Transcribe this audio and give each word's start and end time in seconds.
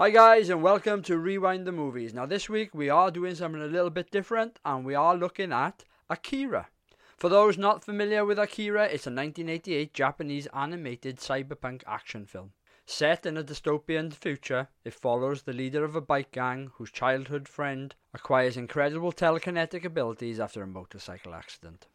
Hi 0.00 0.08
guys 0.08 0.48
and 0.48 0.62
welcome 0.62 1.02
to 1.02 1.18
Rewind 1.18 1.66
the 1.66 1.72
Movies. 1.72 2.14
Now 2.14 2.24
this 2.24 2.48
week 2.48 2.74
we 2.74 2.88
are 2.88 3.10
doing 3.10 3.34
something 3.34 3.60
a 3.60 3.66
little 3.66 3.90
bit 3.90 4.10
different 4.10 4.58
and 4.64 4.82
we 4.82 4.94
are 4.94 5.14
looking 5.14 5.52
at 5.52 5.84
Akira. 6.08 6.68
For 7.18 7.28
those 7.28 7.58
not 7.58 7.84
familiar 7.84 8.24
with 8.24 8.38
Akira, 8.38 8.84
it's 8.84 9.06
a 9.06 9.12
1988 9.12 9.92
Japanese 9.92 10.48
animated 10.54 11.18
cyberpunk 11.18 11.82
action 11.86 12.24
film. 12.24 12.52
Set 12.86 13.26
in 13.26 13.36
a 13.36 13.44
dystopian 13.44 14.10
future, 14.10 14.68
it 14.84 14.94
follows 14.94 15.42
the 15.42 15.52
leader 15.52 15.84
of 15.84 15.94
a 15.94 16.00
bike 16.00 16.32
gang 16.32 16.70
whose 16.76 16.90
childhood 16.90 17.46
friend 17.46 17.94
acquires 18.14 18.56
incredible 18.56 19.12
telekinetic 19.12 19.84
abilities 19.84 20.40
after 20.40 20.62
a 20.62 20.66
motorcycle 20.66 21.34
accident. 21.34 21.88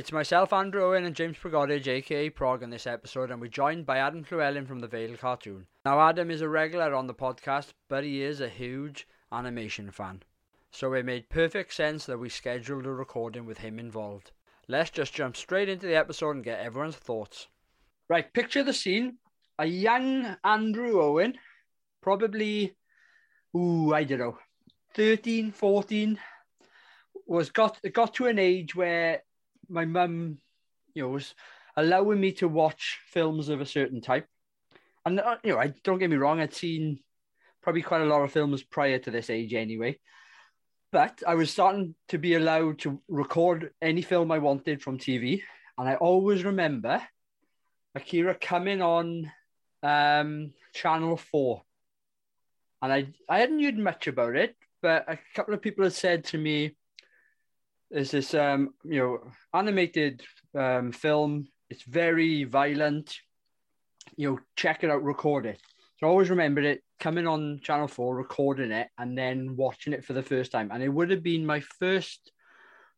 It's 0.00 0.12
myself, 0.12 0.54
Andrew 0.54 0.82
Owen, 0.82 1.04
and 1.04 1.14
James 1.14 1.36
Pagodage, 1.36 1.86
aka 1.86 2.30
Prog, 2.30 2.62
in 2.62 2.70
this 2.70 2.86
episode, 2.86 3.30
and 3.30 3.38
we're 3.38 3.48
joined 3.48 3.84
by 3.84 3.98
Adam 3.98 4.24
Llewellyn 4.30 4.64
from 4.64 4.78
the 4.78 4.88
Vale 4.88 5.18
cartoon. 5.18 5.66
Now, 5.84 6.00
Adam 6.00 6.30
is 6.30 6.40
a 6.40 6.48
regular 6.48 6.94
on 6.94 7.06
the 7.06 7.12
podcast, 7.12 7.74
but 7.86 8.02
he 8.02 8.22
is 8.22 8.40
a 8.40 8.48
huge 8.48 9.06
animation 9.30 9.90
fan. 9.90 10.22
So 10.70 10.94
it 10.94 11.04
made 11.04 11.28
perfect 11.28 11.74
sense 11.74 12.06
that 12.06 12.16
we 12.16 12.30
scheduled 12.30 12.86
a 12.86 12.92
recording 12.94 13.44
with 13.44 13.58
him 13.58 13.78
involved. 13.78 14.30
Let's 14.68 14.88
just 14.88 15.12
jump 15.12 15.36
straight 15.36 15.68
into 15.68 15.86
the 15.86 15.96
episode 15.96 16.30
and 16.30 16.44
get 16.44 16.60
everyone's 16.60 16.96
thoughts. 16.96 17.48
Right, 18.08 18.32
picture 18.32 18.62
the 18.62 18.72
scene. 18.72 19.18
A 19.58 19.66
young 19.66 20.38
Andrew 20.42 20.98
Owen, 21.02 21.34
probably, 22.00 22.74
ooh, 23.54 23.92
I 23.92 24.04
don't 24.04 24.18
know, 24.18 24.38
13, 24.94 25.52
14, 25.52 26.18
was 27.26 27.50
got 27.50 27.78
got 27.92 28.14
to 28.14 28.28
an 28.28 28.38
age 28.38 28.74
where 28.74 29.24
my 29.70 29.84
mum, 29.84 30.38
you 30.94 31.02
know, 31.02 31.08
was 31.08 31.34
allowing 31.76 32.20
me 32.20 32.32
to 32.32 32.48
watch 32.48 32.98
films 33.06 33.48
of 33.48 33.60
a 33.60 33.66
certain 33.66 34.00
type. 34.00 34.26
And 35.04 35.20
uh, 35.20 35.36
you 35.42 35.52
know, 35.52 35.58
I 35.58 35.72
don't 35.84 35.98
get 35.98 36.10
me 36.10 36.16
wrong, 36.16 36.40
I'd 36.40 36.54
seen 36.54 37.00
probably 37.62 37.82
quite 37.82 38.02
a 38.02 38.06
lot 38.06 38.22
of 38.22 38.32
films 38.32 38.62
prior 38.62 38.98
to 38.98 39.10
this 39.10 39.30
age 39.30 39.54
anyway. 39.54 39.98
But 40.92 41.22
I 41.26 41.34
was 41.34 41.50
starting 41.50 41.94
to 42.08 42.18
be 42.18 42.34
allowed 42.34 42.80
to 42.80 43.00
record 43.08 43.70
any 43.80 44.02
film 44.02 44.32
I 44.32 44.38
wanted 44.38 44.82
from 44.82 44.98
TV. 44.98 45.42
And 45.78 45.88
I 45.88 45.94
always 45.94 46.44
remember 46.44 47.00
Akira 47.94 48.34
coming 48.34 48.82
on 48.82 49.30
um, 49.82 50.52
Channel 50.74 51.16
4. 51.16 51.62
And 52.82 52.92
I, 52.92 53.06
I 53.28 53.38
hadn't 53.38 53.62
heard 53.62 53.78
much 53.78 54.06
about 54.08 54.34
it, 54.34 54.56
but 54.82 55.04
a 55.06 55.18
couple 55.34 55.54
of 55.54 55.62
people 55.62 55.84
had 55.84 55.92
said 55.92 56.24
to 56.26 56.38
me, 56.38 56.74
there's 57.90 58.10
this 58.10 58.34
um, 58.34 58.74
you 58.84 59.00
know 59.00 59.18
animated 59.58 60.22
um, 60.54 60.92
film. 60.92 61.46
It's 61.68 61.82
very 61.82 62.44
violent. 62.44 63.16
You 64.16 64.30
know, 64.30 64.38
check 64.56 64.84
it 64.84 64.90
out, 64.90 65.04
record 65.04 65.46
it. 65.46 65.60
So 65.98 66.06
I 66.06 66.10
always 66.10 66.30
remembered 66.30 66.64
it 66.64 66.82
coming 66.98 67.26
on 67.26 67.60
Channel 67.62 67.88
Four, 67.88 68.16
recording 68.16 68.70
it, 68.70 68.88
and 68.98 69.16
then 69.16 69.56
watching 69.56 69.92
it 69.92 70.04
for 70.04 70.12
the 70.12 70.22
first 70.22 70.52
time. 70.52 70.70
And 70.72 70.82
it 70.82 70.88
would 70.88 71.10
have 71.10 71.22
been 71.22 71.44
my 71.44 71.60
first 71.78 72.32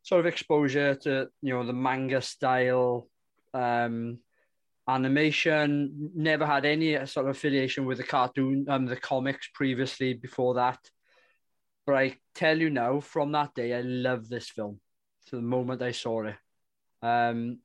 sort 0.03 0.19
of 0.19 0.25
exposure 0.25 0.95
to 0.95 1.27
you 1.41 1.53
know 1.53 1.65
the 1.65 1.73
manga 1.73 2.21
style 2.21 3.07
um, 3.53 4.19
animation. 4.87 6.11
Never 6.15 6.45
had 6.45 6.65
any 6.65 6.93
sort 7.05 7.27
of 7.27 7.35
affiliation 7.35 7.85
with 7.85 7.97
the 7.97 8.03
cartoon, 8.03 8.65
um, 8.69 8.85
the 8.85 8.95
comics 8.95 9.49
previously 9.53 10.13
before 10.13 10.55
that. 10.55 10.79
But 11.85 11.95
I 11.95 12.17
tell 12.33 12.57
you 12.57 12.69
now, 12.69 12.99
from 12.99 13.31
that 13.33 13.53
day, 13.53 13.73
I 13.73 13.81
love 13.81 14.29
this 14.29 14.49
film. 14.49 14.79
To 15.27 15.37
the 15.37 15.41
moment 15.41 15.81
I 15.81 15.91
saw 15.91 16.23
it, 16.23 16.35
um, 17.01 17.59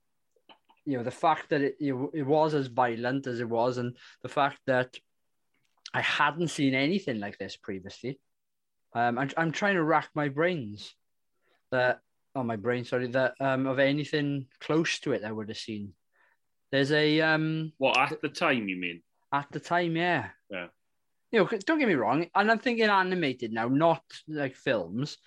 you 0.84 0.96
know, 0.96 1.02
the 1.02 1.10
fact 1.10 1.50
that 1.50 1.60
it 1.60 1.76
it 1.80 2.22
was 2.22 2.54
as 2.54 2.68
violent 2.68 3.26
as 3.26 3.40
it 3.40 3.48
was, 3.48 3.78
and 3.78 3.96
the 4.22 4.28
fact 4.28 4.60
that 4.66 4.96
I 5.92 6.00
hadn't 6.00 6.48
seen 6.48 6.74
anything 6.74 7.18
like 7.18 7.36
this 7.38 7.56
previously. 7.56 8.20
Um, 8.94 9.18
I'm 9.18 9.30
I'm 9.36 9.52
trying 9.52 9.74
to 9.74 9.82
rack 9.82 10.08
my 10.14 10.28
brains 10.28 10.94
that 11.72 12.00
oh 12.34 12.44
my 12.44 12.56
brain, 12.56 12.84
sorry, 12.84 13.08
that 13.08 13.34
um 13.40 13.66
of 13.66 13.78
anything 13.78 14.46
close 14.60 15.00
to 15.00 15.12
it 15.12 15.24
I 15.24 15.32
would 15.32 15.48
have 15.48 15.58
seen. 15.58 15.94
There's 16.70 16.92
a 16.92 17.20
um. 17.20 17.72
What 17.78 17.98
at 17.98 18.22
the 18.22 18.28
time 18.28 18.68
you 18.68 18.76
mean? 18.76 19.02
At 19.32 19.50
the 19.50 19.60
time, 19.60 19.96
yeah. 19.96 20.28
Yeah 20.48 20.68
you 21.30 21.40
know, 21.40 21.58
don't 21.66 21.78
get 21.78 21.88
me 21.88 21.94
wrong, 21.94 22.26
and 22.34 22.50
I'm 22.50 22.58
thinking 22.58 22.86
animated 22.86 23.52
now, 23.52 23.68
not 23.68 24.02
like 24.26 24.56
films. 24.56 25.18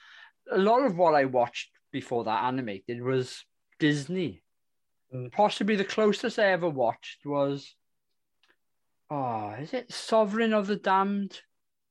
A 0.52 0.58
lot 0.58 0.86
of 0.86 0.98
what 0.98 1.14
I 1.14 1.26
watched 1.26 1.70
before 1.92 2.24
that 2.24 2.44
animated 2.44 3.02
was 3.02 3.46
Disney. 3.80 4.44
Mm. 5.14 5.32
Possibly 5.32 5.76
the 5.76 5.86
closest 5.86 6.40
I 6.40 6.52
ever 6.52 6.70
watched 6.70 7.26
was, 7.26 7.76
oh, 9.10 9.52
is 9.60 9.74
it 9.74 9.92
Sovereign 9.92 10.54
of 10.54 10.68
the 10.68 10.78
Damned, 10.78 11.40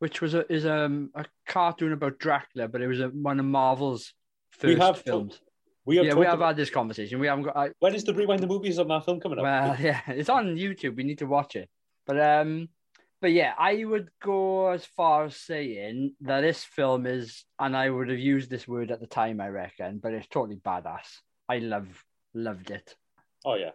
which 0.01 0.21
was 0.21 0.35
a 0.35 0.51
is 0.53 0.65
a, 0.65 0.87
um, 0.87 1.11
a 1.15 1.25
cartoon 1.47 1.93
about 1.93 2.19
Dracula, 2.19 2.67
but 2.69 2.81
it 2.81 2.89
was 2.89 3.01
a, 3.01 3.09
one 3.09 3.39
of 3.39 3.47
Marvel's 3.47 4.15
first 4.51 4.75
we 4.75 4.81
have 4.81 5.01
films. 5.03 5.35
Talk, 5.35 5.45
we 5.85 5.97
have 5.97 6.07
yeah, 6.07 6.15
we 6.15 6.27
have 6.27 6.35
about... 6.35 6.49
had 6.49 6.57
this 6.57 6.71
conversation. 6.71 7.21
We 7.21 7.27
haven't 7.27 7.45
got. 7.45 7.57
I... 7.57 7.71
When 7.79 7.95
is 7.95 8.05
the 8.05 8.15
rewind 8.15 8.43
the 8.43 8.47
movies 8.47 8.79
of 8.79 8.89
that 8.89 9.05
film 9.05 9.21
coming 9.21 9.39
up? 9.39 9.45
Well, 9.45 9.77
yeah, 9.81 10.01
it's 10.09 10.29
on 10.29 10.57
YouTube. 10.57 10.97
We 10.97 11.05
need 11.05 11.19
to 11.19 11.27
watch 11.27 11.57
it. 11.57 11.69
But 12.07 12.21
um, 12.21 12.69
but 13.21 13.33
yeah, 13.33 13.53
I 13.59 13.85
would 13.85 14.09
go 14.23 14.71
as 14.71 14.85
far 14.85 15.27
as 15.27 15.37
saying 15.37 16.15
that 16.23 16.41
this 16.41 16.65
film 16.65 17.07
is, 17.07 17.45
and 17.59 17.77
I 17.77 17.91
would 17.91 18.09
have 18.09 18.19
used 18.19 18.49
this 18.49 18.67
word 18.67 18.91
at 18.91 19.01
the 19.01 19.07
time, 19.07 19.41
I 19.41 19.49
reckon, 19.49 19.99
but 19.99 20.15
it's 20.15 20.29
totally 20.29 20.57
badass. 20.57 21.07
I 21.49 21.59
love 21.59 21.89
loved 22.33 22.71
it. 22.71 22.95
Oh 23.45 23.55
yeah, 23.55 23.73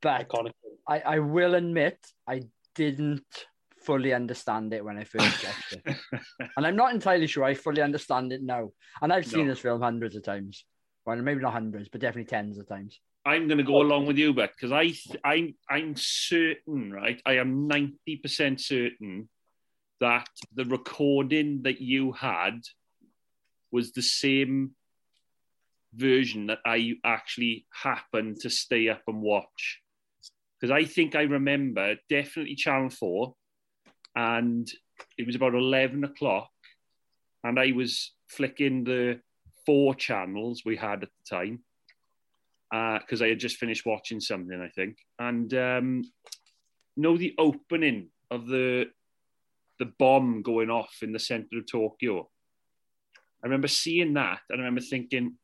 but 0.00 0.28
Iconic. 0.28 0.52
I 0.88 1.00
I 1.00 1.18
will 1.20 1.54
admit 1.54 1.98
I 2.26 2.42
didn't 2.74 3.46
fully 3.84 4.12
understand 4.14 4.72
it 4.74 4.84
when 4.84 4.98
I 4.98 5.04
first 5.04 5.44
watched 5.44 5.72
it, 5.74 5.96
and 6.56 6.66
I'm 6.66 6.76
not 6.76 6.92
entirely 6.92 7.26
sure 7.26 7.44
I 7.44 7.54
fully 7.54 7.82
understand 7.82 8.32
it 8.32 8.42
now. 8.42 8.70
And 9.00 9.12
I've 9.12 9.26
seen 9.26 9.46
no. 9.46 9.52
this 9.52 9.60
film 9.60 9.80
hundreds 9.80 10.16
of 10.16 10.24
times, 10.24 10.64
well, 11.06 11.16
maybe 11.16 11.40
not 11.40 11.52
hundreds, 11.52 11.88
but 11.88 12.00
definitely 12.00 12.30
tens 12.30 12.58
of 12.58 12.68
times. 12.68 13.00
I'm 13.24 13.46
going 13.46 13.58
to 13.58 13.64
go 13.64 13.76
oh. 13.76 13.82
along 13.82 14.06
with 14.06 14.18
you, 14.18 14.34
but 14.34 14.52
because 14.52 14.72
I, 14.72 14.94
I'm, 15.24 15.54
I'm 15.70 15.94
certain, 15.96 16.92
right? 16.92 17.20
I 17.24 17.34
am 17.34 17.68
ninety 17.68 18.16
percent 18.16 18.60
certain 18.60 19.28
that 20.00 20.28
the 20.52 20.64
recording 20.64 21.62
that 21.62 21.80
you 21.80 22.12
had 22.12 22.60
was 23.70 23.92
the 23.92 24.02
same 24.02 24.72
version 25.94 26.46
that 26.46 26.58
I 26.66 26.94
actually 27.04 27.66
happened 27.70 28.40
to 28.40 28.50
stay 28.50 28.88
up 28.88 29.02
and 29.06 29.22
watch. 29.22 29.80
Because 30.60 30.72
I 30.72 30.84
think 30.84 31.14
I 31.14 31.22
remember 31.22 31.96
definitely 32.08 32.56
Channel 32.56 32.90
Four, 32.90 33.34
and 34.16 34.68
it 35.16 35.26
was 35.26 35.36
about 35.36 35.54
eleven 35.54 36.02
o'clock, 36.04 36.50
and 37.44 37.58
I 37.58 37.72
was 37.72 38.12
flicking 38.28 38.84
the 38.84 39.20
four 39.64 39.94
channels 39.94 40.62
we 40.64 40.76
had 40.76 41.04
at 41.04 41.08
the 41.08 41.36
time 41.36 41.60
because 42.72 43.20
uh, 43.20 43.26
I 43.26 43.28
had 43.28 43.38
just 43.38 43.58
finished 43.58 43.84
watching 43.84 44.18
something, 44.18 44.58
I 44.58 44.68
think, 44.68 44.96
and 45.18 45.52
um, 45.52 46.02
know 46.96 47.18
the 47.18 47.34
opening 47.38 48.08
of 48.30 48.46
the 48.46 48.86
the 49.78 49.92
bomb 49.98 50.42
going 50.42 50.70
off 50.70 50.98
in 51.02 51.12
the 51.12 51.18
center 51.18 51.58
of 51.58 51.70
Tokyo. 51.70 52.30
I 53.44 53.46
remember 53.46 53.68
seeing 53.68 54.14
that, 54.14 54.40
and 54.48 54.58
I 54.58 54.64
remember 54.64 54.80
thinking, 54.80 55.34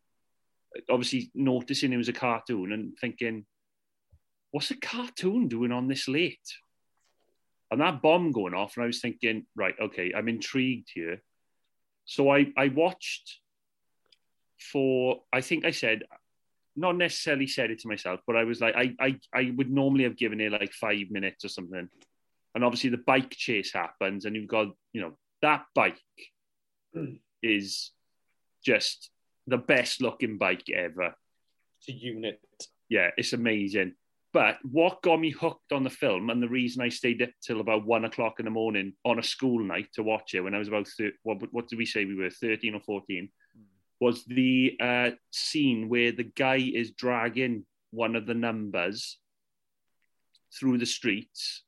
obviously 0.88 1.31
noticing 1.34 1.93
it 1.93 1.99
was 1.99 2.09
a 2.09 2.15
cartoon, 2.15 2.72
and 2.72 2.94
thinking, 2.99 3.44
what's 4.50 4.71
a 4.71 4.77
cartoon 4.77 5.49
doing 5.49 5.72
on 5.72 5.87
this 5.87 6.09
late? 6.09 6.38
And 7.71 7.83
that 7.83 8.00
bomb 8.00 8.33
going 8.33 8.55
off, 8.55 8.77
and 8.77 8.84
I 8.84 8.87
was 8.87 9.03
thinking, 9.03 9.44
right, 9.55 9.75
okay, 9.78 10.15
I'm 10.17 10.28
intrigued 10.28 10.88
here. 10.94 11.22
So 12.06 12.31
I 12.31 12.47
I 12.56 12.69
watched 12.69 13.41
for 14.72 15.21
I 15.31 15.43
think 15.43 15.67
I 15.67 15.72
said 15.72 16.05
not 16.78 16.97
necessarily 16.97 17.47
said 17.47 17.71
it 17.71 17.81
to 17.81 17.89
myself, 17.89 18.21
but 18.27 18.37
I 18.37 18.44
was 18.44 18.61
like, 18.61 18.75
I, 18.77 18.94
I, 19.00 19.19
I 19.34 19.53
would 19.56 19.71
normally 19.71 20.05
have 20.05 20.16
given 20.16 20.41
it 20.41 20.53
like 20.53 20.72
five 20.72 21.11
minutes 21.11 21.44
or 21.44 21.49
something. 21.49 21.89
And 22.55 22.65
obviously 22.65 22.91
the 22.91 22.99
bike 22.99 23.31
chase 23.31 23.72
happens 23.72 24.25
and 24.25 24.37
you've 24.37 24.49
got, 24.49 24.69
you 24.93 25.00
know, 25.00 25.19
that 25.43 25.65
bike 25.75 26.00
is 27.43 27.93
just 28.64 29.11
the 29.47 29.58
best 29.58 30.00
looking 30.00 30.38
bike 30.38 30.64
ever. 30.75 31.14
It's 31.81 31.88
a 31.88 31.93
unit. 31.93 32.41
Yeah, 32.88 33.11
it's 33.17 33.32
amazing. 33.32 33.94
But 34.32 34.58
what 34.62 35.03
got 35.03 35.20
me 35.20 35.31
hooked 35.31 35.73
on 35.73 35.85
the 35.85 35.91
film 35.91 36.31
and 36.31 36.43
the 36.43 36.49
reason 36.49 36.82
I 36.82 36.91
stayed 36.91 37.23
up 37.23 37.31
till 37.43 37.61
about 37.61 37.87
one 37.87 38.05
o'clock 38.05 38.35
in 38.38 38.44
the 38.44 38.50
morning 38.50 38.93
on 39.05 39.19
a 39.19 39.23
school 39.23 39.61
night 39.61 39.88
to 39.94 40.03
watch 40.03 40.35
it 40.35 40.43
when 40.43 40.55
I 40.55 40.58
was 40.58 40.69
about, 40.69 40.87
thir- 40.87 41.12
what, 41.23 41.38
what 41.50 41.69
did 41.69 41.79
we 41.79 41.87
say 41.87 42.05
we 42.05 42.14
were, 42.14 42.31
13 42.31 42.75
or 42.75 42.81
14? 42.81 43.29
Was 44.00 44.25
the 44.25 44.77
uh, 44.81 45.11
scene 45.31 45.89
where 45.89 46.12
the 46.12 46.25
guy 46.25 46.56
is 46.56 46.93
dragging 46.93 47.65
one 47.91 48.17
of 48.17 48.27
the 48.27 48.35
numbers 48.35 49.19
through 50.59 50.79
the 50.79 50.87
streets 50.87 51.65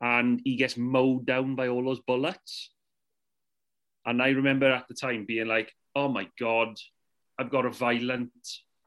and 0.00 0.40
he 0.44 0.56
gets 0.56 0.76
mowed 0.76 1.26
down 1.26 1.54
by 1.54 1.68
all 1.68 1.84
those 1.84 2.00
bullets. 2.00 2.70
And 4.04 4.22
I 4.22 4.30
remember 4.30 4.70
at 4.70 4.86
the 4.88 4.94
time 4.94 5.24
being 5.26 5.46
like, 5.46 5.72
oh 5.94 6.08
my 6.08 6.28
God, 6.38 6.76
I've 7.38 7.50
got 7.50 7.66
a 7.66 7.70
violent 7.70 8.32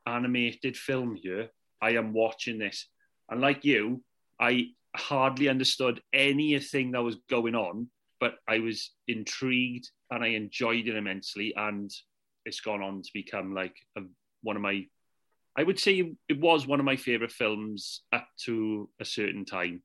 animated 0.06 0.78
film 0.78 1.16
here. 1.16 1.50
I 1.82 1.92
am 1.92 2.14
watching 2.14 2.60
this. 2.60 2.88
And 3.30 3.42
like 3.42 3.66
you, 3.66 4.04
I 4.40 4.68
hardly 4.96 5.50
understood 5.50 6.02
anything 6.14 6.92
that 6.92 7.04
was 7.04 7.18
going 7.30 7.56
on 7.56 7.90
but 8.20 8.36
I 8.48 8.60
was 8.60 8.92
intrigued 9.08 9.90
and 10.12 10.24
I 10.24 10.28
enjoyed 10.28 10.88
it 10.88 10.96
immensely, 10.96 11.54
and 11.56 11.92
it's 12.50 12.60
gone 12.60 12.82
on 12.82 13.02
to 13.02 13.10
become 13.14 13.54
like 13.54 13.76
a, 13.98 14.02
one 14.42 14.58
of 14.58 14.62
my. 14.62 14.86
I 15.58 15.64
would 15.64 15.80
say 15.80 16.14
it 16.28 16.40
was 16.40 16.68
one 16.68 16.80
of 16.80 16.86
my 16.86 16.96
favorite 16.96 17.32
films 17.32 18.02
up 18.12 18.28
to 18.46 18.90
a 19.00 19.06
certain 19.06 19.46
time. 19.46 19.82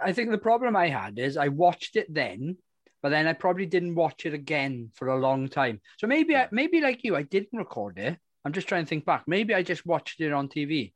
I 0.00 0.12
think 0.12 0.30
the 0.30 0.38
problem 0.38 0.76
I 0.76 0.88
had 0.88 1.18
is 1.18 1.36
I 1.36 1.48
watched 1.48 1.96
it 1.96 2.12
then, 2.12 2.56
but 3.02 3.10
then 3.10 3.26
I 3.26 3.32
probably 3.32 3.66
didn't 3.66 3.94
watch 3.94 4.24
it 4.24 4.34
again 4.34 4.90
for 4.94 5.08
a 5.08 5.18
long 5.18 5.48
time. 5.48 5.80
So 5.98 6.06
maybe 6.06 6.36
I 6.36 6.48
maybe 6.50 6.80
like 6.80 7.04
you, 7.04 7.16
I 7.16 7.22
didn't 7.22 7.58
record 7.58 7.98
it. 7.98 8.16
I'm 8.44 8.52
just 8.52 8.68
trying 8.68 8.84
to 8.84 8.88
think 8.88 9.04
back. 9.04 9.24
Maybe 9.26 9.54
I 9.54 9.62
just 9.62 9.84
watched 9.84 10.20
it 10.20 10.32
on 10.32 10.48
TV. 10.48 10.92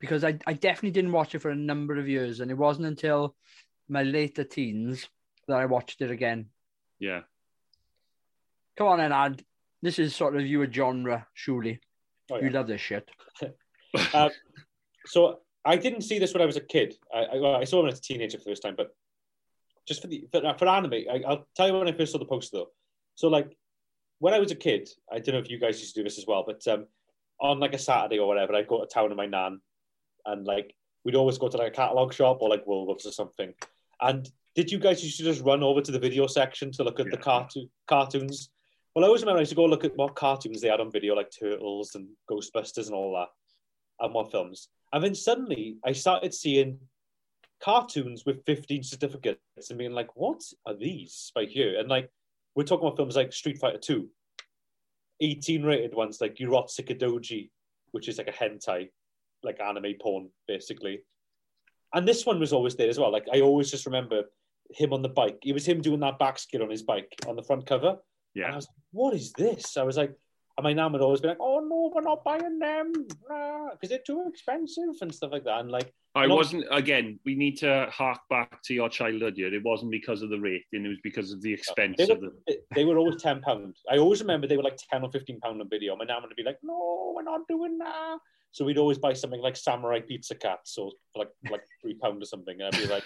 Because 0.00 0.22
I, 0.22 0.38
I 0.46 0.52
definitely 0.52 0.92
didn't 0.92 1.10
watch 1.12 1.34
it 1.34 1.40
for 1.40 1.50
a 1.50 1.56
number 1.56 1.98
of 1.98 2.08
years, 2.08 2.38
and 2.38 2.52
it 2.52 2.56
wasn't 2.56 2.86
until 2.86 3.34
my 3.88 4.04
later 4.04 4.44
teens 4.44 5.08
that 5.48 5.56
I 5.56 5.64
watched 5.64 6.00
it 6.00 6.12
again. 6.12 6.50
Yeah. 7.00 7.22
Come 8.78 8.86
on, 8.86 8.98
then, 8.98 9.12
Ad. 9.12 9.42
This 9.82 9.98
is 9.98 10.14
sort 10.14 10.36
of 10.36 10.46
your 10.46 10.70
genre, 10.70 11.26
surely. 11.34 11.80
Oh, 12.30 12.38
You 12.38 12.50
love 12.50 12.68
this 12.68 12.80
shit. 12.80 13.08
Um, 14.12 14.30
so 15.06 15.40
I 15.64 15.76
didn't 15.76 16.02
see 16.02 16.18
this 16.18 16.34
when 16.34 16.42
I 16.42 16.46
was 16.46 16.58
a 16.58 16.60
kid. 16.60 16.94
I, 17.12 17.20
I, 17.20 17.36
well, 17.38 17.56
I 17.56 17.64
saw 17.64 17.78
it 17.78 17.80
when 17.84 17.88
I 17.88 17.92
was 17.92 18.00
a 18.00 18.02
teenager 18.02 18.36
for 18.36 18.44
the 18.44 18.50
first 18.50 18.62
time, 18.62 18.74
but 18.76 18.94
just 19.86 20.02
for 20.02 20.08
the 20.08 20.28
for, 20.30 20.42
for 20.58 20.68
anime, 20.68 20.92
I, 21.10 21.22
I'll 21.26 21.48
tell 21.56 21.66
you 21.66 21.72
when 21.72 21.88
I 21.88 21.92
first 21.92 22.12
saw 22.12 22.18
the 22.18 22.26
poster 22.26 22.58
though. 22.58 22.70
So 23.14 23.28
like 23.28 23.56
when 24.18 24.34
I 24.34 24.40
was 24.40 24.52
a 24.52 24.54
kid, 24.54 24.90
I 25.10 25.18
don't 25.20 25.32
know 25.32 25.40
if 25.40 25.48
you 25.50 25.58
guys 25.58 25.80
used 25.80 25.94
to 25.94 26.00
do 26.00 26.04
this 26.04 26.18
as 26.18 26.26
well, 26.26 26.44
but 26.46 26.66
um, 26.68 26.86
on 27.40 27.60
like 27.60 27.72
a 27.72 27.78
Saturday 27.78 28.18
or 28.18 28.28
whatever, 28.28 28.54
I'd 28.54 28.68
go 28.68 28.78
to 28.78 28.86
town 28.86 29.08
with 29.08 29.16
my 29.16 29.24
nan, 29.26 29.60
and 30.26 30.46
like 30.46 30.74
we'd 31.04 31.16
always 31.16 31.38
go 31.38 31.48
to 31.48 31.56
like 31.56 31.68
a 31.72 31.74
catalog 31.74 32.12
shop 32.12 32.38
or 32.42 32.50
like 32.50 32.66
Woolworths 32.66 33.06
or 33.06 33.12
something. 33.12 33.54
And 34.02 34.30
did 34.54 34.70
you 34.70 34.78
guys 34.78 35.02
used 35.02 35.16
to 35.16 35.24
just 35.24 35.42
run 35.42 35.62
over 35.62 35.80
to 35.80 35.90
the 35.92 35.98
video 35.98 36.26
section 36.26 36.70
to 36.72 36.84
look 36.84 37.00
at 37.00 37.06
the 37.10 37.16
Yeah. 37.16 37.22
cartoon 37.22 37.70
cartoons? 37.86 38.50
Well, 38.98 39.04
I 39.04 39.10
always 39.10 39.22
remember 39.22 39.38
I 39.38 39.42
used 39.42 39.50
to 39.50 39.54
go 39.54 39.64
look 39.64 39.84
at 39.84 39.96
what 39.96 40.16
cartoons 40.16 40.60
they 40.60 40.66
had 40.66 40.80
on 40.80 40.90
video, 40.90 41.14
like 41.14 41.30
Turtles 41.30 41.94
and 41.94 42.08
Ghostbusters 42.28 42.86
and 42.86 42.96
all 42.96 43.14
that, 43.14 43.28
and 44.04 44.12
what 44.12 44.32
films. 44.32 44.70
And 44.92 45.04
then 45.04 45.14
suddenly 45.14 45.76
I 45.84 45.92
started 45.92 46.34
seeing 46.34 46.80
cartoons 47.62 48.24
with 48.26 48.44
15 48.44 48.82
certificates 48.82 49.38
and 49.70 49.78
being 49.78 49.92
like, 49.92 50.16
what 50.16 50.42
are 50.66 50.74
these 50.74 51.30
by 51.32 51.44
here? 51.44 51.78
And 51.78 51.88
like, 51.88 52.10
we're 52.56 52.64
talking 52.64 52.88
about 52.88 52.96
films 52.96 53.14
like 53.14 53.32
Street 53.32 53.58
Fighter 53.58 53.78
2, 53.78 54.08
18 55.20 55.62
rated 55.62 55.94
ones 55.94 56.20
like 56.20 56.34
Urotsukidoji, 56.34 57.50
which 57.92 58.08
is 58.08 58.18
like 58.18 58.26
a 58.26 58.32
hentai, 58.32 58.88
like 59.44 59.60
anime 59.60 59.94
porn, 60.02 60.28
basically. 60.48 61.02
And 61.94 62.08
this 62.08 62.26
one 62.26 62.40
was 62.40 62.52
always 62.52 62.74
there 62.74 62.88
as 62.88 62.98
well. 62.98 63.12
Like, 63.12 63.28
I 63.32 63.42
always 63.42 63.70
just 63.70 63.86
remember 63.86 64.24
him 64.74 64.92
on 64.92 65.02
the 65.02 65.08
bike. 65.08 65.38
It 65.44 65.52
was 65.52 65.68
him 65.68 65.82
doing 65.82 66.00
that 66.00 66.18
back 66.18 66.40
skid 66.40 66.62
on 66.62 66.70
his 66.70 66.82
bike 66.82 67.14
on 67.28 67.36
the 67.36 67.44
front 67.44 67.64
cover. 67.64 67.98
And 68.46 68.54
I 68.54 68.56
was 68.56 68.66
like, 68.66 68.76
what 68.92 69.14
is 69.14 69.32
this? 69.32 69.76
I 69.76 69.82
was 69.82 69.96
like, 69.96 70.14
and 70.56 70.64
my 70.64 70.72
nan 70.72 70.92
would 70.92 71.00
always 71.02 71.20
be 71.20 71.28
like, 71.28 71.38
oh 71.40 71.60
no, 71.60 71.92
we're 71.94 72.02
not 72.02 72.24
buying 72.24 72.58
them 72.58 72.92
because 72.92 73.88
they're 73.88 74.00
too 74.04 74.24
expensive 74.28 74.96
and 75.00 75.14
stuff 75.14 75.30
like 75.30 75.44
that. 75.44 75.60
And 75.60 75.70
like, 75.70 75.92
I 76.16 76.26
wasn't, 76.26 76.64
again, 76.72 77.20
we 77.24 77.36
need 77.36 77.58
to 77.58 77.88
hark 77.92 78.18
back 78.28 78.60
to 78.64 78.74
your 78.74 78.88
childhood 78.88 79.34
here. 79.36 79.54
It 79.54 79.62
wasn't 79.64 79.92
because 79.92 80.20
of 80.22 80.30
the 80.30 80.40
rating, 80.40 80.84
it 80.84 80.88
was 80.88 80.98
because 81.04 81.30
of 81.30 81.40
the 81.42 81.52
expense 81.52 81.96
they 81.96 82.08
of 82.08 82.20
were, 82.20 82.32
the. 82.48 82.58
they 82.74 82.84
were 82.84 82.98
always 82.98 83.22
ten 83.22 83.40
pound. 83.40 83.76
I 83.88 83.98
always 83.98 84.20
remember 84.20 84.48
they 84.48 84.56
were 84.56 84.64
like 84.64 84.78
ten 84.90 85.04
or 85.04 85.12
fifteen 85.12 85.38
pound 85.38 85.60
on 85.60 85.68
video. 85.68 85.94
My 85.94 86.04
nan 86.04 86.22
would 86.22 86.34
be 86.34 86.42
like, 86.42 86.58
"No, 86.62 87.12
we're 87.14 87.22
not 87.22 87.46
doing 87.46 87.78
that." 87.78 88.18
So 88.58 88.64
we'd 88.64 88.76
always 88.76 88.98
buy 88.98 89.12
something 89.12 89.40
like 89.40 89.56
Samurai 89.56 90.00
Pizza 90.00 90.34
Cats, 90.34 90.76
or 90.78 90.90
for 91.12 91.20
like 91.20 91.30
like 91.48 91.62
three 91.80 91.94
pound 91.94 92.20
or 92.20 92.26
something. 92.26 92.60
And 92.60 92.74
I'd 92.74 92.82
be 92.82 92.88
like, 92.88 93.04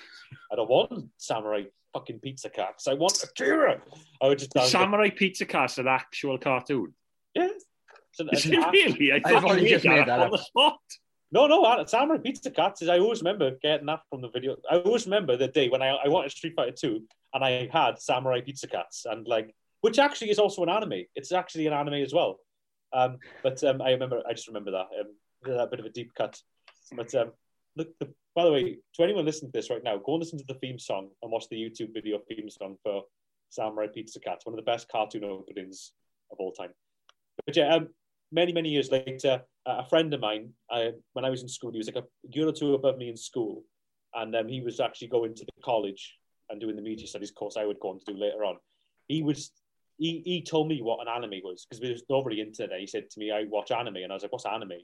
"I 0.50 0.56
don't 0.56 0.70
want 0.70 1.10
Samurai 1.18 1.64
fucking 1.92 2.20
Pizza 2.20 2.48
Cats. 2.48 2.88
I 2.88 2.94
want 2.94 3.22
Akira." 3.22 3.82
I 4.22 4.28
would 4.28 4.38
just 4.38 4.54
download- 4.54 4.68
Samurai 4.68 5.10
Pizza 5.10 5.44
Cast, 5.44 5.76
an 5.78 5.88
actual 5.88 6.38
cartoon. 6.38 6.94
yeah. 7.34 7.48
So, 8.12 8.24
Is 8.32 8.46
and- 8.46 8.54
it 8.54 8.66
really? 8.72 9.12
I 9.12 9.16
I've 9.16 9.22
thought 9.22 9.44
only 9.44 9.64
you 9.64 9.68
just 9.74 9.84
made 9.84 9.90
made 9.90 9.98
that 10.00 10.06
that 10.06 10.20
up 10.20 10.26
up. 10.28 10.32
on 10.32 10.38
the 10.38 10.38
spot. 10.38 10.78
No, 11.32 11.46
no, 11.46 11.84
Samurai 11.84 12.16
Pizza 12.16 12.50
Cats 12.50 12.80
is. 12.80 12.88
I 12.88 12.98
always 12.98 13.20
remember 13.20 13.50
getting 13.62 13.86
that 13.88 14.00
from 14.08 14.22
the 14.22 14.30
video. 14.30 14.56
I 14.70 14.78
always 14.78 15.04
remember 15.04 15.36
the 15.36 15.48
day 15.48 15.68
when 15.68 15.82
I, 15.82 15.88
I 15.88 16.08
wanted 16.08 16.30
Street 16.30 16.54
Fighter 16.56 16.72
2 16.72 17.02
and 17.34 17.44
I 17.44 17.68
had 17.70 17.98
Samurai 17.98 18.40
Pizza 18.40 18.68
Cats, 18.68 19.04
and 19.04 19.28
like, 19.28 19.54
which 19.82 19.98
actually 19.98 20.30
is 20.30 20.38
also 20.38 20.62
an 20.62 20.70
anime. 20.70 21.02
It's 21.14 21.30
actually 21.30 21.66
an 21.66 21.74
anime 21.74 22.00
as 22.02 22.14
well. 22.14 22.38
Um, 22.94 23.18
but 23.42 23.62
um, 23.64 23.82
I 23.82 23.90
remember, 23.90 24.22
I 24.26 24.32
just 24.32 24.48
remember 24.48 24.70
that. 24.70 24.86
Um, 24.98 25.08
a 25.46 25.66
bit 25.66 25.80
of 25.80 25.86
a 25.86 25.90
deep 25.90 26.12
cut. 26.14 26.40
But 26.94 27.14
um, 27.14 27.32
look, 27.76 27.88
the, 27.98 28.08
by 28.34 28.44
the 28.44 28.52
way, 28.52 28.78
to 28.94 29.02
anyone 29.02 29.24
listening 29.24 29.52
to 29.52 29.58
this 29.58 29.70
right 29.70 29.82
now, 29.82 29.98
go 29.98 30.14
and 30.14 30.20
listen 30.20 30.38
to 30.38 30.44
the 30.46 30.54
theme 30.54 30.78
song 30.78 31.10
and 31.22 31.30
watch 31.30 31.48
the 31.50 31.56
YouTube 31.56 31.92
video 31.92 32.18
theme 32.28 32.50
song 32.50 32.76
for 32.82 33.04
Samurai 33.50 33.86
Pizza 33.92 34.20
Cats, 34.20 34.46
one 34.46 34.54
of 34.54 34.64
the 34.64 34.70
best 34.70 34.88
cartoon 34.88 35.24
openings 35.24 35.92
of 36.30 36.38
all 36.38 36.52
time. 36.52 36.70
But 37.46 37.56
yeah, 37.56 37.74
um, 37.74 37.88
many 38.30 38.52
many 38.52 38.70
years 38.70 38.90
later, 38.90 39.42
uh, 39.66 39.76
a 39.78 39.88
friend 39.88 40.12
of 40.14 40.20
mine, 40.20 40.50
uh, 40.70 40.90
when 41.12 41.24
I 41.24 41.30
was 41.30 41.42
in 41.42 41.48
school, 41.48 41.72
he 41.72 41.78
was 41.78 41.86
like 41.86 42.02
a 42.02 42.06
year 42.30 42.48
or 42.48 42.52
two 42.52 42.74
above 42.74 42.98
me 42.98 43.08
in 43.08 43.16
school, 43.16 43.64
and 44.14 44.34
um, 44.34 44.48
he 44.48 44.60
was 44.60 44.80
actually 44.80 45.08
going 45.08 45.34
to 45.34 45.44
the 45.44 45.62
college 45.62 46.16
and 46.50 46.60
doing 46.60 46.76
the 46.76 46.82
media 46.82 47.06
studies 47.06 47.30
course 47.30 47.56
I 47.56 47.64
would 47.64 47.80
go 47.80 47.90
on 47.90 47.98
to 48.00 48.12
do 48.12 48.18
later 48.18 48.44
on. 48.44 48.56
He 49.08 49.22
was 49.22 49.50
he, 49.98 50.22
he 50.24 50.42
told 50.42 50.68
me 50.68 50.82
what 50.82 51.06
an 51.06 51.12
anime 51.14 51.40
was 51.44 51.64
because 51.64 51.80
we 51.80 51.90
was 51.90 52.02
already 52.10 52.40
into 52.40 52.66
that. 52.66 52.80
He 52.80 52.86
said 52.86 53.10
to 53.10 53.20
me, 53.20 53.30
"I 53.30 53.44
watch 53.44 53.70
anime," 53.70 53.96
and 53.96 54.10
I 54.10 54.14
was 54.14 54.22
like, 54.22 54.32
"What's 54.32 54.46
anime?" 54.46 54.80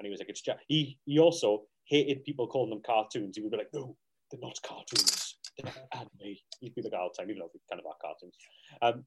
And 0.00 0.06
he 0.06 0.10
was 0.10 0.18
like, 0.18 0.30
"It's 0.30 0.42
ja-. 0.46 0.54
he 0.66 0.98
he 1.04 1.18
also 1.18 1.64
hated 1.84 2.24
people 2.24 2.46
calling 2.46 2.70
them 2.70 2.80
cartoons. 2.84 3.36
He 3.36 3.42
would 3.42 3.52
be 3.52 3.58
like, 3.58 3.68
"No, 3.74 3.96
they're 4.30 4.40
not 4.40 4.58
cartoons. 4.64 5.36
They're 5.58 5.70
anime." 5.94 6.36
He'd 6.60 6.74
be 6.74 6.80
like 6.80 6.94
all 6.94 7.10
the 7.14 7.22
time, 7.22 7.30
even 7.30 7.40
though 7.40 7.50
they're 7.52 7.70
kind 7.70 7.80
of 7.80 7.86
are 7.86 7.98
cartoons. 8.00 8.34
Um, 8.80 9.04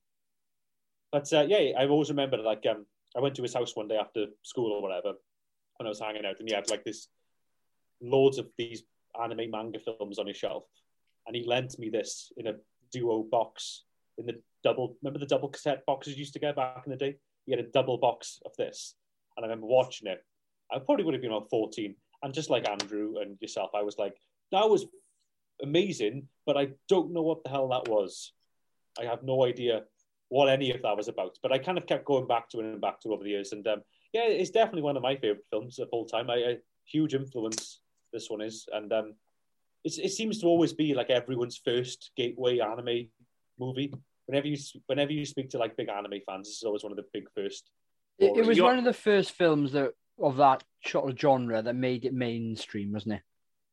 but 1.12 1.34
uh, 1.34 1.46
yeah, 1.48 1.80
I 1.80 1.88
always 1.88 2.10
remember 2.10 2.38
like 2.38 2.64
um, 2.70 2.86
I 3.18 3.22
went 3.22 3.34
to 3.36 3.42
his 3.42 3.56
house 3.56 3.76
one 3.76 3.88
day 3.88 3.98
after 3.98 4.28
school 4.44 4.72
or 4.72 4.84
whatever 4.84 5.14
when 5.78 5.88
I 5.88 5.90
was 5.90 6.00
hanging 6.00 6.28
out, 6.28 6.40
and 6.40 6.48
he 6.48 6.54
had 6.54 6.70
like 6.70 6.84
this 6.84 7.08
loads 8.00 8.38
of 8.38 8.48
these 8.56 8.84
anime 9.20 9.50
manga 9.50 9.80
films 9.80 10.20
on 10.20 10.28
his 10.28 10.38
shelf, 10.38 10.66
and 11.26 11.36
he 11.36 11.44
lent 11.44 11.80
me 11.80 11.90
this 11.90 12.32
in 12.38 12.46
a 12.46 12.54
duo 12.92 13.24
box 13.24 13.86
in 14.20 14.28
the 14.28 14.40
double. 14.64 14.96
Remember 15.02 15.20
the 15.20 15.26
double 15.26 15.50
cassette 15.50 15.86
boxes 15.88 16.14
you 16.14 16.20
used 16.20 16.34
to 16.34 16.40
get 16.40 16.56
back 16.56 16.84
in 16.86 16.92
the 16.92 16.98
day? 16.98 17.16
He 17.48 17.52
had 17.52 17.60
a 17.60 17.70
double 17.70 17.98
box 17.98 18.40
of 18.46 18.52
this, 18.58 18.96
and 19.36 19.44
I 19.44 19.48
remember 19.48 19.68
watching 19.68 20.08
it. 20.08 20.24
I 20.74 20.80
probably 20.80 21.06
would 21.06 21.14
have 21.14 21.22
been 21.22 21.32
about 21.32 21.50
fourteen, 21.50 21.96
and 22.22 22.34
just 22.34 22.50
like 22.50 22.68
Andrew 22.68 23.18
and 23.22 23.38
yourself, 23.42 23.72
I 23.76 23.84
was 23.84 23.98
like, 23.98 24.16
that 24.52 24.70
was 24.70 24.86
amazing, 25.62 26.28
but 26.46 26.58
I 26.58 26.70
don't 26.90 27.14
know 27.14 27.22
what 27.22 27.44
the 27.44 27.50
hell 27.50 27.70
that 27.70 27.88
was. 27.88 28.34
I 29.00 29.06
have 29.06 29.24
no 29.24 29.46
idea 29.46 29.84
what 30.30 30.50
any 30.50 30.72
of 30.72 30.82
that 30.82 30.98
was 30.98 31.08
about. 31.08 31.38
But 31.44 31.52
I 31.52 31.58
kind 31.60 31.78
of 31.78 31.86
kept 31.86 32.06
going 32.06 32.28
back 32.28 32.50
to 32.50 32.60
it 32.60 32.66
and 32.66 32.82
back 32.82 33.00
to 33.02 33.10
it 33.10 33.14
over 33.14 33.24
the 33.24 33.30
years. 33.30 33.52
And 33.52 33.68
um, 33.68 33.82
yeah, 34.14 34.24
it's 34.24 34.50
definitely 34.50 34.82
one 34.82 34.98
of 34.98 35.04
my 35.04 35.16
favorite 35.16 35.46
films 35.50 35.80
of 35.80 35.90
all 35.92 36.06
time. 36.06 36.30
I, 36.30 36.36
a 36.36 36.58
huge 36.86 37.14
influence 37.14 37.82
this 38.12 38.30
one 38.30 38.42
is, 38.42 38.68
and 38.72 38.92
um, 38.94 39.14
it's, 39.84 39.98
it 39.98 40.12
seems 40.12 40.40
to 40.40 40.48
always 40.48 40.74
be 40.74 40.94
like 40.94 41.10
everyone's 41.10 41.58
first 41.64 42.12
gateway 42.18 42.60
anime 42.60 43.10
movie. 43.60 43.94
Whenever 44.26 44.48
you 44.48 44.58
whenever 44.88 45.12
you 45.12 45.26
speak 45.26 45.50
to 45.50 45.58
like 45.58 45.76
big 45.76 45.90
anime 45.90 46.22
fans, 46.26 46.48
this 46.48 46.58
is 46.58 46.64
always 46.64 46.84
one 46.84 46.92
of 46.92 46.98
the 46.98 47.06
big 47.14 47.26
first. 47.36 47.70
It, 48.20 48.38
it 48.38 48.46
was 48.46 48.58
You're- 48.58 48.70
one 48.70 48.80
of 48.80 48.86
the 48.86 48.94
first 48.94 49.32
films 49.32 49.74
that 49.74 49.92
of 50.22 50.38
that 50.38 50.64
sort 50.86 51.10
of 51.10 51.20
genre 51.20 51.62
that 51.62 51.76
made 51.76 52.06
it 52.06 52.14
mainstream, 52.14 52.94
wasn't 52.94 53.16
it? 53.16 53.22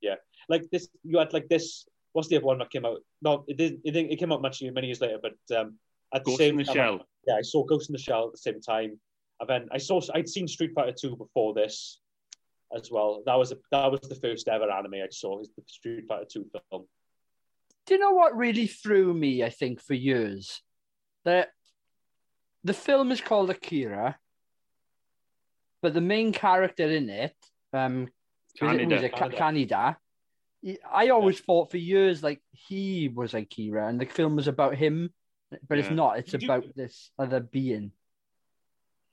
Yeah, 0.01 0.17
like 0.49 0.69
this, 0.71 0.89
you 1.05 1.19
had 1.19 1.33
like 1.33 1.49
this. 1.49 1.87
What's 2.13 2.29
the 2.29 2.37
other 2.37 2.47
one 2.47 2.59
that 2.59 2.71
came 2.71 2.85
out? 2.85 2.99
No, 3.23 3.45
it 3.47 3.57
didn't. 3.57 3.81
It, 3.85 3.93
didn't, 3.93 4.11
it 4.11 4.19
came 4.19 4.33
out 4.33 4.43
much 4.43 4.63
many 4.63 4.89
years 4.89 5.01
later, 5.01 5.19
but 5.23 5.57
um, 5.57 5.79
at 6.15 6.25
the 6.25 6.37
same 6.37 6.59
in 6.59 6.59
the 6.59 6.65
time, 6.65 6.75
Shell. 6.75 7.07
yeah, 7.27 7.35
I 7.35 7.43
saw 7.43 7.65
Ghost 7.65 7.89
in 7.89 7.93
the 7.93 7.99
Shell 7.99 8.27
at 8.27 8.33
the 8.33 8.39
same 8.39 8.61
time. 8.61 8.99
And 9.41 9.49
then 9.49 9.69
I 9.73 9.79
saw 9.79 10.01
I'd 10.15 10.29
seen 10.29 10.47
Street 10.49 10.73
Fighter 10.75 10.95
Two 10.99 11.17
before 11.17 11.55
this 11.55 12.01
as 12.77 12.91
well. 12.91 13.23
That 13.27 13.37
was 13.37 13.53
a, 13.53 13.57
that 13.71 13.91
was 13.91 14.01
the 14.01 14.17
first 14.17 14.49
ever 14.49 14.71
anime 14.71 14.95
I 14.95 15.09
saw. 15.11 15.41
Is 15.41 15.51
the 15.57 15.63
Street 15.67 16.05
Fighter 16.09 16.27
Two 16.31 16.47
film. 16.71 16.87
Do 17.87 17.95
you 17.95 18.01
know 18.01 18.13
what 18.13 18.37
really 18.37 18.67
threw 18.67 19.13
me? 19.15 19.43
I 19.43 19.51
think 19.51 19.81
for 19.81 19.95
years 19.95 20.63
that 21.25 21.49
the 22.63 22.75
film 22.75 23.11
is 23.11 23.21
called 23.21 23.51
Akira, 23.51 24.19
but 25.83 25.95
the 25.95 26.01
main 26.01 26.33
character 26.33 26.85
in 26.91 27.09
it, 27.11 27.35
um, 27.73 28.09
was 28.61 28.75
it, 28.75 28.81
who 28.81 28.89
was 28.89 29.01
Kaneda. 29.01 29.05
it? 29.05 29.13
Ka- 29.13 29.29
Kaneda. 29.29 29.97
I 30.93 31.09
always 31.09 31.41
thought 31.41 31.71
for 31.71 31.79
years 31.79 32.23
like 32.23 32.41
he 32.53 33.09
was 33.09 33.33
Akira, 33.35 33.89
and 33.89 34.01
the 34.01 34.07
film 34.07 34.37
was 34.37 34.47
about 34.49 34.75
him, 34.75 35.11
but 35.69 35.79
it's 35.79 35.91
not. 35.91 36.19
It's 36.19 36.33
You 36.35 36.41
do- 36.41 36.47
about 36.47 36.65
this 36.77 37.11
other 37.19 37.41
being. 37.41 37.93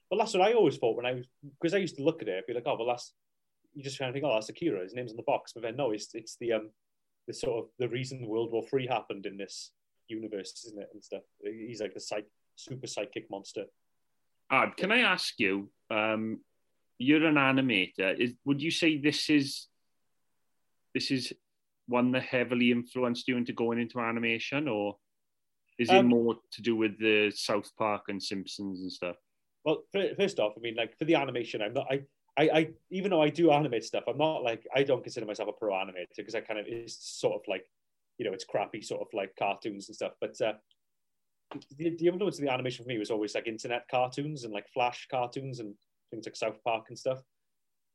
Well, 0.09 0.19
that's 0.19 0.33
what 0.33 0.41
I 0.47 0.53
always 0.53 0.77
thought 0.77 0.95
when 0.95 1.05
I 1.05 1.13
was 1.13 1.27
because 1.59 1.73
I 1.73 1.77
used 1.79 1.97
to 1.97 2.03
look 2.03 2.21
at 2.21 2.27
it. 2.27 2.37
I'd 2.37 2.45
be 2.47 2.53
like, 2.53 2.63
oh, 2.65 2.75
well, 2.77 2.87
that's 2.87 3.13
you 3.73 3.83
just 3.83 3.99
kind 3.99 4.09
of 4.09 4.13
think, 4.13 4.25
oh, 4.25 4.33
that's 4.33 4.49
Akira. 4.49 4.81
His 4.81 4.93
name's 4.93 5.11
on 5.11 5.17
the 5.17 5.23
box, 5.23 5.51
but 5.53 5.63
then 5.63 5.75
no, 5.75 5.91
it's 5.91 6.13
it's 6.13 6.35
the 6.37 6.53
um 6.53 6.69
the 7.27 7.33
sort 7.33 7.63
of 7.65 7.69
the 7.77 7.89
reason 7.89 8.25
World 8.25 8.51
War 8.51 8.63
Three 8.69 8.87
happened 8.87 9.25
in 9.25 9.37
this 9.37 9.71
universe, 10.07 10.63
isn't 10.65 10.81
it? 10.81 10.89
And 10.93 11.03
stuff. 11.03 11.23
He's 11.43 11.81
like 11.81 11.93
a 11.95 11.99
psych, 11.99 12.25
super 12.55 12.87
psychic 12.87 13.29
monster. 13.29 13.65
Ad, 14.49 14.77
can 14.77 14.91
I 14.93 14.99
ask 14.99 15.33
you? 15.39 15.69
Um, 15.91 16.39
you're 16.97 17.25
an 17.25 17.35
animator. 17.35 18.19
Is 18.19 18.33
would 18.45 18.61
you 18.61 18.71
say 18.71 18.97
this 18.97 19.29
is 19.29 19.67
this 20.93 21.11
is 21.11 21.33
one 21.87 22.11
that 22.11 22.23
heavily 22.23 22.71
influenced 22.71 23.27
you 23.27 23.37
into 23.37 23.53
going 23.53 23.79
into 23.79 23.99
animation, 23.99 24.67
or 24.67 24.97
is 25.77 25.89
it 25.89 25.95
Um, 25.95 26.07
more 26.07 26.35
to 26.51 26.61
do 26.61 26.75
with 26.75 26.99
the 26.99 27.31
South 27.31 27.71
Park 27.77 28.03
and 28.09 28.21
Simpsons 28.21 28.81
and 28.81 28.91
stuff? 28.91 29.15
Well, 29.63 29.83
fir- 29.91 30.15
first 30.15 30.39
off, 30.39 30.53
I 30.57 30.59
mean, 30.59 30.75
like 30.75 30.97
for 30.97 31.05
the 31.05 31.15
animation, 31.15 31.61
I'm 31.61 31.73
not. 31.73 31.87
I, 31.89 32.03
I, 32.37 32.49
I 32.49 32.69
even 32.89 33.11
though 33.11 33.21
I 33.21 33.29
do 33.29 33.51
animate 33.51 33.83
stuff, 33.83 34.03
I'm 34.07 34.17
not 34.17 34.43
like 34.43 34.65
I 34.73 34.83
don't 34.83 35.03
consider 35.03 35.25
myself 35.25 35.49
a 35.49 35.53
pro 35.53 35.73
animator 35.73 36.15
because 36.15 36.35
I 36.35 36.41
kind 36.41 36.59
of 36.59 36.65
it's 36.67 37.19
sort 37.19 37.35
of 37.35 37.41
like, 37.47 37.65
you 38.17 38.25
know, 38.25 38.33
it's 38.33 38.45
crappy 38.45 38.81
sort 38.81 39.01
of 39.01 39.07
like 39.13 39.35
cartoons 39.37 39.87
and 39.87 39.95
stuff. 39.95 40.13
But 40.19 40.39
uh, 40.41 40.53
the, 41.77 41.95
the 41.97 42.07
influence 42.07 42.37
of 42.37 42.45
the 42.45 42.51
animation 42.51 42.83
for 42.83 42.89
me 42.89 42.97
was 42.97 43.11
always 43.11 43.35
like 43.35 43.47
internet 43.47 43.87
cartoons 43.89 44.43
and 44.43 44.53
like 44.53 44.67
flash 44.73 45.07
cartoons 45.09 45.59
and 45.59 45.73
things 46.11 46.25
like 46.25 46.35
South 46.35 46.57
Park 46.63 46.85
and 46.89 46.97
stuff. 46.97 47.19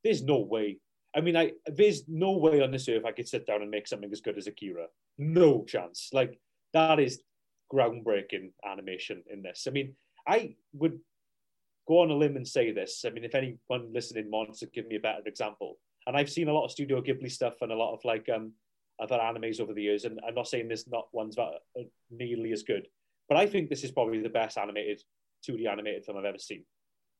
There's 0.03 0.23
no 0.23 0.39
way. 0.39 0.77
I 1.15 1.21
mean, 1.21 1.35
I 1.35 1.51
there's 1.67 2.03
no 2.07 2.31
way 2.31 2.61
on 2.61 2.71
this 2.71 2.89
earth 2.89 3.05
I 3.05 3.11
could 3.11 3.27
sit 3.27 3.45
down 3.45 3.61
and 3.61 3.71
make 3.71 3.87
something 3.87 4.11
as 4.11 4.21
good 4.21 4.37
as 4.37 4.47
Akira. 4.47 4.87
No 5.17 5.63
chance. 5.63 6.09
Like 6.11 6.39
that 6.73 6.99
is 6.99 7.21
groundbreaking 7.71 8.51
animation 8.65 9.23
in 9.31 9.41
this. 9.41 9.65
I 9.67 9.71
mean, 9.71 9.95
I 10.27 10.55
would 10.73 10.99
go 11.87 11.99
on 11.99 12.11
a 12.11 12.15
limb 12.15 12.35
and 12.35 12.47
say 12.47 12.71
this. 12.71 13.03
I 13.05 13.09
mean, 13.09 13.23
if 13.23 13.35
anyone 13.35 13.91
listening 13.93 14.31
wants 14.31 14.59
to 14.59 14.67
give 14.67 14.87
me 14.87 14.95
a 14.95 14.99
better 14.99 15.21
example, 15.25 15.77
and 16.07 16.15
I've 16.17 16.29
seen 16.29 16.47
a 16.49 16.53
lot 16.53 16.65
of 16.65 16.71
Studio 16.71 17.01
Ghibli 17.01 17.31
stuff 17.31 17.55
and 17.61 17.71
a 17.71 17.75
lot 17.75 17.93
of 17.93 18.03
like 18.03 18.27
um 18.33 18.53
other 19.01 19.17
animes 19.17 19.59
over 19.59 19.73
the 19.73 19.81
years, 19.81 20.05
and 20.05 20.19
I'm 20.27 20.35
not 20.35 20.47
saying 20.47 20.67
there's 20.67 20.87
not 20.87 21.07
ones 21.11 21.35
that 21.35 21.41
are 21.41 21.83
nearly 22.11 22.51
as 22.51 22.63
good, 22.63 22.87
but 23.27 23.37
I 23.37 23.45
think 23.45 23.69
this 23.69 23.83
is 23.83 23.91
probably 23.91 24.21
the 24.21 24.29
best 24.29 24.57
animated 24.57 25.01
2D 25.47 25.67
animated 25.67 26.05
film 26.05 26.17
I've 26.17 26.25
ever 26.25 26.37
seen, 26.37 26.63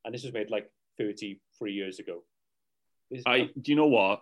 and 0.05 0.13
this 0.13 0.23
was 0.23 0.33
made 0.33 0.49
like 0.49 0.69
33 0.97 1.73
years 1.73 1.99
ago. 1.99 2.23
This- 3.09 3.23
I 3.25 3.49
do 3.59 3.71
you 3.71 3.75
know 3.75 3.87
what? 3.87 4.21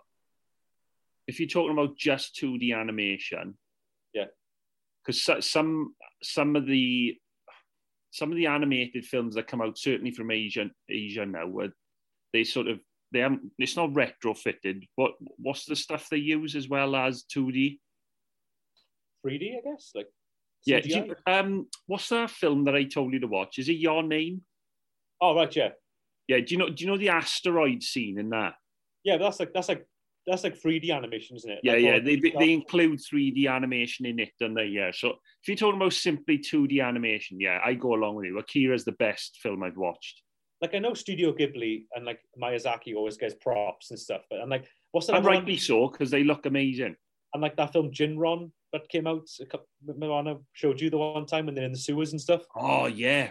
If 1.26 1.38
you're 1.38 1.48
talking 1.48 1.72
about 1.72 1.96
just 1.96 2.34
2D 2.36 2.72
animation, 2.74 3.56
Yeah. 4.12 4.26
because 5.04 5.22
some 5.48 5.94
some 6.22 6.56
of 6.56 6.66
the 6.66 7.18
some 8.10 8.30
of 8.30 8.36
the 8.36 8.46
animated 8.46 9.06
films 9.06 9.34
that 9.36 9.46
come 9.46 9.62
out, 9.62 9.78
certainly 9.78 10.10
from 10.10 10.30
Asia, 10.30 10.70
Asia 10.88 11.24
now, 11.24 11.46
where 11.46 11.72
they 12.32 12.44
sort 12.44 12.66
of 12.68 12.80
they 13.12 13.20
haven't. 13.20 13.52
It's 13.58 13.76
not 13.76 13.90
retrofitted. 13.90 14.88
What 14.96 15.12
what's 15.36 15.64
the 15.66 15.76
stuff 15.76 16.08
they 16.10 16.16
use 16.18 16.56
as 16.56 16.68
well 16.68 16.96
as 16.96 17.24
2D? 17.24 17.78
3D, 19.24 19.56
I 19.58 19.60
guess. 19.70 19.92
Like 19.94 20.08
Yeah. 20.66 20.80
You- 20.84 21.16
um, 21.26 21.68
what's 21.86 22.08
that 22.08 22.30
film 22.30 22.64
that 22.64 22.74
I 22.74 22.84
told 22.84 23.12
you 23.12 23.20
to 23.20 23.26
watch? 23.26 23.58
Is 23.58 23.68
it 23.68 23.74
Your 23.74 24.02
Name? 24.02 24.44
oh 25.20 25.36
right, 25.36 25.54
yeah, 25.54 25.70
Yeah. 26.28 26.38
Do 26.38 26.46
you 26.48 26.58
know? 26.58 26.68
Do 26.70 26.84
you 26.84 26.90
know 26.90 26.96
the 26.98 27.08
asteroid 27.10 27.82
scene 27.82 28.18
in 28.18 28.30
that? 28.30 28.54
yeah. 29.04 29.16
That's 29.18 29.40
like 29.40 29.52
that's 29.52 29.68
like 29.68 29.86
that's 30.26 30.44
like 30.44 30.56
3D 30.60 30.94
animation, 30.94 31.36
isn't 31.36 31.50
it? 31.50 31.58
Yeah, 31.64 31.72
Like, 31.72 31.82
yeah. 31.82 31.98
They, 31.98 32.16
they 32.16 32.32
they 32.38 32.52
include 32.52 33.00
3D 33.00 33.50
animation 33.52 34.06
in 34.06 34.20
it, 34.20 34.30
don't 34.38 34.54
they? 34.54 34.66
Yeah. 34.66 34.90
So 34.94 35.08
if 35.10 35.48
you're 35.48 35.56
talking 35.56 35.80
about 35.80 35.92
simply 35.94 36.38
2D 36.38 36.80
animation, 36.86 37.40
yeah, 37.40 37.58
I 37.64 37.74
go 37.74 37.94
along 37.94 38.14
with 38.16 38.26
you. 38.26 38.38
Akira's 38.38 38.84
the 38.84 38.92
best 38.92 39.38
film 39.42 39.62
I've 39.64 39.76
watched. 39.76 40.22
like 40.60 40.74
I 40.76 40.78
know 40.78 40.94
Studio 40.94 41.32
Ghibli 41.32 41.86
and 41.96 42.04
like 42.04 42.20
Miyazaki 42.40 42.94
always 42.94 43.16
gets 43.16 43.34
props 43.34 43.90
and 43.90 43.98
stuff, 43.98 44.22
but 44.30 44.38
and 44.40 44.48
like 44.50 44.66
what's 44.92 45.08
that 45.08 45.16
And 45.16 45.24
rightly 45.26 45.56
so, 45.56 45.88
because 45.88 46.10
they 46.12 46.22
look 46.22 46.46
amazing. 46.46 46.94
and 47.34 47.42
like 47.42 47.56
that 47.56 47.72
film 47.72 47.90
Jin-Roh 47.90 48.48
that 48.72 48.88
came 48.88 49.08
out 49.08 49.26
a 49.40 49.46
couple 49.46 49.66
Moana 49.84 50.36
showed 50.52 50.80
you 50.80 50.88
the 50.88 50.98
one 50.98 51.26
time 51.26 51.46
when 51.46 51.56
they're 51.56 51.64
in 51.64 51.72
the 51.72 51.78
sewers 51.78 52.12
and 52.12 52.20
stuff. 52.20 52.42
Oh 52.56 52.86
yeah. 52.86 53.30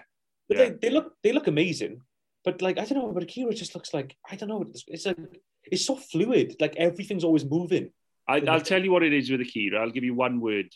But 0.50 0.58
Yeah. 0.58 0.64
they, 0.72 0.76
they 0.82 0.90
look 0.90 1.14
they 1.24 1.32
look 1.32 1.48
amazing. 1.48 2.02
But 2.44 2.62
like 2.62 2.78
I 2.80 2.86
don't 2.86 2.98
know, 2.98 3.12
but 3.12 3.24
Akira 3.24 3.54
just 3.54 3.76
looks 3.76 3.94
like 3.94 4.16
I 4.30 4.36
don't 4.36 4.50
know. 4.50 4.64
It's, 4.70 4.84
it's 4.88 5.06
like 5.06 5.18
it's 5.66 5.86
so 5.86 5.96
fluid. 5.96 6.56
Like 6.60 6.76
everything's 6.76 7.24
always 7.24 7.46
moving. 7.46 7.92
I, 8.28 8.42
I'll 8.48 8.62
tell 8.62 8.84
you 8.84 8.92
what 8.92 9.04
it 9.04 9.14
is 9.14 9.30
with 9.30 9.42
Akira. 9.42 9.80
I'll 9.82 9.92
give 9.92 10.04
you 10.04 10.16
one 10.16 10.40
word: 10.42 10.68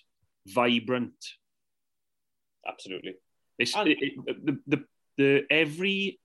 vibrant. 0.48 1.14
Absolutely. 2.68 3.14
It's 3.58 3.76
And- 3.76 3.90
it, 3.90 3.98
it, 4.02 4.46
the, 4.46 4.60
the 4.68 4.84
the 5.18 5.44
every 5.50 6.20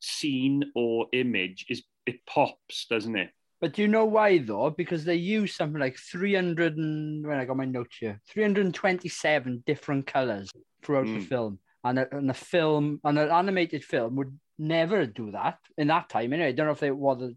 scene 0.00 0.64
or 0.74 1.06
image 1.12 1.66
is 1.68 1.82
it 2.06 2.24
pops, 2.26 2.86
doesn't 2.86 3.16
it? 3.16 3.30
But 3.60 3.74
do 3.74 3.82
you 3.82 3.88
know 3.88 4.06
why 4.06 4.38
though? 4.38 4.70
Because 4.70 5.04
they 5.04 5.16
use 5.16 5.54
something 5.54 5.78
like 5.80 5.98
300 5.98 6.78
and 6.78 7.26
when 7.26 7.38
I 7.38 7.44
got 7.44 7.58
my 7.58 7.66
notes 7.66 7.96
here, 8.00 8.20
327 8.30 9.64
different 9.66 10.06
colors 10.06 10.50
throughout 10.82 11.06
the 11.06 11.18
Mm. 11.18 11.26
film. 11.28 11.58
And 11.82 11.98
a, 11.98 12.14
and 12.14 12.30
a 12.30 12.34
film, 12.34 13.00
and 13.04 13.18
an 13.18 13.30
animated 13.30 13.82
film 13.84 14.16
would 14.16 14.38
never 14.58 15.06
do 15.06 15.30
that 15.30 15.58
in 15.78 15.88
that 15.88 16.10
time. 16.10 16.32
Anyway, 16.34 16.48
I 16.48 16.52
don't 16.52 16.66
know 16.66 16.72
if 16.72 16.80
they 16.80 16.90
what 16.90 17.18
the, 17.20 17.34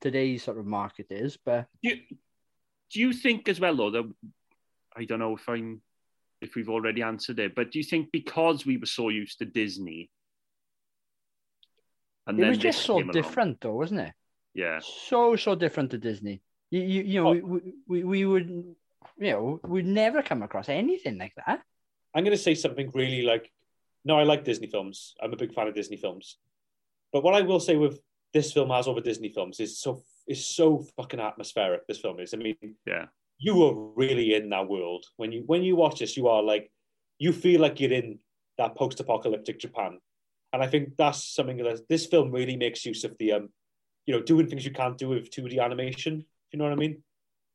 today's 0.00 0.42
sort 0.42 0.58
of 0.58 0.66
market 0.66 1.06
is, 1.10 1.36
but 1.44 1.66
Do 1.82 1.90
you, 1.90 1.96
do 2.92 3.00
you 3.00 3.12
think 3.12 3.48
as 3.48 3.60
well 3.60 3.76
though 3.76 3.90
that 3.90 4.12
I 4.96 5.04
don't 5.04 5.20
know 5.20 5.36
if 5.36 5.48
I'm 5.48 5.80
if 6.40 6.54
we've 6.56 6.68
already 6.68 7.02
answered 7.02 7.38
it, 7.38 7.54
but 7.54 7.70
do 7.70 7.78
you 7.78 7.84
think 7.84 8.10
because 8.12 8.66
we 8.66 8.78
were 8.78 8.86
so 8.86 9.10
used 9.10 9.38
to 9.38 9.44
Disney, 9.44 10.10
and 12.26 12.38
it 12.38 12.42
then 12.42 12.50
was 12.50 12.58
just 12.58 12.82
so 12.82 12.96
came 12.98 13.10
along- 13.10 13.12
different 13.22 13.60
though, 13.60 13.74
wasn't 13.74 14.00
it? 14.00 14.12
Yeah, 14.54 14.80
So 14.82 15.36
so 15.36 15.54
different 15.54 15.90
to 15.92 15.98
Disney. 15.98 16.42
You 16.70 16.80
you, 16.82 17.02
you 17.02 17.22
know 17.22 17.28
Oh. 17.28 17.32
we, 17.32 17.40
we, 17.42 17.72
we 17.86 18.02
we 18.04 18.24
would 18.24 18.48
you 19.18 19.30
know 19.32 19.60
we'd 19.64 19.86
never 19.86 20.22
come 20.22 20.42
across 20.42 20.68
anything 20.68 21.18
like 21.18 21.34
that. 21.46 21.62
I'm 22.14 22.24
gonna 22.24 22.36
say 22.36 22.54
something 22.54 22.90
really 22.92 23.22
like 23.22 23.50
no, 24.08 24.18
I 24.18 24.24
like 24.24 24.42
Disney 24.42 24.66
films. 24.66 25.14
I'm 25.22 25.34
a 25.34 25.36
big 25.36 25.52
fan 25.54 25.68
of 25.68 25.74
Disney 25.74 25.98
films. 25.98 26.38
But 27.12 27.22
what 27.22 27.34
I 27.34 27.42
will 27.42 27.60
say 27.60 27.76
with 27.76 28.00
this 28.32 28.52
film 28.52 28.70
has 28.70 28.88
over 28.88 29.00
Disney 29.00 29.28
films 29.28 29.60
is 29.60 29.78
so 29.78 30.02
is 30.26 30.44
so 30.44 30.84
fucking 30.96 31.20
atmospheric. 31.20 31.86
This 31.86 32.00
film 32.00 32.18
is. 32.18 32.32
I 32.34 32.38
mean, 32.38 32.56
yeah, 32.86 33.06
you 33.38 33.62
are 33.64 33.74
really 33.74 34.34
in 34.34 34.48
that 34.50 34.68
world 34.68 35.04
when 35.18 35.30
you 35.30 35.44
when 35.46 35.62
you 35.62 35.76
watch 35.76 36.00
this. 36.00 36.16
You 36.16 36.28
are 36.28 36.42
like 36.42 36.70
you 37.18 37.32
feel 37.32 37.60
like 37.60 37.80
you're 37.80 37.92
in 37.92 38.18
that 38.56 38.76
post-apocalyptic 38.76 39.60
Japan, 39.60 39.98
and 40.52 40.62
I 40.62 40.66
think 40.66 40.96
that's 40.96 41.22
something 41.34 41.58
that 41.58 41.88
this 41.88 42.06
film 42.06 42.32
really 42.32 42.56
makes 42.56 42.86
use 42.86 43.04
of 43.04 43.16
the 43.18 43.32
um, 43.32 43.50
you 44.06 44.14
know, 44.14 44.22
doing 44.22 44.48
things 44.48 44.64
you 44.64 44.72
can't 44.72 44.96
do 44.96 45.10
with 45.10 45.30
2D 45.30 45.62
animation. 45.62 46.20
If 46.20 46.52
you 46.52 46.58
know 46.58 46.64
what 46.64 46.72
I 46.72 46.76
mean? 46.76 47.02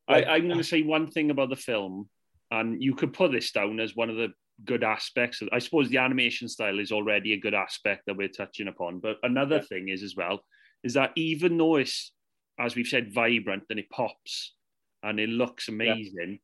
Like- 0.08 0.28
I, 0.28 0.36
I'm 0.36 0.46
going 0.48 0.60
to 0.60 0.64
say 0.64 0.84
one 0.84 1.08
thing 1.08 1.32
about 1.32 1.50
the 1.50 1.56
film, 1.56 2.10
and 2.52 2.82
you 2.82 2.94
could 2.94 3.12
put 3.12 3.32
this 3.32 3.52
down 3.52 3.80
as 3.80 3.96
one 3.96 4.12
of 4.12 4.18
the 4.18 4.34
good 4.66 4.84
aspects. 4.84 5.42
I 5.52 5.60
suppose 5.60 5.90
the 5.90 5.98
animation 5.98 6.48
style 6.48 6.80
is 6.80 6.92
already 6.92 7.34
a 7.34 7.40
good 7.40 7.54
aspect 7.54 8.04
that 8.06 8.18
we're 8.18 8.28
touching 8.30 8.68
upon. 8.68 9.00
But 9.00 9.18
another 9.24 9.58
Yeah. 9.58 9.62
thing 9.64 9.90
is 9.90 10.04
as 10.04 10.16
well 10.16 10.44
is 10.84 10.94
that 10.94 11.12
even 11.16 11.58
though 11.58 11.78
it's, 11.78 12.12
as 12.60 12.76
we've 12.76 12.88
said, 12.88 13.14
vibrant 13.14 13.64
and 13.70 13.80
it 13.80 13.90
pops 13.90 14.54
and 15.02 15.20
it 15.20 15.30
looks 15.30 15.70
amazing, 15.70 16.40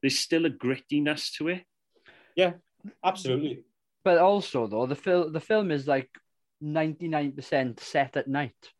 there's 0.00 0.18
still 0.18 0.46
a 0.46 0.50
grittiness 0.50 1.32
to 1.36 1.48
it. 1.48 1.64
Yeah, 2.36 2.54
absolutely. 3.04 3.64
But 4.02 4.18
also 4.18 4.66
though 4.66 4.86
the 4.86 4.94
film 4.94 5.32
the 5.32 5.40
film 5.40 5.70
is 5.70 5.86
like 5.86 6.10
99% 6.62 7.80
set 7.80 8.16
at 8.16 8.28
night. 8.28 8.72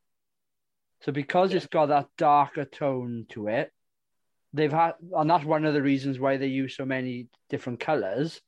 So 1.03 1.13
because 1.13 1.51
Yeah. 1.51 1.59
it's 1.59 1.67
got 1.67 1.87
that 1.87 2.09
darker 2.17 2.65
tone 2.65 3.27
to 3.31 3.49
it, 3.49 3.73
they've 4.53 4.73
had 4.73 4.95
and 5.15 5.29
that's 5.31 5.45
one 5.45 5.65
of 5.65 5.75
the 5.75 5.83
reasons 5.83 6.19
why 6.19 6.37
they 6.37 6.47
use 6.47 6.77
so 6.77 6.85
many 6.85 7.29
different 7.49 7.81
colors 7.81 8.41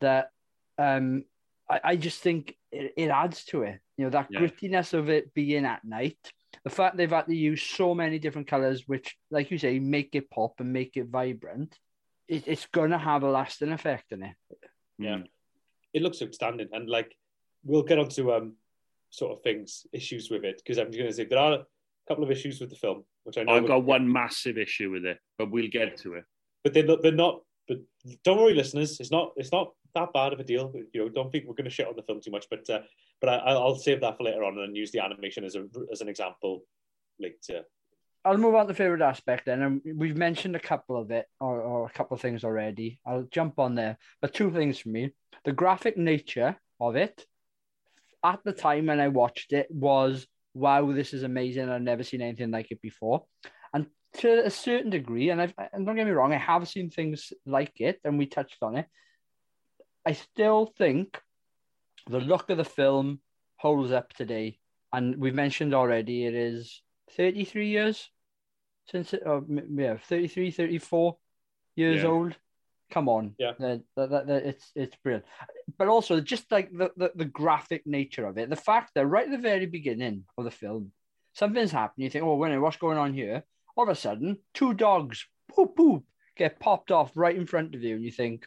that 0.00 0.30
um 0.78 1.24
I, 1.70 1.80
I 1.84 1.96
just 1.96 2.20
think 2.20 2.56
it, 2.72 2.94
it 2.96 3.08
adds 3.08 3.44
to 3.46 3.62
it. 3.62 3.80
You 3.96 4.04
know, 4.04 4.10
that 4.10 4.28
Yeah. 4.30 4.40
grittiness 4.40 4.94
of 4.94 5.08
it 5.10 5.34
being 5.34 5.64
at 5.64 5.84
night. 5.84 6.18
The 6.64 6.70
fact 6.70 6.96
they've 6.96 7.10
had 7.10 7.26
to 7.26 7.34
use 7.34 7.62
so 7.62 7.94
many 7.94 8.18
different 8.18 8.46
colors, 8.48 8.88
which, 8.88 9.16
like 9.30 9.50
you 9.50 9.58
say, 9.58 9.78
make 9.78 10.14
it 10.14 10.30
pop 10.30 10.60
and 10.60 10.72
make 10.72 10.96
it 10.96 11.06
vibrant, 11.06 11.78
it, 12.26 12.44
it's 12.46 12.66
gonna 12.66 12.98
have 12.98 13.22
a 13.22 13.30
lasting 13.30 13.72
effect 13.72 14.12
on 14.12 14.22
it. 14.22 14.36
Yeah. 14.98 15.18
It 15.92 16.02
looks 16.02 16.22
outstanding 16.22 16.68
and 16.72 16.88
like 16.88 17.14
we'll 17.64 17.82
get 17.82 17.98
on 17.98 18.08
to 18.10 18.32
um 18.34 18.56
sort 19.10 19.32
of 19.32 19.42
things 19.42 19.86
issues 19.92 20.30
with 20.30 20.44
it 20.44 20.58
because 20.62 20.76
i'm 20.78 20.90
going 20.90 21.06
to 21.06 21.12
say 21.12 21.24
there 21.24 21.38
are 21.38 21.54
a 21.54 21.64
couple 22.06 22.22
of 22.22 22.30
issues 22.30 22.60
with 22.60 22.68
the 22.68 22.76
film 22.76 23.02
which 23.24 23.38
i 23.38 23.42
know 23.42 23.54
I've 23.56 23.66
got 23.66 23.82
one 23.84 24.10
massive 24.10 24.58
issue 24.58 24.90
with 24.90 25.06
it, 25.06 25.18
but 25.38 25.50
we'll 25.50 25.68
get 25.68 25.96
to 25.98 26.14
it. 26.14 26.24
but 26.62 26.74
they're 26.74 26.84
not, 26.84 27.02
they're 27.02 27.12
not 27.12 27.40
but 27.68 27.78
don't 28.24 28.38
worry 28.38 28.54
listeners 28.54 28.98
it's 28.98 29.10
not 29.10 29.32
it's 29.36 29.52
not 29.52 29.72
that 29.94 30.12
bad 30.12 30.32
of 30.32 30.40
a 30.40 30.44
deal 30.44 30.72
you 30.92 31.00
know 31.00 31.08
don't 31.08 31.30
think 31.30 31.44
we're 31.46 31.54
going 31.54 31.64
to 31.64 31.70
shit 31.70 31.86
on 31.86 31.96
the 31.96 32.02
film 32.02 32.20
too 32.20 32.30
much 32.30 32.46
but 32.50 32.68
uh, 32.70 32.80
but 33.20 33.28
I, 33.28 33.36
I'll 33.36 33.58
I'll 33.58 33.76
save 33.76 34.00
that 34.00 34.16
for 34.16 34.24
later 34.24 34.44
on 34.44 34.58
and 34.58 34.76
use 34.76 34.90
the 34.90 35.00
animation 35.00 35.44
as 35.44 35.54
a 35.54 35.64
as 35.92 36.00
an 36.00 36.08
example 36.08 36.64
later 37.18 37.64
I'll 38.24 38.36
move 38.36 38.56
on 38.56 38.66
to 38.66 38.74
favorite 38.74 39.00
aspect 39.00 39.46
then, 39.46 39.62
and 39.62 39.80
we've 39.96 40.16
mentioned 40.16 40.56
a 40.56 40.60
couple 40.60 41.00
of 41.00 41.10
it 41.10 41.26
or, 41.40 41.60
or 41.62 41.86
a 41.86 41.90
couple 41.90 42.14
of 42.14 42.20
things 42.20 42.44
already. 42.44 42.98
I'll 43.06 43.26
jump 43.30 43.58
on 43.58 43.74
there, 43.74 43.96
but 44.20 44.34
two 44.34 44.50
things 44.50 44.78
for 44.78 44.88
me: 44.88 45.12
the 45.44 45.52
graphic 45.52 45.96
nature 45.96 46.56
of 46.80 46.96
it 46.96 47.24
at 48.24 48.40
the 48.44 48.52
time 48.52 48.86
when 48.86 49.00
I 49.00 49.08
watched 49.08 49.52
it 49.52 49.68
was 49.70 50.26
wow, 50.54 50.90
this 50.92 51.14
is 51.14 51.22
amazing. 51.22 51.68
I've 51.68 51.82
never 51.82 52.02
seen 52.02 52.20
anything 52.20 52.50
like 52.50 52.70
it 52.70 52.82
before, 52.82 53.24
and 53.72 53.86
to 54.14 54.44
a 54.46 54.50
certain 54.50 54.90
degree, 54.90 55.30
and 55.30 55.40
I've 55.40 55.54
and 55.72 55.84
don't 55.86 55.96
get 55.96 56.06
me 56.06 56.12
wrong, 56.12 56.32
I 56.32 56.38
have 56.38 56.68
seen 56.68 56.90
things 56.90 57.32
like 57.46 57.80
it, 57.80 58.00
and 58.04 58.18
we 58.18 58.26
touched 58.26 58.62
on 58.62 58.76
it. 58.76 58.86
I 60.06 60.12
still 60.12 60.66
think 60.78 61.20
the 62.08 62.20
look 62.20 62.48
of 62.50 62.56
the 62.56 62.64
film 62.64 63.20
holds 63.56 63.92
up 63.92 64.12
today, 64.14 64.58
and 64.92 65.16
we've 65.16 65.34
mentioned 65.34 65.74
already 65.74 66.24
it 66.24 66.34
is 66.34 66.82
33 67.16 67.68
years 67.68 68.08
since 68.90 69.12
it, 69.12 69.22
m- 69.26 69.76
yeah, 69.78 69.96
33, 69.98 70.50
34 70.50 71.16
years 71.76 72.02
Yeah. 72.02 72.08
old. 72.08 72.36
Come 72.90 73.10
on, 73.10 73.34
Yeah. 73.38 73.52
That- 73.58 73.82
that- 73.96 74.26
that- 74.26 74.46
it's 74.46 74.72
it's 74.74 74.96
brilliant. 74.96 75.26
But 75.76 75.88
also 75.88 76.22
just 76.22 76.50
like 76.50 76.72
the, 76.72 76.90
the 76.96 77.12
the 77.14 77.26
graphic 77.26 77.86
nature 77.86 78.26
of 78.26 78.38
it, 78.38 78.48
the 78.48 78.56
fact 78.56 78.94
that 78.94 79.06
right 79.06 79.26
at 79.26 79.30
the 79.30 79.36
very 79.36 79.66
beginning 79.66 80.24
of 80.38 80.44
the 80.44 80.50
film, 80.50 80.92
something's 81.34 81.70
happened. 81.72 82.04
You 82.04 82.08
think, 82.10 82.24
oh, 82.24 82.34
wait, 82.36 82.48
a 82.48 82.50
minute, 82.52 82.62
what's 82.62 82.78
going 82.78 82.96
on 82.96 83.12
here? 83.12 83.44
All 83.78 83.84
of 83.84 83.90
a 83.90 83.94
sudden, 83.94 84.38
two 84.54 84.74
dogs, 84.74 85.24
poop 85.54 85.76
poop, 85.76 86.02
get 86.36 86.58
popped 86.58 86.90
off 86.90 87.12
right 87.14 87.36
in 87.36 87.46
front 87.46 87.76
of 87.76 87.82
you, 87.82 87.94
and 87.94 88.04
you 88.04 88.10
think, 88.10 88.44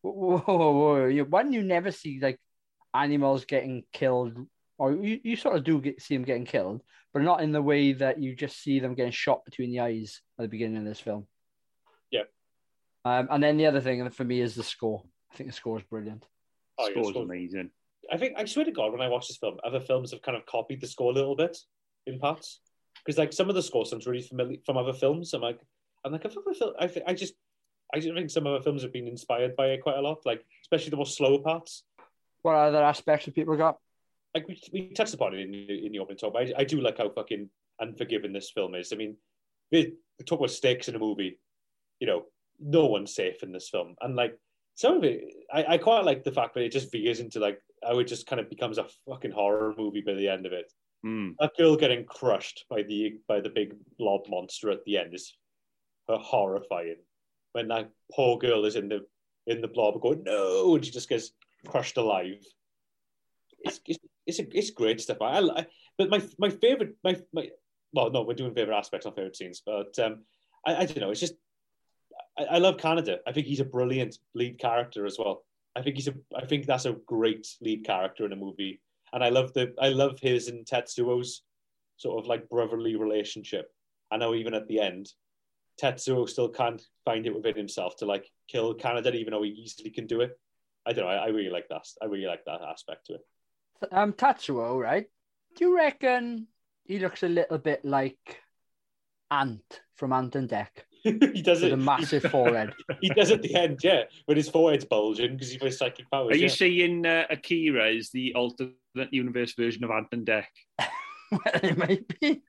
whoa, 0.00 0.38
whoa, 0.38 0.56
whoa, 0.56 0.72
whoa. 0.72 1.06
You, 1.08 1.26
one, 1.26 1.52
you 1.52 1.62
never 1.62 1.90
see 1.90 2.18
like 2.22 2.40
animals 2.94 3.44
getting 3.44 3.84
killed, 3.92 4.34
or 4.78 4.92
you, 4.92 5.20
you 5.22 5.36
sort 5.36 5.56
of 5.56 5.64
do 5.64 5.78
get, 5.78 6.00
see 6.00 6.16
them 6.16 6.24
getting 6.24 6.46
killed, 6.46 6.80
but 7.12 7.20
not 7.20 7.42
in 7.42 7.52
the 7.52 7.60
way 7.60 7.92
that 7.92 8.18
you 8.18 8.34
just 8.34 8.62
see 8.62 8.80
them 8.80 8.94
getting 8.94 9.12
shot 9.12 9.44
between 9.44 9.72
the 9.72 9.80
eyes 9.80 10.22
at 10.38 10.44
the 10.44 10.48
beginning 10.48 10.78
of 10.78 10.84
this 10.86 11.00
film. 11.00 11.26
Yeah. 12.10 12.22
Um, 13.04 13.28
and 13.30 13.42
then 13.42 13.58
the 13.58 13.66
other 13.66 13.82
thing 13.82 14.08
for 14.08 14.24
me 14.24 14.40
is 14.40 14.54
the 14.54 14.62
score. 14.62 15.02
I 15.30 15.36
think 15.36 15.50
the 15.50 15.54
score 15.56 15.76
is 15.76 15.84
brilliant. 15.84 16.26
Oh, 16.78 16.86
yeah, 16.86 16.92
Score's 16.92 17.08
score- 17.08 17.24
amazing. 17.24 17.68
I 18.10 18.16
think 18.16 18.38
I 18.38 18.46
swear 18.46 18.64
to 18.64 18.72
God, 18.72 18.92
when 18.92 19.02
I 19.02 19.08
watch 19.08 19.28
this 19.28 19.36
film, 19.36 19.58
other 19.64 19.80
films 19.80 20.12
have 20.12 20.22
kind 20.22 20.38
of 20.38 20.46
copied 20.46 20.80
the 20.80 20.86
score 20.86 21.10
a 21.10 21.14
little 21.14 21.36
bit 21.36 21.58
in 22.06 22.18
parts 22.18 22.60
because 23.04 23.18
like 23.18 23.32
some 23.32 23.48
of 23.48 23.54
the 23.54 23.62
score 23.62 23.86
sounds 23.86 24.06
really 24.06 24.22
familiar 24.22 24.58
from 24.64 24.76
other 24.76 24.92
films. 24.92 25.32
I'm 25.34 25.42
like, 25.42 25.60
I'm 26.04 26.12
like, 26.12 26.24
I've. 26.26 26.36
I, 26.78 27.02
I 27.08 27.14
just, 27.14 27.34
I 27.94 28.00
just 28.00 28.14
think 28.14 28.30
some 28.30 28.46
of 28.46 28.58
the 28.58 28.64
films 28.64 28.82
have 28.82 28.92
been 28.92 29.08
inspired 29.08 29.56
by 29.56 29.68
it 29.68 29.82
quite 29.82 29.98
a 29.98 30.02
lot. 30.02 30.24
Like 30.24 30.44
especially 30.64 30.90
the 30.90 30.96
more 30.96 31.06
slower 31.06 31.38
parts. 31.38 31.84
What 32.42 32.56
other 32.56 32.82
aspects 32.82 33.26
have 33.26 33.34
people 33.34 33.56
got? 33.56 33.78
Like 34.34 34.48
we, 34.48 34.60
we 34.72 34.92
touched 34.92 35.14
upon 35.14 35.34
it 35.34 35.40
in 35.40 35.50
the, 35.52 35.86
in 35.86 35.92
the 35.92 35.98
opening 35.98 36.18
talk. 36.18 36.32
But 36.32 36.48
I, 36.48 36.52
I 36.58 36.64
do 36.64 36.80
like 36.80 36.98
how 36.98 37.10
fucking 37.10 37.48
unforgiving 37.80 38.32
this 38.32 38.50
film 38.50 38.74
is. 38.74 38.92
I 38.92 38.96
mean, 38.96 39.16
we, 39.70 39.94
we 40.18 40.24
talk 40.24 40.40
about 40.40 40.50
stakes 40.50 40.88
in 40.88 40.96
a 40.96 40.98
movie. 40.98 41.38
You 42.00 42.06
know, 42.06 42.24
no 42.60 42.86
one's 42.86 43.14
safe 43.14 43.42
in 43.42 43.52
this 43.52 43.68
film, 43.68 43.94
and 44.00 44.16
like 44.16 44.38
some 44.74 44.96
of 44.96 45.04
it, 45.04 45.24
I, 45.52 45.64
I 45.74 45.78
quite 45.78 46.04
like 46.04 46.24
the 46.24 46.32
fact 46.32 46.54
that 46.54 46.64
it 46.64 46.72
just 46.72 46.90
veers 46.90 47.20
into 47.20 47.38
like 47.38 47.60
how 47.82 47.98
it 47.98 48.04
just 48.04 48.26
kind 48.26 48.40
of 48.40 48.48
becomes 48.48 48.78
a 48.78 48.86
fucking 49.08 49.30
horror 49.32 49.74
movie 49.76 50.02
by 50.04 50.14
the 50.14 50.28
end 50.28 50.46
of 50.46 50.52
it. 50.52 50.72
Mm. 51.04 51.34
that 51.40 51.56
girl 51.58 51.76
getting 51.76 52.04
crushed 52.04 52.64
by 52.70 52.82
the 52.82 53.16
by 53.26 53.40
the 53.40 53.50
big 53.50 53.74
blob 53.98 54.28
monster 54.28 54.70
at 54.70 54.84
the 54.84 54.98
end 54.98 55.14
is 55.14 55.36
horrifying. 56.08 56.98
When 57.52 57.68
that 57.68 57.90
poor 58.12 58.38
girl 58.38 58.64
is 58.64 58.76
in 58.76 58.88
the 58.88 59.04
in 59.46 59.60
the 59.60 59.68
blob 59.68 60.00
going 60.00 60.22
no, 60.24 60.74
and 60.74 60.84
she 60.84 60.90
just 60.90 61.08
gets 61.08 61.32
crushed 61.66 61.96
alive. 61.96 62.44
It's 63.60 63.80
it's 63.86 63.98
it's, 64.26 64.38
a, 64.38 64.56
it's 64.56 64.70
great 64.70 65.00
stuff. 65.00 65.18
I, 65.20 65.40
I 65.40 65.66
but 65.98 66.10
my 66.10 66.22
my 66.38 66.50
favorite 66.50 66.94
my 67.02 67.16
my 67.32 67.50
well 67.92 68.10
no 68.10 68.22
we're 68.22 68.34
doing 68.34 68.54
favorite 68.54 68.76
aspects 68.76 69.04
not 69.04 69.16
favorite 69.16 69.36
scenes 69.36 69.62
but 69.64 69.98
um 69.98 70.22
I, 70.66 70.76
I 70.76 70.86
don't 70.86 71.00
know 71.00 71.10
it's 71.10 71.20
just 71.20 71.34
I, 72.38 72.44
I 72.44 72.58
love 72.58 72.76
Kaneda. 72.76 73.18
I 73.26 73.32
think 73.32 73.46
he's 73.46 73.60
a 73.60 73.64
brilliant 73.64 74.18
lead 74.34 74.58
character 74.58 75.04
as 75.04 75.18
well. 75.18 75.44
I 75.76 75.82
think 75.82 75.96
he's 75.96 76.08
a 76.08 76.14
I 76.36 76.46
think 76.46 76.66
that's 76.66 76.86
a 76.86 76.92
great 77.06 77.46
lead 77.60 77.84
character 77.84 78.24
in 78.24 78.32
a 78.32 78.36
movie 78.36 78.80
and 79.12 79.22
I 79.22 79.28
love 79.28 79.52
the 79.52 79.74
I 79.80 79.88
love 79.88 80.18
his 80.20 80.48
and 80.48 80.66
Tetsuo's 80.66 81.42
sort 81.96 82.22
of 82.22 82.28
like 82.28 82.48
brotherly 82.48 82.96
relationship. 82.96 83.70
I 84.10 84.16
know 84.16 84.34
even 84.34 84.54
at 84.54 84.66
the 84.68 84.80
end, 84.80 85.10
Tetsuo 85.80 86.28
still 86.28 86.48
can't 86.48 86.82
find 87.04 87.26
it 87.26 87.34
within 87.34 87.56
himself 87.56 87.96
to 87.98 88.06
like 88.06 88.30
kill 88.48 88.74
Kaneda, 88.74 89.14
even 89.14 89.32
though 89.32 89.42
he 89.42 89.50
easily 89.50 89.90
can 89.90 90.06
do 90.06 90.20
it. 90.20 90.38
I 90.86 90.92
don't 90.92 91.04
know. 91.04 91.10
I, 91.10 91.26
I 91.26 91.28
really 91.28 91.50
like 91.50 91.68
that. 91.68 91.86
I 92.00 92.06
really 92.06 92.26
like 92.26 92.44
that 92.46 92.60
aspect 92.62 93.06
to 93.06 93.14
it. 93.14 93.20
Um, 93.90 94.12
Tetsuo, 94.12 94.80
right? 94.80 95.06
Do 95.56 95.64
you 95.64 95.76
reckon 95.76 96.46
he 96.84 96.98
looks 96.98 97.22
a 97.22 97.28
little 97.28 97.58
bit 97.58 97.84
like 97.84 98.40
Ant 99.30 99.80
from 99.94 100.12
Ant 100.12 100.34
and 100.36 100.48
Dec 100.48 100.68
he 101.34 101.42
does 101.42 101.62
with 101.62 101.72
it. 101.72 101.74
a 101.74 101.76
massive 101.76 102.22
forehead? 102.30 102.72
He 103.00 103.08
does 103.08 103.30
at 103.30 103.42
the 103.42 103.54
end, 103.54 103.80
yeah, 103.82 104.04
when 104.26 104.36
his 104.36 104.48
forehead's 104.48 104.84
bulging 104.84 105.32
because 105.32 105.50
he's 105.50 105.60
got 105.60 105.72
psychic 105.72 106.10
powers. 106.10 106.36
Are 106.36 106.36
you 106.36 106.42
yeah. 106.42 106.48
saying 106.48 107.06
uh, 107.06 107.24
Akira 107.28 107.88
is 107.90 108.10
the 108.10 108.34
alternate 108.34 108.76
universe 109.10 109.54
version 109.54 109.82
of 109.84 109.90
Ant 109.90 110.08
and 110.12 110.26
Dec? 110.26 110.44
well, 110.78 111.40
it 111.62 111.76
might 111.76 112.20
be 112.20 112.42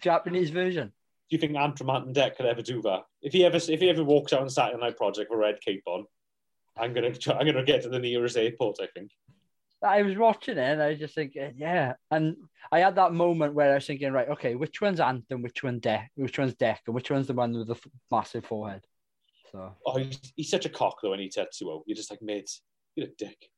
Japanese 0.00 0.50
version. 0.50 0.88
Do 0.88 1.36
you 1.36 1.38
think 1.38 1.56
Ant 1.56 1.76
from 1.76 1.90
Ant 1.90 2.06
and 2.06 2.16
Dec 2.16 2.36
could 2.36 2.46
ever 2.46 2.62
do 2.62 2.80
that? 2.82 3.04
If 3.20 3.32
he 3.32 3.44
ever 3.44 3.56
if 3.56 3.80
he 3.80 3.90
ever 3.90 4.04
walks 4.04 4.32
out 4.32 4.40
on 4.40 4.48
Saturday 4.48 4.80
Night 4.80 4.96
Project 4.96 5.30
with 5.30 5.38
a 5.38 5.40
red 5.40 5.60
cape 5.60 5.82
on, 5.86 6.06
I'm 6.78 6.94
gonna 6.94 7.14
try, 7.14 7.34
I'm 7.34 7.46
gonna 7.46 7.64
get 7.64 7.82
to 7.82 7.90
the 7.90 7.98
nearest 7.98 8.36
airport. 8.36 8.78
I 8.80 8.86
think. 8.94 9.10
I 9.84 10.02
was 10.02 10.16
watching 10.16 10.58
it 10.58 10.62
and 10.62 10.82
I 10.82 10.90
was 10.90 10.98
just 10.98 11.14
thinking, 11.14 11.54
yeah. 11.56 11.94
And 12.10 12.36
I 12.70 12.80
had 12.80 12.96
that 12.96 13.12
moment 13.12 13.54
where 13.54 13.72
I 13.72 13.74
was 13.74 13.86
thinking, 13.86 14.12
right, 14.12 14.28
okay, 14.28 14.54
which 14.54 14.80
one's 14.80 15.00
Ant 15.00 15.24
and 15.30 15.42
which 15.42 15.62
one 15.62 15.80
Dec, 15.80 16.06
which 16.14 16.38
one's 16.38 16.54
Dec, 16.54 16.78
and 16.86 16.94
which 16.94 17.10
one's 17.10 17.26
the 17.26 17.34
one 17.34 17.52
with 17.52 17.68
the 17.68 17.74
f- 17.74 17.86
massive 18.10 18.44
forehead. 18.44 18.84
So 19.50 19.74
Oh, 19.84 19.98
he's, 19.98 20.32
he's 20.36 20.50
such 20.50 20.66
a 20.66 20.70
cock 20.70 20.98
though, 21.02 21.12
and 21.12 21.20
he 21.22 21.28
Tetsuo. 21.28 21.82
You're 21.86 21.96
just 21.96 22.10
like, 22.10 22.22
mate, 22.22 22.50
you're 22.94 23.08
a 23.08 23.10
dick. 23.18 23.48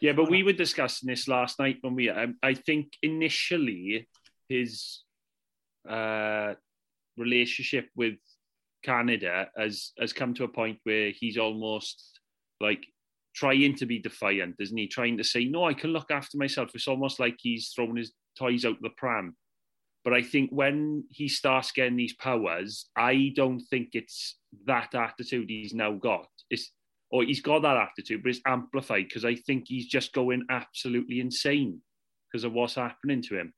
Yeah, 0.00 0.12
but 0.12 0.30
we 0.30 0.42
were 0.42 0.52
discussing 0.52 1.08
this 1.08 1.28
last 1.28 1.58
night 1.58 1.78
when 1.82 1.94
we. 1.94 2.08
Um, 2.08 2.36
I 2.42 2.54
think 2.54 2.92
initially 3.02 4.08
his 4.48 5.02
uh, 5.88 6.54
relationship 7.16 7.88
with 7.94 8.14
Kaneda 8.86 9.48
has 9.56 9.92
has 9.98 10.12
come 10.12 10.34
to 10.34 10.44
a 10.44 10.48
point 10.48 10.78
where 10.84 11.10
he's 11.10 11.36
almost 11.36 12.18
like 12.60 12.86
trying 13.34 13.76
to 13.76 13.86
be 13.86 13.98
defiant, 13.98 14.56
isn't 14.58 14.76
he? 14.76 14.86
Trying 14.86 15.18
to 15.18 15.24
say, 15.24 15.44
"No, 15.44 15.64
I 15.64 15.74
can 15.74 15.92
look 15.92 16.10
after 16.10 16.36
myself." 16.36 16.70
It's 16.74 16.88
almost 16.88 17.20
like 17.20 17.36
he's 17.38 17.72
throwing 17.74 17.96
his 17.96 18.12
toys 18.38 18.64
out 18.64 18.80
the 18.80 18.90
pram. 18.90 19.36
But 20.04 20.14
I 20.14 20.22
think 20.22 20.50
when 20.50 21.04
he 21.10 21.28
starts 21.28 21.72
getting 21.72 21.96
these 21.96 22.14
powers, 22.14 22.88
I 22.96 23.32
don't 23.36 23.60
think 23.60 23.90
it's 23.92 24.36
that 24.66 24.94
attitude 24.94 25.50
he's 25.50 25.74
now 25.74 25.92
got. 25.92 26.28
It's 26.48 26.72
or 27.10 27.24
he's 27.24 27.42
got 27.42 27.62
that 27.62 27.76
attitude, 27.76 28.22
but 28.22 28.30
it's 28.30 28.40
amplified 28.46 29.08
because 29.08 29.24
I 29.24 29.34
think 29.34 29.64
he's 29.66 29.86
just 29.86 30.12
going 30.12 30.44
absolutely 30.48 31.20
insane 31.20 31.80
because 32.30 32.44
of 32.44 32.52
what's 32.52 32.76
happening 32.76 33.20
to 33.22 33.38
him. 33.38 33.52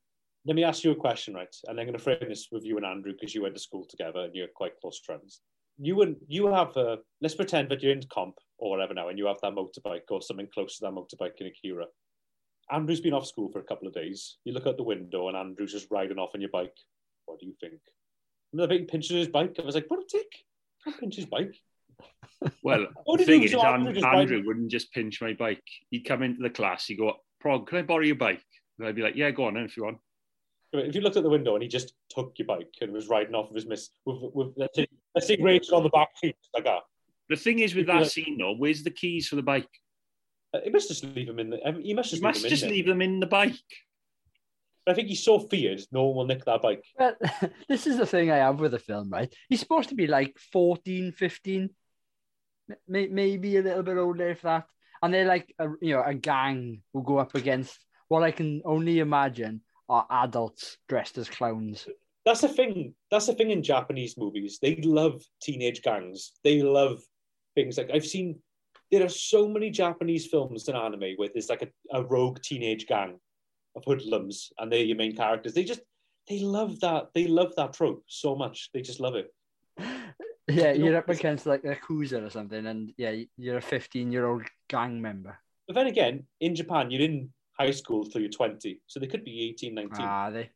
Let 0.46 0.56
me 0.56 0.64
ask 0.64 0.82
you 0.82 0.90
a 0.90 0.96
question, 0.96 1.35
right? 1.35 1.54
And 1.68 1.78
I'm 1.78 1.87
going 1.87 1.96
to 1.96 2.02
frame 2.02 2.18
this 2.28 2.48
with 2.50 2.64
you 2.64 2.76
and 2.78 2.87
Andrew 2.87 3.12
because 3.12 3.35
you 3.35 3.42
went 3.42 3.54
to 3.54 3.61
school 3.61 3.87
together 3.88 4.20
and 4.20 4.35
you're 4.35 4.48
quite 4.48 4.80
close 4.80 5.00
friends. 5.04 5.40
You 5.78 6.02
and 6.02 6.16
you 6.26 6.46
have 6.48 6.76
a 6.76 6.98
let's 7.20 7.35
pretend 7.35 7.68
that 7.68 7.82
you're 7.82 7.92
in 7.92 8.02
comp 8.11 8.35
or 8.62 8.70
whatever 8.70 8.94
now, 8.94 9.09
and 9.09 9.18
you 9.18 9.27
have 9.27 9.40
that 9.42 9.55
motorbike 9.55 10.03
or 10.11 10.22
something 10.22 10.46
close 10.55 10.79
to 10.79 10.85
that 10.85 10.92
motorbike 10.92 11.37
in 11.40 11.48
Akira. 11.48 11.87
Andrew's 12.70 13.01
been 13.01 13.12
off 13.12 13.27
school 13.27 13.51
for 13.51 13.59
a 13.59 13.64
couple 13.64 13.88
of 13.88 13.92
days. 13.94 14.37
You 14.44 14.53
look 14.53 14.68
out 14.68 14.77
the 14.77 14.85
window 14.85 15.27
and 15.27 15.37
Andrew's 15.37 15.72
just 15.72 15.88
riding 15.90 16.18
off 16.18 16.31
on 16.35 16.40
your 16.40 16.51
bike. 16.51 16.77
What 17.27 17.40
do 17.40 17.46
you 17.46 17.55
think? 17.61 17.81
Remember 18.53 18.79
the 18.79 18.85
pinching 18.85 19.16
his 19.16 19.27
bike? 19.27 19.57
I 19.61 19.64
was 19.64 19.75
like, 19.75 19.87
what 19.88 19.98
a 19.98 20.05
dick! 20.09 20.31
Can't 20.85 20.98
pinch 20.98 21.16
his 21.16 21.27
bike. 21.27 21.55
Well, 22.62 22.87
What 23.05 23.18
the 23.18 23.25
thing 23.25 23.40
do? 23.40 23.46
is, 23.46 23.55
Andrew, 23.55 23.88
Andrew 23.94 24.09
Andrew 24.09 24.42
wouldn't 24.46 24.70
just 24.70 24.92
pinch 24.92 25.20
my 25.20 25.33
bike. 25.33 25.62
He'd 25.90 26.01
come 26.05 26.22
into 26.22 26.42
the 26.42 26.51
class, 26.51 26.87
he'd 26.87 26.96
go, 26.98 27.14
Prog, 27.40 27.68
can 27.68 27.79
I 27.79 27.83
borrow 27.83 28.03
your 28.05 28.16
bike? 28.16 28.42
And 28.79 28.88
I'd 28.88 28.96
be 28.96 29.03
like, 29.03 29.14
yeah, 29.16 29.31
go 29.31 29.44
on 29.44 29.55
then 29.55 29.64
if 29.64 29.77
you 29.77 29.85
want. 29.85 29.98
If 30.72 30.94
you 30.94 31.03
looked 31.03 31.16
at 31.16 31.22
the 31.22 31.31
window 31.31 31.55
and 31.55 31.62
he 31.62 31.68
just 31.68 31.92
took 32.11 32.33
your 32.38 32.46
bike 32.46 32.75
and 32.81 32.92
was 32.92 33.09
riding 33.09 33.35
off 33.35 33.48
with 33.48 33.57
his 33.57 33.66
miss, 33.66 33.90
with, 34.07 34.18
with 34.35 34.55
let's 34.57 34.75
say, 34.77 34.87
let's 35.14 35.27
say 35.29 35.37
Rachel 35.40 35.77
on 35.77 35.83
the 35.85 35.90
back 35.90 36.09
seat 36.16 36.37
like 36.55 36.64
that, 36.64 36.81
The 37.28 37.37
thing 37.37 37.61
is 37.61 37.74
with 37.74 37.87
that 37.87 38.06
scene, 38.11 38.38
though, 38.38 38.54
where's 38.54 38.82
the 38.82 38.90
keys 38.90 39.28
for 39.28 39.37
the 39.37 39.42
bike? 39.42 39.68
uh, 40.54 40.61
he 40.64 40.70
must 40.70 40.88
just 40.88 41.04
leave 41.04 41.28
him 41.28 41.38
in 41.38 41.50
the. 41.50 41.58
He 41.82 41.94
must 41.94 42.12
You 42.12 42.16
just 42.16 42.22
must 42.22 42.42
leave 42.42 42.52
him 42.52 42.58
just 42.58 42.64
leave 42.64 42.87
them 42.87 43.02
in 43.02 43.20
the 43.20 43.26
bike. 43.26 43.56
But 44.85 44.92
I 44.92 44.94
think 44.96 45.08
he's 45.08 45.22
so 45.22 45.38
feared, 45.38 45.80
no 45.92 46.04
one 46.04 46.16
will 46.16 46.26
nick 46.26 46.44
that 46.44 46.61
bike. 46.61 46.85
But 46.98 47.16
this 47.68 47.87
is 47.87 47.98
the 47.98 48.06
thing 48.06 48.30
I 48.30 48.38
have 48.38 48.58
with 48.58 48.72
the 48.72 48.78
film, 48.80 49.11
right? 49.11 49.32
He's 49.48 49.61
supposed 49.61 49.90
to 49.90 49.94
be 49.94 50.08
like 50.08 50.37
14, 50.52 51.12
15, 51.12 51.70
may- 52.88 53.06
maybe 53.06 53.56
a 53.56 53.62
little 53.62 53.85
bit 53.85 53.96
older 53.96 54.30
if 54.30 54.42
that. 54.42 54.66
And 55.00 55.14
they're 55.14 55.26
like, 55.26 55.54
a, 55.58 55.68
you 55.80 55.94
know, 55.94 56.02
a 56.04 56.14
gang 56.14 56.82
who 56.92 57.02
go 57.04 57.18
up 57.18 57.35
against 57.37 57.78
what 58.08 58.24
I 58.24 58.32
can 58.32 58.62
only 58.64 58.98
imagine 58.98 59.61
are 59.88 60.06
adults 60.11 60.78
dressed 60.88 61.16
as 61.16 61.28
clowns. 61.28 61.87
That's 62.24 62.40
the 62.40 62.48
thing. 62.48 62.94
That's 63.11 63.26
the 63.26 63.35
thing 63.35 63.50
in 63.50 63.62
Japanese 63.62 64.16
movies. 64.18 64.58
They 64.61 64.76
love 64.82 65.22
teenage 65.40 65.82
gangs. 65.82 66.32
They 66.44 66.62
love 66.62 67.00
things 67.54 67.78
like 67.78 67.90
I've 67.92 68.06
seen. 68.06 68.38
There 68.90 69.04
are 69.04 69.08
so 69.08 69.48
many 69.48 69.70
Japanese 69.70 70.26
films 70.26 70.68
and 70.68 70.76
anime 70.76 71.14
where 71.16 71.30
there's 71.32 71.48
like 71.48 71.62
a, 71.62 71.98
a 71.98 72.04
rogue 72.04 72.40
teenage 72.42 72.86
gang 72.86 73.18
of 73.74 73.84
hoodlums, 73.86 74.52
and 74.58 74.70
they're 74.70 74.84
your 74.84 74.96
main 74.96 75.16
characters. 75.16 75.54
They 75.54 75.64
just 75.64 75.80
they 76.28 76.40
love 76.40 76.80
that. 76.80 77.08
They 77.14 77.26
love 77.26 77.52
that 77.56 77.72
trope 77.72 78.04
so 78.06 78.36
much. 78.36 78.70
They 78.74 78.82
just 78.82 79.00
love 79.00 79.14
it. 79.16 79.32
Yeah, 80.48 80.72
you're 80.72 80.96
up 80.96 81.08
against 81.08 81.46
like 81.46 81.64
a 81.64 81.76
Yakuza 81.76 82.26
or 82.26 82.28
something, 82.28 82.66
and 82.66 82.92
yeah, 82.96 83.14
you're 83.36 83.58
a 83.58 83.62
15 83.62 84.10
year 84.10 84.26
old 84.26 84.42
gang 84.68 85.00
member. 85.00 85.38
But 85.68 85.74
then 85.74 85.86
again, 85.86 86.26
in 86.40 86.56
Japan, 86.56 86.90
you're 86.90 87.02
in 87.02 87.30
high 87.58 87.70
school 87.70 88.04
till 88.04 88.20
you're 88.20 88.30
20, 88.30 88.80
so 88.86 88.98
they 88.98 89.06
could 89.06 89.24
be 89.24 89.48
18, 89.50 89.74
19. 89.74 89.90
Ah, 90.00 90.30
they. 90.30 90.50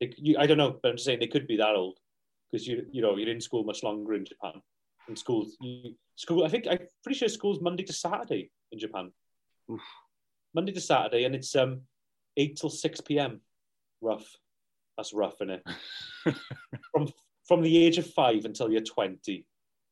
They, 0.00 0.12
you, 0.16 0.36
I 0.38 0.46
don't 0.46 0.58
know, 0.58 0.76
but 0.82 0.88
I'm 0.90 0.96
just 0.96 1.06
saying 1.06 1.20
they 1.20 1.28
could 1.28 1.46
be 1.46 1.56
that 1.58 1.76
old 1.76 1.98
because 2.50 2.66
you 2.66 2.84
you 2.90 3.00
know 3.00 3.16
you're 3.16 3.30
in 3.30 3.40
school 3.40 3.62
much 3.62 3.84
longer 3.84 4.14
in 4.14 4.24
Japan. 4.24 4.60
In 5.08 5.16
school, 5.16 5.46
you, 5.60 5.94
school. 6.16 6.44
I 6.44 6.48
think 6.48 6.66
I'm 6.70 6.78
pretty 7.02 7.18
sure 7.18 7.28
school's 7.28 7.60
Monday 7.60 7.82
to 7.84 7.92
Saturday 7.92 8.50
in 8.70 8.78
Japan. 8.78 9.10
Oof. 9.70 9.80
Monday 10.54 10.72
to 10.72 10.80
Saturday, 10.80 11.24
and 11.24 11.34
it's 11.34 11.54
um 11.56 11.82
eight 12.36 12.56
till 12.56 12.70
six 12.70 13.00
p.m. 13.00 13.40
Rough. 14.00 14.26
That's 14.96 15.12
rough, 15.12 15.34
isn't 15.40 15.50
it? 15.50 15.62
from 16.92 17.08
from 17.46 17.62
the 17.62 17.84
age 17.84 17.98
of 17.98 18.06
five 18.06 18.44
until 18.44 18.70
you're 18.70 18.82
20. 18.82 19.44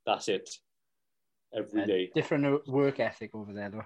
That's 0.07 0.29
it. 0.29 0.49
Every 1.53 1.83
Uh, 1.83 1.87
day. 1.87 2.11
different 2.14 2.66
work 2.68 3.01
ethic 3.01 3.35
over 3.35 3.53
there, 3.53 3.70
though. 3.70 3.83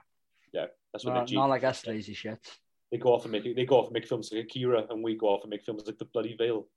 Yeah, 0.53 0.67
that's 0.93 1.05
what 1.05 1.15
Not, 1.15 1.29
they 1.29 1.35
not 1.37 1.49
like 1.49 1.65
us 1.65 1.87
lazy 1.87 2.15
shits. 2.15 2.59
They 2.93 2.99
go 2.99 3.15
off 3.15 3.25
and 3.25 3.33
make 3.33 3.45
they 3.57 3.65
go 3.65 3.79
off 3.79 3.87
and 3.87 3.95
make 3.95 4.07
films 4.07 4.31
like 4.31 4.45
Akira, 4.45 4.87
and 4.91 5.03
we 5.03 5.17
go 5.17 5.29
off 5.29 5.43
and 5.43 5.51
make 5.51 5.65
films 5.65 5.85
like 5.87 5.99
The 5.99 6.05
Bloody 6.05 6.37
Veil. 6.37 6.69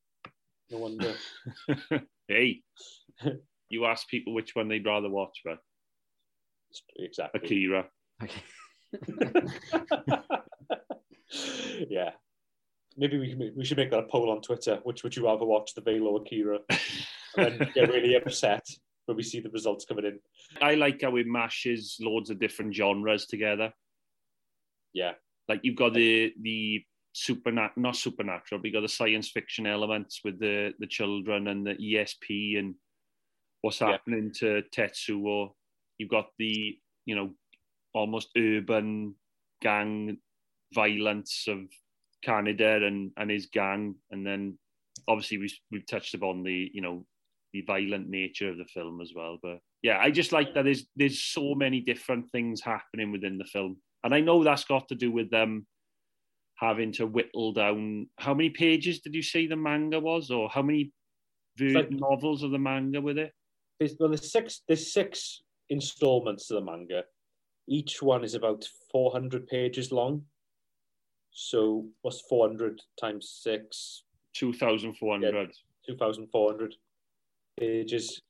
No 0.72 0.78
wonder. 0.80 1.14
hey, 2.28 2.62
you 3.70 3.86
ask 3.86 4.08
people 4.08 4.34
which 4.34 4.56
one 4.56 4.68
they'd 4.68 4.86
rather 4.86 5.10
watch, 5.10 5.42
but 5.44 5.60
exactly. 6.98 7.42
Akira. 7.44 7.86
Okay. 8.24 8.42
yeah. 11.90 12.12
Maybe 12.98 13.20
we 13.20 13.30
can, 13.30 13.54
we 13.56 13.66
should 13.66 13.78
make 13.78 13.92
that 13.92 14.00
a 14.00 14.04
poll 14.04 14.32
on 14.32 14.42
Twitter. 14.42 14.80
Which 14.84 15.04
would 15.04 15.16
you 15.16 15.26
rather 15.26 15.46
watch, 15.46 15.74
The 15.76 15.82
Veil 15.82 16.08
or 16.08 16.22
Akira? 16.22 16.60
And 17.38 17.60
then 17.60 17.70
get 17.76 17.90
really 17.90 18.16
upset 18.16 18.68
when 19.06 19.18
we 19.18 19.24
see 19.24 19.40
the 19.40 19.50
results 19.50 19.86
coming 19.86 20.06
in. 20.06 20.20
I 20.62 20.76
like 20.76 21.02
how 21.02 21.16
it 21.18 21.28
mashes 21.28 21.98
loads 22.00 22.30
of 22.30 22.40
different 22.40 22.76
genres 22.76 23.28
together. 23.28 23.72
Yeah. 24.94 25.14
Like 25.48 25.62
you've 25.64 25.76
got 25.76 25.94
the 25.94 26.34
the 26.42 26.84
supernatural, 27.14 27.82
not 27.82 27.96
supernatural, 27.96 28.60
but 28.60 28.68
you 28.68 28.74
got 28.74 28.82
the 28.82 28.90
science 28.90 29.30
fiction 29.30 29.68
elements 29.68 30.22
with 30.24 30.40
the 30.40 30.74
the 30.80 30.88
children 30.88 31.48
and 31.48 31.66
the 31.66 31.76
ESP 31.76 32.60
and 32.60 32.76
what's 33.68 33.82
Yeah. 33.82 33.92
happening 33.92 34.32
to 34.40 34.64
Tetsuo. 34.76 35.54
You've 35.98 36.10
got 36.10 36.28
the 36.40 36.78
you 37.06 37.16
know 37.16 37.34
almost 37.94 38.30
urban 38.38 39.16
gang 39.62 40.18
violence 40.74 41.48
of 41.48 41.60
Kaneda 42.26 42.84
and 42.88 43.12
and 43.18 43.30
his 43.30 43.48
gang, 43.48 43.96
and 44.12 44.26
then 44.26 44.58
obviously 45.08 45.38
we 45.38 45.50
we've 45.72 45.86
touched 45.86 46.14
upon 46.14 46.44
the 46.44 46.72
you 46.74 46.82
know 46.82 47.06
the 47.54 47.62
violent 47.62 48.10
nature 48.10 48.50
of 48.50 48.58
the 48.58 48.66
film 48.66 49.02
as 49.02 49.12
well. 49.16 49.38
But 49.42 49.60
yeah, 49.82 50.00
I 50.00 50.12
just 50.12 50.32
like 50.32 50.54
that 50.54 50.64
there's 50.64 50.88
there's 50.96 51.22
so 51.24 51.56
many 51.56 51.82
different 51.82 52.30
things 52.32 52.62
happening 52.62 53.12
within 53.12 53.38
the 53.38 53.46
film, 53.46 53.78
and 54.04 54.14
I 54.14 54.22
know 54.22 54.44
that's 54.44 54.66
got 54.66 54.88
to 54.90 54.96
do 54.96 55.12
with 55.12 55.30
them 55.30 55.68
having 56.56 56.92
to 56.94 57.06
whittle 57.06 57.54
down. 57.54 58.10
How 58.18 58.34
many 58.34 58.50
pages 58.50 59.00
did 59.02 59.14
you 59.14 59.22
say 59.22 59.46
the 59.48 59.56
manga 59.56 60.00
was, 60.00 60.32
or 60.32 60.50
how 60.50 60.62
many 60.64 60.92
ver- 61.58 61.80
like- 61.82 61.92
novels 61.92 62.44
of 62.44 62.52
the 62.52 62.60
manga 62.60 63.00
with 63.02 63.18
it? 63.18 63.32
There's, 63.80 63.96
well, 64.00 64.10
there's 64.10 64.32
six. 64.32 64.62
There's 64.68 64.92
six 64.92 65.44
installments 65.70 66.48
to 66.48 66.56
the 66.56 66.62
manga. 66.62 67.04
Each 67.68 68.02
one 68.02 68.24
is 68.24 68.34
about 68.34 68.66
400 68.92 69.48
pages 69.48 69.92
long. 69.92 70.24
So 71.32 71.88
what's 72.02 72.22
400 72.22 72.82
times 73.00 73.40
six? 73.44 74.04
Two 74.34 74.54
thousand 74.54 74.96
four 74.96 75.14
hundred. 75.14 75.52
2,400 75.88 76.76
pages, 77.60 78.22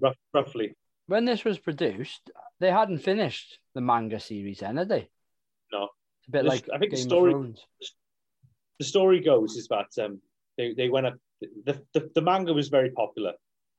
rough, 0.00 0.16
roughly. 0.32 0.72
When 1.06 1.24
this 1.24 1.44
was 1.44 1.58
produced, 1.58 2.30
they 2.60 2.70
hadn't 2.70 2.98
finished 2.98 3.58
the 3.74 3.80
manga 3.80 4.20
series 4.20 4.60
then, 4.60 4.76
had 4.76 4.88
they? 4.88 5.08
No. 5.72 5.88
It's 6.20 6.28
a 6.28 6.30
bit 6.30 6.42
This- 6.44 6.48
like 6.50 6.68
I 6.72 6.78
think 6.78 6.92
the 6.92 6.96
story- 6.98 7.54
the 8.78 8.84
story 8.84 9.20
goes 9.20 9.56
is 9.56 9.68
that 9.68 9.88
um, 10.04 10.20
they, 10.56 10.72
they 10.72 10.88
went 10.88 11.06
up 11.06 11.14
the, 11.40 11.82
the, 11.94 12.10
the 12.14 12.22
manga 12.22 12.52
was 12.54 12.68
very 12.68 12.90
popular 12.90 13.32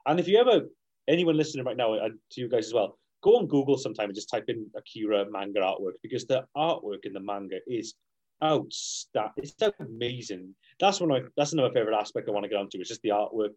and 0.05 0.19
if 0.19 0.27
you 0.27 0.37
ever 0.37 0.67
anyone 1.11 1.37
listening 1.37 1.65
right 1.65 1.77
now 1.77 1.93
and 1.93 2.17
to 2.31 2.41
you 2.41 2.49
guys 2.49 2.67
as 2.67 2.73
well 2.73 2.97
go 3.21 3.37
on 3.37 3.47
google 3.47 3.77
sometime 3.77 4.05
and 4.05 4.15
just 4.15 4.29
type 4.29 4.45
in 4.47 4.65
akira 4.75 5.25
manga 5.29 5.59
artwork 5.59 5.93
because 6.01 6.25
the 6.25 6.43
artwork 6.55 7.05
in 7.05 7.13
the 7.13 7.19
manga 7.19 7.57
is 7.67 7.95
outstanding 8.43 9.31
it's 9.37 9.55
amazing 9.79 10.53
that's 10.79 10.99
one 10.99 11.11
of 11.11 11.23
my, 11.23 11.29
that's 11.37 11.53
another 11.53 11.73
favorite 11.73 11.97
aspect 11.97 12.27
i 12.27 12.31
want 12.31 12.43
to 12.43 12.49
get 12.49 12.57
onto 12.57 12.79
It's 12.79 12.89
just 12.89 13.01
the 13.03 13.09
artwork 13.09 13.53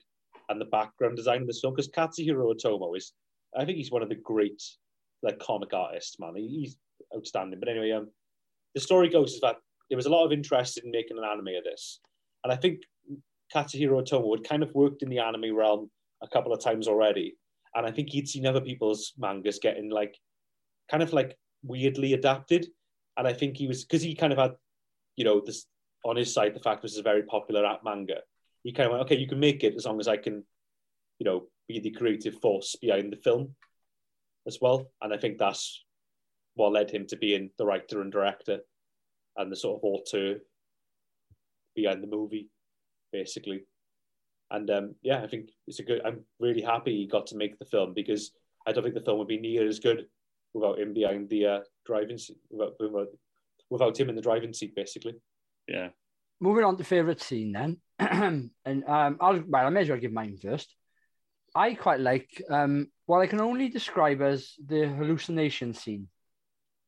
and 0.51 0.61
the 0.61 0.67
background 0.67 1.17
design 1.17 1.43
of 1.43 1.47
this 1.47 1.61
film 1.61 1.75
because 1.75 1.89
katsuhiro 1.89 2.55
otomo 2.55 2.97
is 2.97 3.13
i 3.57 3.65
think 3.65 3.79
he's 3.79 3.91
one 3.91 4.03
of 4.03 4.11
the 4.11 4.17
great 4.17 4.63
like 5.23 5.39
comic 5.39 5.73
artists 5.73 6.19
man 6.19 6.35
he's 6.37 6.77
outstanding 7.17 7.59
but 7.59 7.69
anyway 7.69 7.93
um 7.93 8.09
the 8.75 8.81
story 8.81 9.09
goes 9.09 9.35
is 9.35 9.41
that 9.41 9.57
there 9.89 9.97
was 9.97 10.07
a 10.07 10.11
lot 10.11 10.25
of 10.25 10.33
interest 10.33 10.79
in 10.79 10.91
making 10.91 11.19
an 11.19 11.25
anime 11.25 11.55
of 11.57 11.65
this. 11.65 12.01
And 12.43 12.53
I 12.53 12.57
think 12.57 12.81
Katsuhiro 13.55 14.03
Otomo 14.03 14.37
had 14.37 14.49
kind 14.49 14.63
of 14.63 14.75
worked 14.75 15.03
in 15.03 15.09
the 15.09 15.19
anime 15.19 15.55
realm 15.55 15.91
a 16.23 16.29
couple 16.29 16.53
of 16.53 16.63
times 16.63 16.89
already. 16.89 17.37
And 17.75 17.87
I 17.87 17.91
think 17.91 18.11
he'd 18.11 18.29
seen 18.29 18.47
other 18.47 18.61
people's 18.61 19.13
mangas 19.19 19.59
getting 19.59 19.91
like 19.91 20.17
kind 20.91 21.03
of 21.03 21.13
like 21.13 21.37
weirdly 21.63 22.13
adapted. 22.13 22.67
And 23.17 23.27
I 23.27 23.33
think 23.33 23.57
he 23.57 23.67
was 23.67 23.85
because 23.85 24.03
he 24.03 24.15
kind 24.15 24.33
of 24.33 24.39
had, 24.39 24.53
you 25.17 25.25
know, 25.25 25.41
this 25.45 25.67
on 26.05 26.17
his 26.17 26.33
side, 26.33 26.55
the 26.55 26.61
fact 26.61 26.83
this 26.83 26.93
is 26.93 26.99
a 26.99 27.03
very 27.03 27.23
popular 27.23 27.65
app 27.65 27.81
manga. 27.85 28.21
He 28.63 28.73
kind 28.73 28.87
of 28.87 28.93
went, 28.93 29.05
okay, 29.05 29.17
you 29.17 29.27
can 29.27 29.41
make 29.41 29.65
it 29.65 29.75
as 29.77 29.87
long 29.87 30.01
as 30.01 30.09
I 30.09 30.17
can, 30.17 30.45
you 31.19 31.25
know, 31.25 31.47
be 31.69 31.81
the 31.81 31.91
creative 31.91 32.41
force 32.41 32.77
behind 32.81 33.13
the 33.13 33.17
film 33.17 33.55
as 34.47 34.59
well. 34.61 34.91
And 35.03 35.13
I 35.13 35.17
think 35.17 35.39
that's 35.39 35.85
what 36.55 36.73
led 36.73 36.91
him 36.91 37.07
to 37.09 37.17
being 37.17 37.51
the 37.59 37.67
writer 37.67 38.01
and 38.01 38.13
director 38.13 38.61
and 39.37 39.51
the 39.51 39.57
sort 39.57 39.81
of 39.81 39.85
auteur 39.85 40.39
behind 41.75 42.03
the 42.03 42.07
movie, 42.07 42.51
basically. 43.13 43.65
And 44.51 44.71
um, 44.71 44.95
yeah, 45.03 45.23
I 45.23 45.27
think 45.27 45.51
it's 45.67 45.81
a 45.81 45.83
good. 45.83 46.03
I'm 46.05 46.21
really 46.39 46.63
happy 46.63 46.97
he 46.97 47.07
got 47.07 47.27
to 47.29 47.37
make 47.37 47.59
the 47.59 47.65
film 47.65 47.95
because 47.95 48.33
I 48.67 48.73
don't 48.73 48.83
think 48.83 48.95
the 48.95 49.01
film 49.01 49.19
would 49.19 49.29
be 49.29 49.41
near 49.41 49.67
as 49.67 49.79
good 49.79 50.07
without 50.53 50.79
him 50.79 50.95
behind 50.95 51.29
the 51.29 51.47
uh, 51.47 51.61
driving 51.85 52.19
seat, 52.19 52.39
without, 52.51 52.75
without, 52.79 53.09
without 53.71 53.99
him 53.99 54.09
in 54.09 54.15
the 54.15 54.23
driving 54.23 54.53
seat, 54.53 54.75
basically. 54.75 55.15
Yeah. 55.67 55.89
Moving 56.41 56.65
on 56.65 56.77
to 56.77 56.85
favourite 56.85 57.21
scene 57.21 57.53
then. 57.53 57.79
and 57.99 58.51
um, 58.67 59.19
I'll, 59.21 59.43
well, 59.47 59.67
I 59.67 59.71
may 59.71 59.81
as 59.81 59.89
well 59.89 59.99
give 59.99 60.13
mine 60.13 60.37
first. 60.41 60.75
I 61.55 61.75
quite 61.75 62.01
like 62.01 62.43
um, 62.51 62.89
what 63.07 63.21
I 63.21 63.27
can 63.27 63.41
only 63.41 63.69
describe 63.69 64.21
as 64.21 64.55
the 64.65 64.89
hallucination 64.89 65.75
scene. 65.75 66.09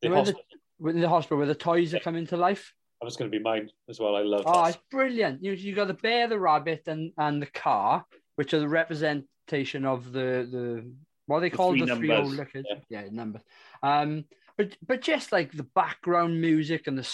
The 0.02 0.08
Remember 0.08 0.32
hospital, 0.32 0.58
Within 0.78 1.00
the 1.00 1.08
hospital 1.08 1.38
where 1.38 1.46
the 1.46 1.54
toys 1.54 1.94
are 1.94 2.00
coming 2.00 2.26
to 2.26 2.36
life. 2.36 2.74
That 3.00 3.04
was 3.04 3.16
going 3.16 3.30
to 3.30 3.36
be 3.38 3.42
mine 3.42 3.70
as 3.88 4.00
well. 4.00 4.16
I 4.16 4.22
love 4.22 4.46
it. 4.46 4.46
Oh, 4.46 4.64
that. 4.64 4.68
it's 4.70 4.78
brilliant. 4.90 5.42
You 5.42 5.52
you 5.52 5.74
got 5.74 5.88
the 5.88 5.94
bear, 5.94 6.28
the 6.28 6.38
rabbit, 6.38 6.82
and 6.88 7.12
and 7.18 7.40
the 7.42 7.46
car, 7.46 8.04
which 8.36 8.54
are 8.54 8.60
the 8.60 8.68
representation 8.68 9.84
of 9.84 10.12
the 10.12 10.48
the 10.50 10.92
what 11.26 11.40
they 11.40 11.50
The 11.50 11.56
three 11.56 11.82
the 11.82 11.96
three 11.96 12.10
old 12.12 12.32
numbers. 12.32 12.38
liquors. 12.38 12.66
Yeah. 12.88 13.02
Yeah, 13.02 13.08
numbers. 13.10 13.42
Um, 13.82 14.24
but 14.56 14.76
but 14.86 15.00
just 15.02 15.32
like 15.32 15.52
the 15.52 15.64
background 15.74 16.40
music 16.40 16.86
and 16.86 16.98
the 16.98 17.08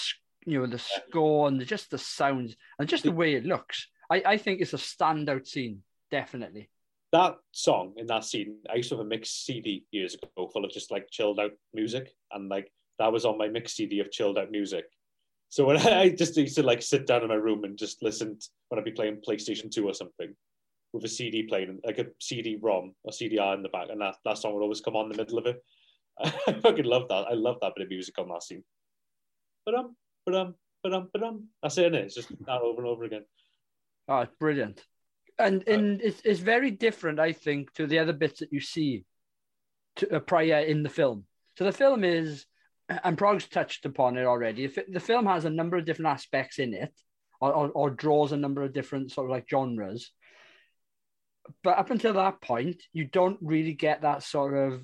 you 0.47 0.61
know 0.61 0.67
the 0.67 0.79
score 0.79 1.49
and 1.49 1.61
the, 1.61 1.65
just 1.65 1.91
the 1.91 1.99
sounds 1.99 2.57
and 2.79 2.89
just 2.89 3.05
the 3.05 3.13
way 3.13 3.35
it 3.35 3.45
looks. 3.45 3.89
I 4.11 4.23
I 4.27 4.37
think 4.39 4.61
it's 4.61 4.75
a 4.75 4.77
standout 4.79 5.47
scene, 5.47 5.83
definitely. 6.11 6.69
that 7.13 7.37
song 7.53 7.95
in 7.97 8.07
that 8.07 8.25
scene, 8.25 8.59
I 8.71 8.77
used 8.77 8.89
to 8.91 8.97
have 8.97 9.05
a 9.05 9.09
mixed 9.09 9.45
CD 9.45 9.85
years 9.91 10.15
ago 10.15 10.49
full 10.49 10.65
of 10.65 10.71
just 10.71 10.91
like 10.91 11.11
chilled 11.11 11.41
out 11.41 11.53
music, 11.75 12.15
and 12.31 12.49
like 12.49 12.71
that 12.99 13.13
was 13.13 13.25
on 13.25 13.39
my 13.39 13.49
mixed 13.49 13.77
CD 13.77 14.01
of 14.01 14.11
chilled 14.11 14.39
out 14.39 14.51
music. 14.51 14.85
So 15.53 15.67
when 15.67 15.77
I 15.87 16.09
just 16.09 16.35
used 16.39 16.57
to 16.57 16.63
like 16.63 16.81
sit 16.81 17.07
down 17.07 17.23
in 17.23 17.29
my 17.29 17.35
room 17.35 17.65
and 17.65 17.77
just 17.77 18.03
listen 18.03 18.39
to, 18.39 18.49
when 18.69 18.79
I'd 18.79 18.87
be 18.87 18.91
playing 18.91 19.21
PlayStation 19.21 19.71
Two 19.71 19.87
or 19.87 19.93
something 19.93 20.35
with 20.95 21.05
a 21.05 21.09
CD 21.09 21.43
playing, 21.43 21.79
like 21.85 21.99
a 21.99 22.07
CD-ROM 22.21 22.95
or 23.05 23.13
CDR 23.13 23.55
in 23.55 23.63
the 23.63 23.69
back, 23.69 23.89
and 23.91 24.01
that, 24.01 24.17
that 24.25 24.39
song 24.39 24.55
would 24.55 24.63
always 24.63 24.81
come 24.81 24.97
on 24.97 25.07
in 25.07 25.13
the 25.13 25.19
middle 25.19 25.37
of 25.39 25.47
it. 25.47 25.63
I 26.49 26.53
fucking 26.55 26.87
love 26.87 27.07
that. 27.09 27.27
I 27.31 27.35
love 27.35 27.59
that 27.61 27.75
bit 27.77 27.85
of 27.85 27.91
music 27.91 28.19
on 28.19 28.29
that 28.29 28.43
scene. 28.43 28.65
But 29.67 29.75
um, 29.75 29.95
but 30.25 30.35
um, 30.35 30.55
but 30.83 30.95
um, 30.95 31.11
but 31.13 31.23
um. 31.23 31.49
That's 31.63 31.77
it. 31.77 31.93
Innit? 31.93 32.05
It's 32.05 32.15
just 32.15 32.31
that 32.47 32.63
over 32.63 32.81
and 32.81 32.89
over 32.89 33.05
again. 33.05 33.25
Oh, 34.09 34.21
it's 34.21 34.35
brilliant. 34.41 34.83
And 35.39 35.69
and 35.69 36.01
it's, 36.01 36.23
it's 36.25 36.41
very 36.41 36.71
different, 36.71 37.21
I 37.21 37.33
think, 37.33 37.75
to 37.75 37.87
the 37.87 37.99
other 37.99 38.15
bits 38.15 38.41
that 38.41 38.53
you 38.53 38.61
see 38.61 39.05
to, 39.97 40.17
uh, 40.17 40.21
prior 40.21 40.61
in 40.61 40.83
the 40.83 40.89
film. 40.89 41.27
So 41.59 41.65
the 41.65 41.73
film 41.73 42.05
is, 42.05 42.47
and 42.89 43.19
Prog's 43.19 43.49
touched 43.49 43.85
upon 43.87 44.17
it 44.17 44.25
already. 44.25 44.67
The, 44.67 44.73
fi- 44.73 44.93
the 44.93 45.01
film 45.01 45.27
has 45.27 45.45
a 45.45 45.51
number 45.51 45.77
of 45.77 45.85
different 45.85 46.11
aspects 46.11 46.59
in 46.59 46.75
it, 46.75 46.93
or, 47.41 47.53
or, 47.53 47.69
or 47.71 47.91
draws 47.91 48.33
a 48.33 48.37
number 48.37 48.63
of 48.63 48.73
different 48.73 49.13
sort 49.13 49.27
of 49.27 49.31
like 49.31 49.49
genres. 49.49 50.11
But 51.65 51.79
up 51.79 51.91
until 51.91 52.15
that 52.15 52.41
point, 52.41 52.83
you 52.93 53.05
don't 53.05 53.39
really 53.41 53.75
get 53.75 54.03
that 54.03 54.23
sort 54.23 54.55
of 54.57 54.83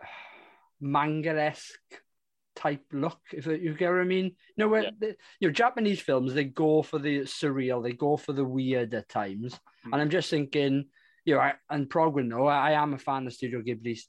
manga-esque 0.80 2.02
type 2.56 2.84
look, 2.92 3.20
if 3.32 3.46
you 3.46 3.74
get 3.74 3.90
what 3.90 4.00
I 4.00 4.04
mean. 4.04 4.34
No, 4.56 4.68
where 4.68 4.84
Yeah. 4.84 4.90
the, 4.98 5.16
you 5.40 5.48
know, 5.48 5.52
Japanese 5.52 6.00
films 6.00 6.34
they 6.34 6.44
go 6.44 6.82
for 6.82 6.98
the 6.98 7.20
surreal, 7.20 7.82
they 7.82 7.92
go 7.92 8.16
for 8.16 8.32
the 8.32 8.44
weird 8.44 8.92
at 8.94 9.08
times, 9.08 9.58
hmm. 9.84 9.92
and 9.92 10.02
I'm 10.02 10.10
just 10.10 10.30
thinking, 10.30 10.86
you 11.28 11.34
know, 11.34 11.40
I, 11.40 11.52
and 11.68 11.92
will 11.92 12.22
know 12.22 12.46
I, 12.46 12.70
I 12.70 12.82
am 12.82 12.94
a 12.94 12.98
fan 12.98 13.26
of 13.26 13.34
Studio 13.34 13.60
Ghibli 13.60 14.00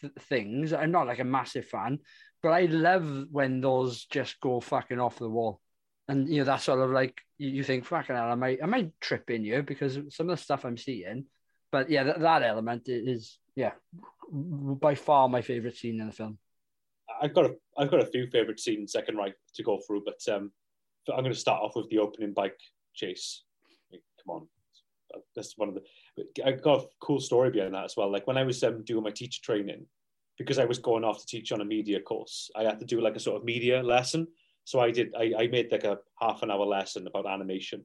th- 0.00 0.12
things. 0.20 0.72
I'm 0.72 0.90
not 0.90 1.06
like 1.06 1.18
a 1.18 1.24
massive 1.24 1.66
fan, 1.66 1.98
but 2.42 2.48
I 2.48 2.62
love 2.62 3.26
when 3.30 3.60
those 3.60 4.06
just 4.06 4.40
go 4.40 4.58
fucking 4.58 4.98
off 4.98 5.18
the 5.18 5.28
wall, 5.28 5.60
and 6.08 6.26
you 6.26 6.38
know 6.38 6.44
that's 6.44 6.64
sort 6.64 6.80
of 6.80 6.90
like 6.90 7.20
you, 7.36 7.50
you 7.50 7.62
think 7.62 7.84
fucking 7.84 8.16
hell, 8.16 8.32
I 8.32 8.36
might 8.36 8.60
I 8.62 8.66
might 8.66 8.98
trip 9.02 9.28
in 9.28 9.44
you 9.44 9.62
because 9.62 9.98
some 10.08 10.30
of 10.30 10.38
the 10.38 10.42
stuff 10.42 10.64
I'm 10.64 10.78
seeing, 10.78 11.26
but 11.70 11.90
yeah, 11.90 12.04
that, 12.04 12.20
that 12.20 12.42
element 12.42 12.84
is 12.86 13.38
yeah 13.54 13.72
by 14.30 14.94
far 14.94 15.28
my 15.28 15.42
favorite 15.42 15.76
scene 15.76 16.00
in 16.00 16.06
the 16.06 16.12
film. 16.12 16.38
I've 17.20 17.34
got 17.34 17.44
a 17.44 17.54
I've 17.76 17.90
got 17.90 18.00
a 18.00 18.06
few 18.06 18.28
favorite 18.28 18.60
scenes 18.60 18.96
can 19.04 19.16
write 19.18 19.34
to 19.56 19.62
go 19.62 19.78
through, 19.86 20.04
but 20.06 20.34
um, 20.34 20.50
I'm 21.10 21.22
going 21.22 21.34
to 21.34 21.38
start 21.38 21.60
off 21.62 21.76
with 21.76 21.90
the 21.90 21.98
opening 21.98 22.32
bike 22.32 22.58
chase. 22.94 23.42
Come 23.90 24.36
on, 24.36 24.48
that's 25.36 25.58
one 25.58 25.68
of 25.68 25.74
the 25.74 25.82
I 26.44 26.52
got 26.52 26.82
a 26.82 26.88
cool 27.00 27.20
story 27.20 27.50
behind 27.50 27.74
that 27.74 27.84
as 27.84 27.96
well. 27.96 28.10
Like 28.10 28.26
when 28.26 28.36
I 28.36 28.44
was 28.44 28.62
um, 28.62 28.84
doing 28.84 29.02
my 29.02 29.10
teacher 29.10 29.40
training, 29.42 29.86
because 30.38 30.58
I 30.58 30.64
was 30.64 30.78
going 30.78 31.04
off 31.04 31.20
to 31.20 31.26
teach 31.26 31.52
on 31.52 31.60
a 31.60 31.64
media 31.64 32.00
course, 32.00 32.50
I 32.56 32.64
had 32.64 32.78
to 32.80 32.86
do 32.86 33.00
like 33.00 33.16
a 33.16 33.20
sort 33.20 33.36
of 33.36 33.44
media 33.44 33.82
lesson. 33.82 34.26
So 34.64 34.80
I 34.80 34.90
did. 34.90 35.14
I, 35.18 35.32
I 35.38 35.46
made 35.48 35.72
like 35.72 35.84
a 35.84 35.98
half 36.20 36.42
an 36.42 36.50
hour 36.50 36.66
lesson 36.66 37.06
about 37.06 37.26
animation. 37.26 37.84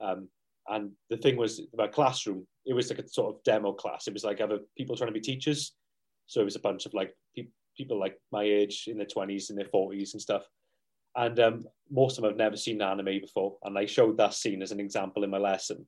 Um, 0.00 0.28
and 0.68 0.92
the 1.10 1.16
thing 1.16 1.36
was 1.36 1.60
about 1.72 1.92
classroom. 1.92 2.46
It 2.64 2.74
was 2.74 2.90
like 2.90 2.98
a 2.98 3.08
sort 3.08 3.34
of 3.34 3.42
demo 3.44 3.72
class. 3.72 4.06
It 4.06 4.14
was 4.14 4.24
like 4.24 4.40
other 4.40 4.60
people 4.76 4.96
trying 4.96 5.08
to 5.08 5.12
be 5.12 5.20
teachers. 5.20 5.72
So 6.26 6.40
it 6.40 6.44
was 6.44 6.56
a 6.56 6.60
bunch 6.60 6.86
of 6.86 6.94
like 6.94 7.14
pe- 7.36 7.48
people 7.76 7.98
like 7.98 8.18
my 8.32 8.44
age 8.44 8.84
in 8.86 8.96
their 8.96 9.06
twenties 9.06 9.50
and 9.50 9.58
their 9.58 9.66
forties 9.66 10.14
and 10.14 10.22
stuff. 10.22 10.44
And 11.16 11.38
um, 11.38 11.64
most 11.90 12.18
of 12.18 12.22
them 12.22 12.32
have 12.32 12.38
never 12.38 12.56
seen 12.56 12.82
anime 12.82 13.20
before. 13.20 13.56
And 13.62 13.78
I 13.78 13.86
showed 13.86 14.16
that 14.16 14.34
scene 14.34 14.62
as 14.62 14.72
an 14.72 14.80
example 14.80 15.22
in 15.22 15.30
my 15.30 15.38
lesson. 15.38 15.86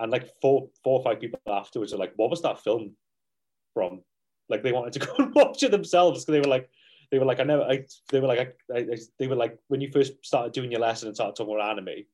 And 0.00 0.10
like 0.10 0.28
four, 0.40 0.68
four 0.82 0.98
or 0.98 1.04
five 1.04 1.20
people 1.20 1.38
afterwards 1.46 1.92
are 1.92 1.98
like, 1.98 2.14
"What 2.16 2.30
was 2.30 2.42
that 2.42 2.64
film 2.64 2.92
from?" 3.74 4.00
Like 4.48 4.62
they 4.62 4.72
wanted 4.72 4.94
to 4.94 4.98
go 5.06 5.14
and 5.18 5.34
watch 5.34 5.62
it 5.62 5.70
themselves 5.70 6.24
because 6.24 6.32
they 6.32 6.40
were 6.40 6.52
like, 6.52 6.68
they 7.10 7.18
were 7.18 7.24
like, 7.24 7.40
I 7.40 7.44
never, 7.44 7.62
I, 7.62 7.84
they 8.10 8.20
were 8.20 8.28
like, 8.28 8.56
I, 8.72 8.78
I, 8.78 8.86
they 9.18 9.26
were 9.26 9.36
like, 9.36 9.58
when 9.68 9.80
you 9.80 9.90
first 9.90 10.12
started 10.24 10.52
doing 10.52 10.70
your 10.70 10.80
lesson 10.80 11.08
and 11.08 11.16
started 11.16 11.36
talking 11.36 11.54
about 11.54 11.70
anime 11.70 12.04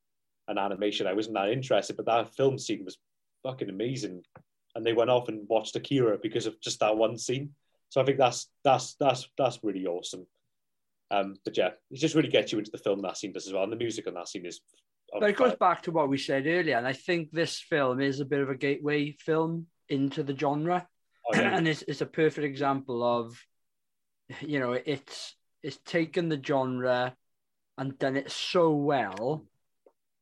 and 0.48 0.58
animation, 0.58 1.06
I 1.06 1.12
wasn't 1.12 1.34
that 1.34 1.50
interested, 1.50 1.96
but 1.96 2.06
that 2.06 2.34
film 2.34 2.58
scene 2.58 2.84
was 2.84 2.98
fucking 3.42 3.68
amazing. 3.68 4.22
And 4.74 4.84
they 4.84 4.94
went 4.94 5.10
off 5.10 5.28
and 5.28 5.48
watched 5.48 5.76
Akira 5.76 6.18
because 6.18 6.46
of 6.46 6.60
just 6.60 6.80
that 6.80 6.96
one 6.96 7.18
scene. 7.18 7.50
So 7.90 8.00
I 8.00 8.04
think 8.04 8.18
that's 8.18 8.48
that's 8.64 8.94
that's 8.98 9.28
that's 9.38 9.60
really 9.62 9.86
awesome. 9.86 10.26
Um, 11.10 11.36
but 11.44 11.56
yeah, 11.56 11.70
it 11.90 11.98
just 11.98 12.14
really 12.14 12.28
gets 12.28 12.52
you 12.52 12.58
into 12.58 12.70
the 12.70 12.78
film 12.78 13.00
that 13.02 13.16
scene 13.16 13.32
does 13.32 13.46
as 13.46 13.52
well. 13.52 13.62
And 13.62 13.72
the 13.72 13.76
music 13.76 14.06
on 14.06 14.14
that 14.14 14.28
scene 14.28 14.46
is. 14.46 14.60
But 15.20 15.30
it 15.30 15.36
goes 15.36 15.54
back 15.56 15.82
to 15.82 15.90
what 15.92 16.08
we 16.08 16.18
said 16.18 16.46
earlier, 16.46 16.76
and 16.76 16.86
I 16.86 16.92
think 16.92 17.30
this 17.32 17.58
film 17.60 18.00
is 18.00 18.20
a 18.20 18.24
bit 18.24 18.40
of 18.40 18.50
a 18.50 18.54
gateway 18.54 19.12
film 19.12 19.66
into 19.88 20.22
the 20.22 20.36
genre, 20.36 20.86
Oh, 21.28 21.36
yeah. 21.36 21.56
and 21.56 21.66
it's, 21.66 21.82
it's 21.88 22.00
a 22.02 22.06
perfect 22.06 22.44
example 22.44 23.02
of, 23.02 23.36
you 24.40 24.60
know, 24.60 24.72
it's 24.72 25.34
it's 25.62 25.78
taken 25.84 26.28
the 26.28 26.40
genre 26.42 27.16
and 27.78 27.98
done 27.98 28.16
it 28.16 28.30
so 28.30 28.70
well 28.70 29.44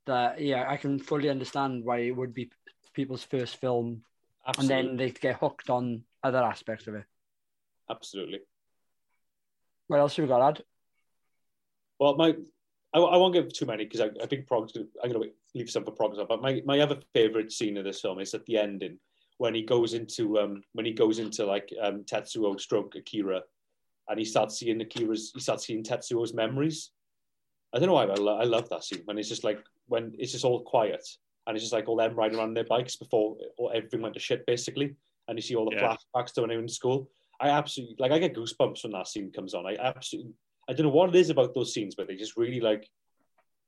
that 0.06 0.40
yeah, 0.40 0.64
I 0.68 0.76
can 0.76 0.98
fully 0.98 1.28
understand 1.28 1.84
why 1.84 1.98
it 1.98 2.16
would 2.16 2.32
be 2.34 2.50
people's 2.94 3.24
first 3.24 3.56
film, 3.56 4.02
absolutely, 4.46 4.78
and 4.78 4.88
then 4.88 4.96
they 4.96 5.10
get 5.10 5.36
hooked 5.36 5.68
on 5.70 6.04
other 6.22 6.42
aspects 6.42 6.86
of 6.86 6.94
it. 6.94 7.04
absolutely. 7.90 8.40
What 9.88 10.00
else 10.00 10.16
have 10.16 10.24
we 10.24 10.28
got, 10.28 10.40
lad? 10.40 10.62
Well, 11.98 12.16
my 12.16 12.34
I, 12.94 12.98
I 13.00 13.16
won't 13.16 13.34
give 13.34 13.52
too 13.52 13.66
many 13.66 13.84
because 13.84 14.00
I, 14.00 14.08
I 14.22 14.26
think 14.26 14.46
Prog's 14.46 14.72
gonna, 14.72 14.86
I'm 15.02 15.10
going 15.10 15.22
to 15.28 15.34
leave 15.54 15.68
some 15.68 15.84
for 15.84 15.90
Prog's. 15.90 16.18
But 16.28 16.40
my, 16.40 16.62
my 16.64 16.80
other 16.80 16.96
favorite 17.12 17.52
scene 17.52 17.76
of 17.76 17.84
this 17.84 18.00
film 18.00 18.20
is 18.20 18.32
at 18.34 18.46
the 18.46 18.56
ending 18.56 18.98
when 19.38 19.52
he 19.54 19.62
goes 19.62 19.94
into 19.94 20.38
um 20.38 20.62
when 20.74 20.86
he 20.86 20.92
goes 20.92 21.18
into 21.18 21.44
like 21.44 21.68
um 21.82 22.04
Tetsuo 22.04 22.58
stroke 22.60 22.94
Akira, 22.94 23.42
and 24.08 24.18
he 24.18 24.24
starts 24.24 24.58
seeing 24.58 24.80
Akira's 24.80 25.32
he 25.34 25.40
starts 25.40 25.66
seeing 25.66 25.82
Tetsuo's 25.82 26.32
memories. 26.32 26.92
I 27.74 27.80
don't 27.80 27.88
know 27.88 27.94
why, 27.94 28.06
but 28.06 28.20
I, 28.20 28.22
lo- 28.22 28.38
I 28.38 28.44
love 28.44 28.68
that 28.68 28.84
scene 28.84 29.02
when 29.06 29.18
it's 29.18 29.28
just 29.28 29.42
like 29.42 29.58
when 29.88 30.14
it's 30.18 30.30
just 30.32 30.44
all 30.44 30.62
quiet 30.62 31.04
and 31.46 31.56
it's 31.56 31.64
just 31.64 31.72
like 31.74 31.88
all 31.88 31.96
them 31.96 32.14
riding 32.14 32.38
around 32.38 32.54
their 32.54 32.64
bikes 32.64 32.94
before 32.96 33.36
or 33.58 33.74
everything 33.74 34.00
went 34.00 34.14
to 34.14 34.20
shit 34.20 34.46
basically, 34.46 34.94
and 35.26 35.36
you 35.36 35.42
see 35.42 35.56
all 35.56 35.68
the 35.68 35.74
Yeah. 35.76 35.96
flashbacks 36.14 36.32
to 36.34 36.42
when 36.42 36.50
they 36.50 36.56
were 36.56 36.62
in 36.62 36.68
school. 36.68 37.10
I 37.40 37.48
absolutely 37.48 37.96
like 37.98 38.12
I 38.12 38.20
get 38.20 38.34
goosebumps 38.36 38.84
when 38.84 38.92
that 38.92 39.08
scene 39.08 39.32
comes 39.32 39.52
on. 39.54 39.66
I 39.66 39.74
absolutely 39.74 40.32
I 40.68 40.72
don't 40.72 40.86
know 40.86 40.92
what 40.92 41.10
it 41.10 41.16
is 41.16 41.30
about 41.30 41.54
those 41.54 41.72
scenes, 41.74 41.94
but 41.94 42.08
they 42.08 42.16
just 42.16 42.36
really 42.36 42.60
like 42.60 42.88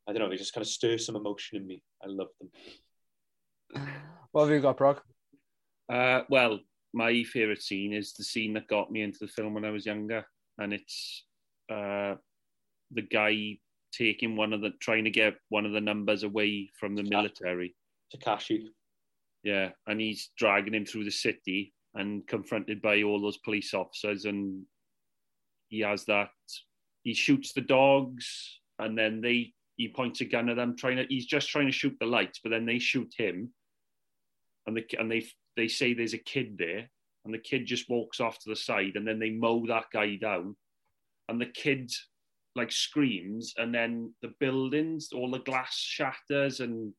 I 0.08 0.12
don't 0.12 0.22
know, 0.22 0.30
they 0.30 0.36
just 0.36 0.54
kind 0.54 0.62
of 0.62 0.68
stir 0.68 0.98
some 0.98 1.16
emotion 1.16 1.58
in 1.58 1.66
me. 1.66 1.82
I 2.02 2.06
love 2.06 2.28
them. 2.40 3.82
What 4.30 4.44
have 4.44 4.50
you 4.54 4.60
got, 4.60 4.76
Prog? 4.76 5.00
Uh, 5.92 6.20
well, 6.28 6.60
my 6.92 7.24
favourite 7.24 7.62
scene 7.62 7.92
is 7.92 8.12
the 8.12 8.22
scene 8.22 8.52
that 8.54 8.68
got 8.68 8.90
me 8.90 9.02
into 9.02 9.18
the 9.20 9.28
film 9.28 9.54
when 9.54 9.64
I 9.64 9.70
was 9.70 9.86
younger, 9.86 10.24
and 10.58 10.72
it's 10.72 11.24
uh, 11.70 12.14
the 12.92 13.02
guy 13.02 13.58
taking 13.92 14.36
one 14.36 14.52
of 14.52 14.60
the 14.60 14.70
trying 14.80 15.04
to 15.04 15.10
get 15.10 15.34
one 15.48 15.66
of 15.66 15.72
the 15.72 15.80
numbers 15.80 16.22
away 16.22 16.70
from 16.78 16.94
the 16.94 17.02
military. 17.02 17.74
Takashi. 18.14 18.66
Yeah, 19.42 19.70
and 19.86 20.00
he's 20.00 20.30
dragging 20.36 20.74
him 20.74 20.84
through 20.84 21.04
the 21.04 21.10
city 21.10 21.72
and 21.94 22.26
confronted 22.26 22.82
by 22.82 23.02
all 23.02 23.20
those 23.20 23.38
police 23.38 23.74
officers, 23.74 24.24
and 24.24 24.62
he 25.68 25.80
has 25.80 26.04
that. 26.04 26.30
He 27.06 27.14
shoots 27.14 27.52
the 27.52 27.60
dogs, 27.60 28.58
and 28.80 28.98
then 28.98 29.20
they 29.20 29.52
he 29.76 29.86
points 29.86 30.22
a 30.22 30.24
gun 30.24 30.48
at 30.48 30.56
them, 30.56 30.74
trying 30.76 30.96
to. 30.96 31.06
He's 31.08 31.26
just 31.26 31.48
trying 31.48 31.66
to 31.66 31.72
shoot 31.72 31.96
the 32.00 32.06
lights, 32.06 32.40
but 32.42 32.50
then 32.50 32.66
they 32.66 32.80
shoot 32.80 33.14
him, 33.16 33.52
and 34.66 34.76
the 34.76 34.84
and 34.98 35.08
they 35.08 35.24
they 35.56 35.68
say 35.68 35.94
there's 35.94 36.14
a 36.14 36.18
kid 36.18 36.58
there, 36.58 36.90
and 37.24 37.32
the 37.32 37.38
kid 37.38 37.64
just 37.64 37.88
walks 37.88 38.18
off 38.18 38.40
to 38.40 38.48
the 38.48 38.56
side, 38.56 38.96
and 38.96 39.06
then 39.06 39.20
they 39.20 39.30
mow 39.30 39.64
that 39.68 39.84
guy 39.92 40.16
down, 40.16 40.56
and 41.28 41.40
the 41.40 41.46
kid 41.46 41.92
like 42.56 42.72
screams, 42.72 43.54
and 43.56 43.72
then 43.72 44.12
the 44.20 44.34
buildings, 44.40 45.10
all 45.14 45.30
the 45.30 45.38
glass 45.38 45.78
shatters, 45.78 46.58
and 46.58 46.92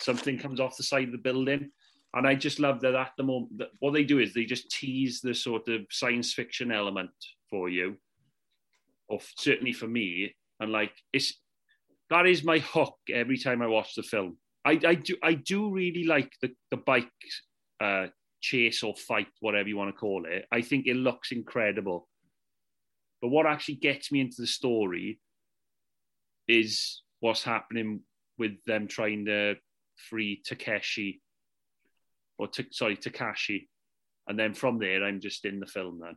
something 0.00 0.40
comes 0.40 0.58
off 0.58 0.76
the 0.76 0.82
side 0.82 1.06
of 1.06 1.12
the 1.12 1.18
building. 1.18 1.70
And 2.14 2.26
I 2.26 2.34
just 2.34 2.58
love 2.58 2.80
that 2.80 2.96
at 2.96 3.12
the 3.16 3.22
moment, 3.22 3.58
that 3.58 3.68
what 3.78 3.92
they 3.92 4.02
do 4.02 4.18
is 4.18 4.34
they 4.34 4.44
just 4.44 4.72
tease 4.72 5.20
the 5.20 5.34
sort 5.34 5.68
of 5.68 5.82
science 5.88 6.34
fiction 6.34 6.72
element 6.72 7.12
for 7.48 7.68
you, 7.68 7.96
or 9.08 9.20
certainly 9.36 9.72
for 9.72 9.86
me. 9.86 10.34
And 10.60 10.72
like, 10.72 10.92
it's 11.12 11.34
that 12.10 12.26
is 12.26 12.44
my 12.44 12.58
hook 12.58 12.98
every 13.12 13.38
time 13.38 13.62
I 13.62 13.66
watch 13.66 13.94
the 13.94 14.02
film. 14.02 14.36
I, 14.64 14.78
I 14.86 14.94
do 14.94 15.16
I 15.22 15.34
do 15.34 15.70
really 15.70 16.04
like 16.04 16.32
the 16.40 16.52
the 16.70 16.76
bike 16.76 17.10
uh, 17.80 18.06
chase 18.40 18.82
or 18.82 18.94
fight, 18.94 19.28
whatever 19.40 19.68
you 19.68 19.76
want 19.76 19.94
to 19.94 19.98
call 19.98 20.24
it. 20.28 20.46
I 20.52 20.60
think 20.60 20.86
it 20.86 20.94
looks 20.94 21.32
incredible. 21.32 22.08
But 23.20 23.28
what 23.28 23.46
actually 23.46 23.76
gets 23.76 24.12
me 24.12 24.20
into 24.20 24.40
the 24.40 24.46
story 24.46 25.20
is 26.48 27.02
what's 27.20 27.44
happening 27.44 28.00
with 28.38 28.52
them 28.66 28.88
trying 28.88 29.26
to 29.26 29.56
free 29.96 30.42
Takeshi 30.44 31.22
or 32.38 32.48
t- 32.48 32.66
sorry 32.72 32.96
Takashi, 32.96 33.68
and 34.26 34.38
then 34.38 34.54
from 34.54 34.78
there 34.78 35.04
I'm 35.04 35.20
just 35.20 35.44
in 35.44 35.60
the 35.60 35.66
film 35.66 36.00
then. 36.02 36.16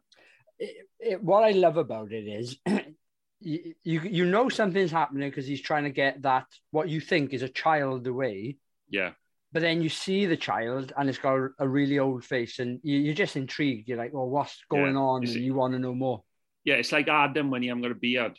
It, 0.59 0.87
it, 0.99 1.23
what 1.23 1.43
I 1.43 1.51
love 1.51 1.77
about 1.77 2.11
it 2.11 2.27
is 2.27 2.57
you, 3.39 3.73
you 3.83 4.01
you 4.01 4.25
know 4.25 4.49
something's 4.49 4.91
happening 4.91 5.29
because 5.29 5.45
he's 5.47 5.61
trying 5.61 5.83
to 5.83 5.89
get 5.89 6.21
that 6.23 6.45
what 6.71 6.89
you 6.89 6.99
think 7.01 7.33
is 7.33 7.41
a 7.43 7.49
child 7.49 8.07
away, 8.07 8.57
Yeah, 8.89 9.11
but 9.51 9.61
then 9.61 9.81
you 9.81 9.89
see 9.89 10.25
the 10.25 10.37
child 10.37 10.93
and 10.97 11.09
it's 11.09 11.17
got 11.19 11.35
a, 11.35 11.49
a 11.59 11.67
really 11.67 11.99
old 11.99 12.23
face, 12.25 12.59
and 12.59 12.79
you, 12.83 12.97
you're 12.99 13.13
just 13.13 13.35
intrigued. 13.35 13.87
You're 13.89 13.97
like, 13.97 14.13
well, 14.13 14.29
what's 14.29 14.57
going 14.69 14.95
Yeah. 14.95 15.01
on? 15.01 15.23
Is 15.23 15.31
And 15.35 15.39
it- 15.41 15.45
you 15.45 15.53
want 15.53 15.73
to 15.73 15.79
know 15.79 15.93
more. 15.93 16.23
yeah. 16.63 16.75
It's 16.75 16.91
like 16.91 17.07
Adam 17.07 17.51
when 17.51 17.61
he 17.61 17.67
haven't 17.69 17.83
got 17.83 17.91
a 17.91 17.95
beard. 17.95 18.37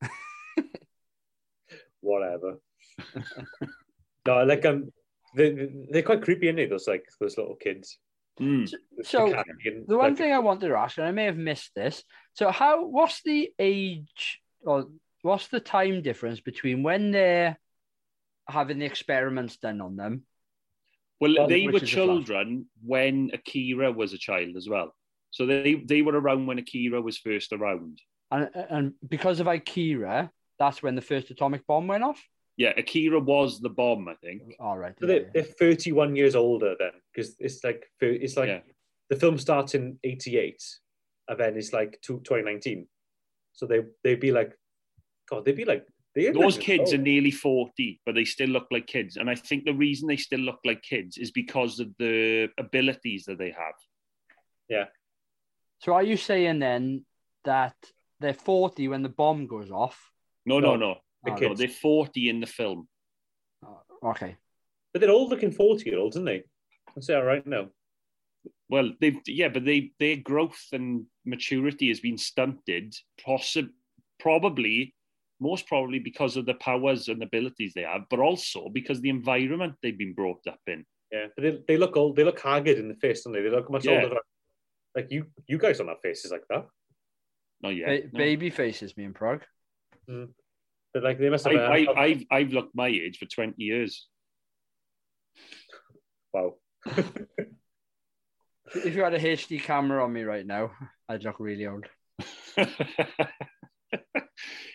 Whatever. 2.00 2.60
no, 4.26 4.44
like 4.44 4.64
um 4.64 4.92
they 5.36 5.68
they're 5.90 6.02
quite 6.02 6.22
creepy, 6.22 6.46
aren't 6.46 6.56
they? 6.58 6.66
Those 6.66 6.86
like 6.88 7.04
those 7.20 7.36
little 7.36 7.56
kids. 7.56 7.98
Mm. 8.40 8.72
So, 9.02 9.28
Takashi, 9.28 9.86
The 9.86 9.98
one 9.98 10.16
thing 10.16 10.32
I 10.32 10.38
wanted 10.38 10.68
to 10.68 10.74
ask, 10.74 10.98
and 10.98 11.06
I 11.06 11.10
may 11.10 11.24
have 11.24 11.36
missed 11.36 11.74
this. 11.74 12.04
So, 12.34 12.50
how? 12.50 12.86
What's 12.86 13.22
the 13.22 13.50
age 13.58 14.40
or 14.62 14.86
what's 15.22 15.48
the 15.48 15.60
time 15.60 16.02
difference 16.02 16.40
between 16.40 16.82
when 16.82 17.10
they're 17.10 17.58
having 18.48 18.78
the 18.78 18.86
experiments 18.86 19.56
done 19.56 19.80
on 19.80 19.96
them? 19.96 20.24
Well, 21.20 21.48
they 21.48 21.66
were 21.66 21.80
children 21.80 22.66
when 22.84 23.30
Akira 23.32 23.90
was 23.90 24.12
a 24.12 24.18
child 24.18 24.56
as 24.56 24.68
well. 24.68 24.94
So 25.30 25.46
they 25.46 25.74
they 25.74 26.02
were 26.02 26.18
around 26.18 26.46
when 26.46 26.58
Akira 26.58 27.00
was 27.02 27.18
first 27.18 27.52
around. 27.52 28.00
And 28.30 28.50
and 28.54 28.94
because 29.06 29.40
of 29.40 29.46
Akira, 29.46 30.30
that's 30.58 30.82
when 30.82 30.94
the 30.94 31.02
first 31.02 31.30
atomic 31.30 31.66
bomb 31.66 31.86
went 31.86 32.04
off. 32.04 32.22
Yeah, 32.58 32.72
Akira 32.76 33.20
was 33.20 33.60
the 33.60 33.70
bomb, 33.70 34.08
I 34.08 34.14
think. 34.14 34.42
All 34.60 34.76
right. 34.76 34.94
So 35.00 35.06
yeah, 35.06 35.12
they're, 35.12 35.22
yeah. 35.22 35.30
they're 35.32 35.42
31 35.44 36.16
years 36.16 36.34
older 36.34 36.74
then, 36.78 36.90
because 37.12 37.36
it's 37.38 37.64
like 37.64 37.86
it's 38.00 38.36
like 38.36 38.48
Yeah. 38.48 38.60
the 39.08 39.16
film 39.16 39.38
starts 39.38 39.74
in 39.74 39.98
88, 40.04 40.62
and 41.28 41.40
then 41.40 41.56
it's 41.56 41.72
like 41.72 42.00
two- 42.02 42.20
2019. 42.20 42.86
So 43.52 43.66
they 43.66 43.80
they'd 44.04 44.20
be 44.20 44.32
like, 44.32 44.52
God, 45.30 45.44
they'd 45.44 45.56
be 45.56 45.64
like 45.64 45.86
Those 46.14 46.56
like- 46.56 46.66
kids 46.66 46.92
oh, 46.92 46.96
are 46.96 47.00
nearly 47.00 47.30
40, 47.30 48.00
but 48.04 48.14
they 48.14 48.24
still 48.24 48.50
look 48.50 48.66
like 48.70 48.86
kids. 48.86 49.16
And 49.16 49.30
I 49.30 49.36
think 49.36 49.64
the 49.64 49.72
reason 49.72 50.08
they 50.08 50.16
still 50.16 50.40
look 50.40 50.58
like 50.64 50.82
kids 50.82 51.16
is 51.16 51.30
because 51.30 51.80
of 51.80 51.88
the 51.98 52.48
abilities 52.58 53.24
that 53.26 53.38
they 53.38 53.52
have. 53.52 53.74
Yeah 54.68 54.86
so 55.80 55.94
are 55.94 56.02
you 56.02 56.16
saying 56.16 56.58
then 56.58 57.04
that 57.44 57.74
they're 58.20 58.34
40 58.34 58.88
when 58.88 59.02
the 59.02 59.08
bomb 59.08 59.46
goes 59.46 59.70
off? 59.70 60.10
No, 60.44 60.58
no, 60.60 60.76
no. 60.76 60.96
The 61.24 61.32
Oh, 61.32 61.36
no 61.48 61.54
they're 61.54 61.68
40 61.68 62.28
in 62.28 62.40
the 62.40 62.46
film. 62.46 62.88
Oh, 63.64 63.80
okay. 64.10 64.36
but 64.92 65.00
they're 65.00 65.10
all 65.10 65.28
looking 65.28 65.50
40 65.52 65.88
year 65.88 65.98
olds, 65.98 66.16
aren't 66.16 66.26
they? 66.26 66.44
I 66.96 67.00
say 67.00 67.14
all 67.14 67.24
right 67.24 67.46
now. 67.46 67.68
Well, 68.70 68.92
they 69.00 69.18
yeah, 69.26 69.48
but 69.48 69.64
they 69.64 69.92
their 69.98 70.16
growth 70.16 70.62
and 70.72 71.06
maturity 71.24 71.88
has 71.88 72.00
been 72.00 72.18
stunted, 72.18 72.94
possi- 73.26 73.70
probably, 74.20 74.94
most 75.40 75.66
probably 75.66 75.98
because 75.98 76.36
of 76.36 76.46
the 76.46 76.54
powers 76.54 77.08
and 77.08 77.22
abilities 77.22 77.72
they 77.74 77.82
have, 77.82 78.02
but 78.10 78.20
also 78.20 78.68
because 78.68 79.00
the 79.00 79.08
environment 79.10 79.74
they've 79.82 79.98
been 79.98 80.14
brought 80.14 80.46
up 80.46 80.60
in. 80.66 80.84
Yeah, 81.10 81.26
but 81.34 81.42
they, 81.42 81.58
they 81.66 81.76
look 81.78 81.96
old. 81.96 82.16
They 82.16 82.24
look 82.24 82.40
haggard 82.40 82.78
in 82.78 82.88
the 82.88 82.94
face, 82.94 83.22
don't 83.24 83.32
they? 83.32 83.40
They 83.42 83.50
look 83.50 83.70
much 83.70 83.86
Yeah. 83.86 84.02
older. 84.02 84.16
Like 84.94 85.10
you, 85.10 85.26
you 85.46 85.58
guys 85.58 85.78
don't 85.78 85.88
have 85.88 86.00
faces 86.02 86.30
like 86.30 86.44
that. 86.50 86.66
Not 87.62 87.74
yet. 87.76 87.86
Ba- 87.88 88.08
no. 88.12 88.18
Baby 88.18 88.50
faces, 88.50 88.96
me 88.96 89.04
and 89.04 89.14
Prog. 89.14 89.42
Mm. 90.08 90.28
But 90.94 91.02
like 91.02 91.18
they 91.18 91.28
must 91.28 91.46
have. 91.46 91.54
I, 91.54 91.84
I, 91.84 92.00
I've, 92.02 92.24
I've 92.30 92.52
looked 92.52 92.74
my 92.74 92.88
age 92.88 93.18
for 93.18 93.26
20 93.26 93.54
years. 93.62 94.08
wow. 96.32 96.54
If 98.74 98.94
you 98.94 99.02
had 99.02 99.14
a 99.14 99.18
HD 99.18 99.62
camera 99.62 100.04
on 100.04 100.12
me 100.12 100.22
right 100.22 100.44
now, 100.46 100.72
I'd 101.08 101.24
look 101.24 101.40
really 101.40 101.66
old. 101.66 101.86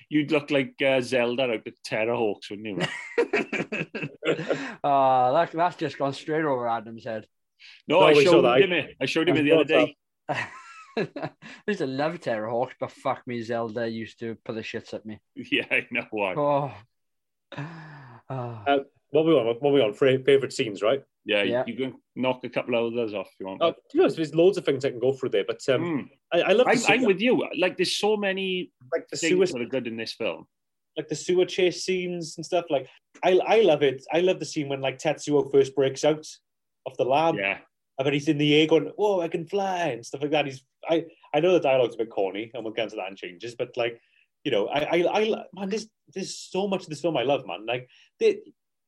You'd 0.09 0.31
look 0.31 0.49
like 0.51 0.73
uh, 0.83 0.99
Zelda 1.01 1.43
out 1.43 1.49
of 1.51 1.67
Terrahawks, 1.87 2.49
wouldn't 2.49 2.67
you? 2.67 2.77
man? 2.77 2.89
Ah, 4.83 5.31
that, 5.33 5.51
that's 5.51 5.75
just 5.75 5.97
gone 5.97 6.13
straight 6.13 6.43
over 6.43 6.67
Adam's 6.67 7.05
head. 7.05 7.27
No, 7.87 7.99
No, 7.99 8.07
I 8.07 8.23
showed 8.23 8.41
that. 8.41 8.61
him 8.61 8.73
it. 8.73 8.95
I 8.99 9.05
showed 9.05 9.29
him 9.29 9.35
I 9.37 9.39
it 9.39 9.43
the 9.43 9.51
other 9.53 9.63
day. 9.63 9.95
I 10.97 11.29
used 11.67 11.79
to 11.79 11.87
love 11.87 12.19
Terrahawks, 12.19 12.73
but 12.79 12.91
fuck 12.91 13.25
me, 13.25 13.41
Zelda 13.41 13.87
used 13.87 14.19
to 14.19 14.35
put 14.45 14.55
the 14.55 14.61
shits 14.61 14.93
at 14.93 15.05
me. 15.05 15.19
Yeah, 15.51 15.65
I 15.71 15.87
know 15.91 16.05
why. 16.11 16.33
Oh. 16.35 16.71
Ah. 17.57 18.63
Uh, 18.67 18.77
what 19.11 19.25
we 19.25 19.33
want? 19.33 19.61
What 19.61 19.73
we 19.73 19.79
want? 19.81 19.95
Fra- 19.95 20.23
Favorite 20.23 20.53
scenes, 20.53 20.81
right? 20.81 21.03
Yeah, 21.25 21.43
Yeah. 21.43 21.63
you 21.67 21.75
can 21.75 21.93
knock 22.15 22.43
a 22.43 22.49
couple 22.49 22.75
of 22.75 22.93
others 22.93 23.13
off 23.13 23.27
if 23.27 23.39
you 23.39 23.45
want. 23.47 23.61
Oh, 23.61 23.71
to 23.71 23.77
be 23.93 23.99
honest, 23.99 24.15
there's 24.17 24.33
loads 24.35 24.57
of 24.57 24.65
things 24.65 24.83
I 24.85 24.89
can 24.89 24.99
go 24.99 25.13
through 25.13 25.29
there, 25.29 25.45
but 25.45 25.61
um, 25.69 25.81
Mm. 25.81 26.09
I, 26.33 26.41
I 26.49 26.53
love 26.53 26.65
the 26.65 26.71
I'm, 26.71 26.77
sewer, 26.77 27.07
with 27.07 27.21
you. 27.21 27.47
Like, 27.57 27.77
there's 27.77 27.95
so 27.95 28.17
many 28.17 28.71
like 28.91 29.07
the 29.09 29.17
sewer, 29.17 29.45
things 29.45 29.51
that 29.53 29.61
are 29.61 29.65
good 29.69 29.87
in 29.87 29.97
this 29.97 30.13
film. 30.13 30.45
like 30.97 31.07
the 31.07 31.15
sewer 31.15 31.45
chase 31.45 31.83
scenes 31.85 32.35
and 32.37 32.45
stuff. 32.45 32.65
Like 32.69 32.87
I, 33.23 33.39
I 33.45 33.61
love 33.61 33.83
it. 33.83 34.03
I 34.11 34.19
love 34.21 34.39
the 34.39 34.45
scene 34.45 34.67
when 34.69 34.81
like 34.81 34.97
Tetsuo 34.99 35.51
first 35.51 35.75
breaks 35.75 36.03
out 36.03 36.25
of 36.85 36.97
the 36.97 37.05
lab, 37.05 37.35
Yeah, 37.35 37.59
and 37.97 38.05
then 38.05 38.13
he's 38.13 38.27
in 38.27 38.37
the 38.37 38.53
air 38.59 38.67
going, 38.67 38.91
"Whoa, 38.95 39.21
I 39.21 39.27
can 39.27 39.45
fly" 39.47 39.87
and 39.89 40.05
stuff 40.05 40.21
like 40.21 40.31
that. 40.31 40.45
He's 40.45 40.63
I, 40.93 41.05
I 41.33 41.39
know 41.39 41.53
the 41.53 41.59
dialogue's 41.59 41.95
a 41.95 41.99
bit 41.99 42.09
corny, 42.09 42.51
and 42.53 42.63
we'll 42.63 42.73
get 42.73 42.85
into 42.85 42.95
that 42.97 43.09
in 43.09 43.15
changes, 43.15 43.55
but 43.55 43.75
like, 43.75 43.99
you 44.43 44.51
know, 44.51 44.67
I, 44.67 44.97
I, 44.97 45.19
I 45.19 45.43
man, 45.53 45.69
there's 45.69 45.87
there's 46.13 46.35
so 46.35 46.67
much 46.67 46.83
of 46.83 46.89
this 46.89 47.01
film 47.01 47.17
I 47.17 47.23
love, 47.23 47.45
man. 47.47 47.65
Like, 47.65 47.89
they, 48.19 48.39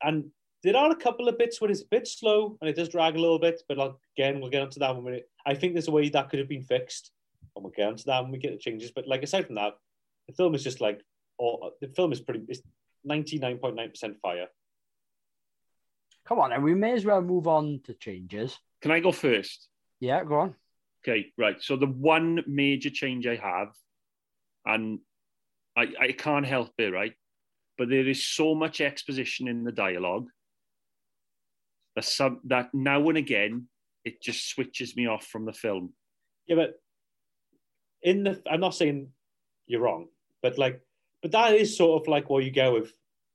and 0.04 0.26
there 0.64 0.76
are 0.76 0.92
a 0.92 0.96
couple 0.96 1.28
of 1.28 1.38
bits 1.38 1.62
where 1.62 1.72
it's 1.72 1.82
a 1.82 1.88
bit 1.92 2.08
slow 2.08 2.58
and 2.60 2.70
it 2.70 2.76
does 2.76 2.90
drag 2.90 3.16
a 3.16 3.22
little 3.22 3.40
bit, 3.40 3.62
but 3.68 3.78
like, 3.78 3.94
again, 4.18 4.40
we'll 4.40 4.50
get 4.50 4.62
onto 4.62 4.80
that 4.80 4.96
when 4.96 5.06
we. 5.06 5.24
I 5.46 5.54
think 5.54 5.74
there's 5.74 5.88
a 5.88 5.92
way 5.92 6.10
that 6.10 6.30
could 6.30 6.40
have 6.40 6.50
been 6.50 6.64
fixed, 6.64 7.12
and 7.56 7.64
we'll 7.64 7.74
get 7.76 7.88
onto 7.88 8.04
that 8.06 8.24
when 8.24 8.32
we 8.32 8.38
get 8.38 8.52
the 8.52 8.58
changes. 8.58 8.92
But 8.92 9.08
like 9.08 9.24
aside 9.24 9.46
from 9.46 9.56
that, 9.56 9.74
the 10.28 10.34
film 10.34 10.56
is 10.56 10.64
just 10.64 10.82
like, 10.82 11.02
oh, 11.40 11.72
the 11.82 11.88
film 11.88 12.12
is 12.12 12.20
pretty. 12.20 12.42
It's 12.48 12.62
ninety 13.04 13.40
nine 13.40 13.58
point 13.58 13.76
nine 13.76 13.90
percent 13.90 14.18
fire. 14.22 14.48
Come 16.26 16.40
on, 16.40 16.52
and 16.52 16.64
we 16.64 16.74
may 16.74 16.94
as 16.94 17.06
well 17.06 17.22
move 17.22 17.48
on 17.48 17.82
to 17.86 17.94
changes. 17.94 18.58
can 18.82 18.92
I 18.92 19.00
go 19.00 19.12
first? 19.12 19.68
Yeah, 20.00 20.24
go 20.24 20.40
on. 20.40 20.56
Okay, 21.08 21.28
right. 21.38 21.62
So 21.62 21.76
the 21.76 21.86
one 21.86 22.44
major 22.48 22.90
change 22.90 23.28
I 23.28 23.36
have, 23.36 23.70
and 24.66 25.00
I, 25.78 25.88
I 26.00 26.12
can't 26.14 26.46
help 26.46 26.72
it, 26.80 26.92
right? 26.92 27.14
But 27.78 27.90
there 27.90 28.08
is 28.08 28.26
so 28.26 28.56
much 28.56 28.82
exposition 28.82 29.48
in 29.48 29.64
the 29.64 29.72
dialogue 29.72 30.28
that 31.96 32.06
some 32.06 32.40
that 32.46 32.74
now 32.74 33.08
and 33.10 33.18
again 33.18 33.68
it 34.04 34.22
just 34.22 34.50
switches 34.50 34.96
me 34.96 35.08
off 35.08 35.26
from 35.26 35.46
the 35.46 35.54
film. 35.54 35.94
Yeah, 36.48 36.56
but 36.56 36.74
in 38.02 38.24
the, 38.24 38.42
I'm 38.50 38.60
not 38.60 38.76
saying 38.76 39.10
you're 39.68 39.82
wrong, 39.82 40.08
but 40.42 40.58
like, 40.58 40.82
but 41.22 41.32
that 41.32 41.54
is 41.54 41.78
sort 41.78 42.02
of 42.02 42.08
like 42.08 42.30
what 42.30 42.44
you 42.44 42.52
go 42.52 42.74
with. 42.74 42.94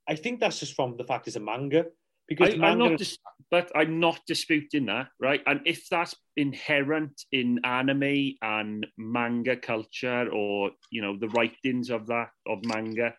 I 0.09 0.17
think 0.17 0.41
that's 0.41 0.61
just 0.61 0.75
from 0.75 0.97
the 0.97 1.05
fact 1.05 1.29
it's 1.29 1.37
a 1.37 1.41
manga 1.41 1.87
because 2.31 2.55
I, 2.59 2.69
I'm 2.69 2.79
not, 2.79 2.97
dis- 2.97 3.19
but 3.51 3.71
I'm 3.75 3.99
not 3.99 4.21
disputing 4.27 4.87
that, 4.87 5.09
right? 5.21 5.43
And 5.47 5.61
if 5.67 5.89
that's 5.91 6.15
inherent 6.37 7.21
in 7.33 7.61
anime 7.65 8.35
and 8.41 8.87
manga 8.97 9.57
culture, 9.57 10.31
or 10.33 10.71
you 10.91 11.03
know, 11.03 11.19
the 11.19 11.29
writings 11.29 11.91
of 11.91 12.07
that 12.07 12.29
of 12.47 12.65
manga, 12.65 13.15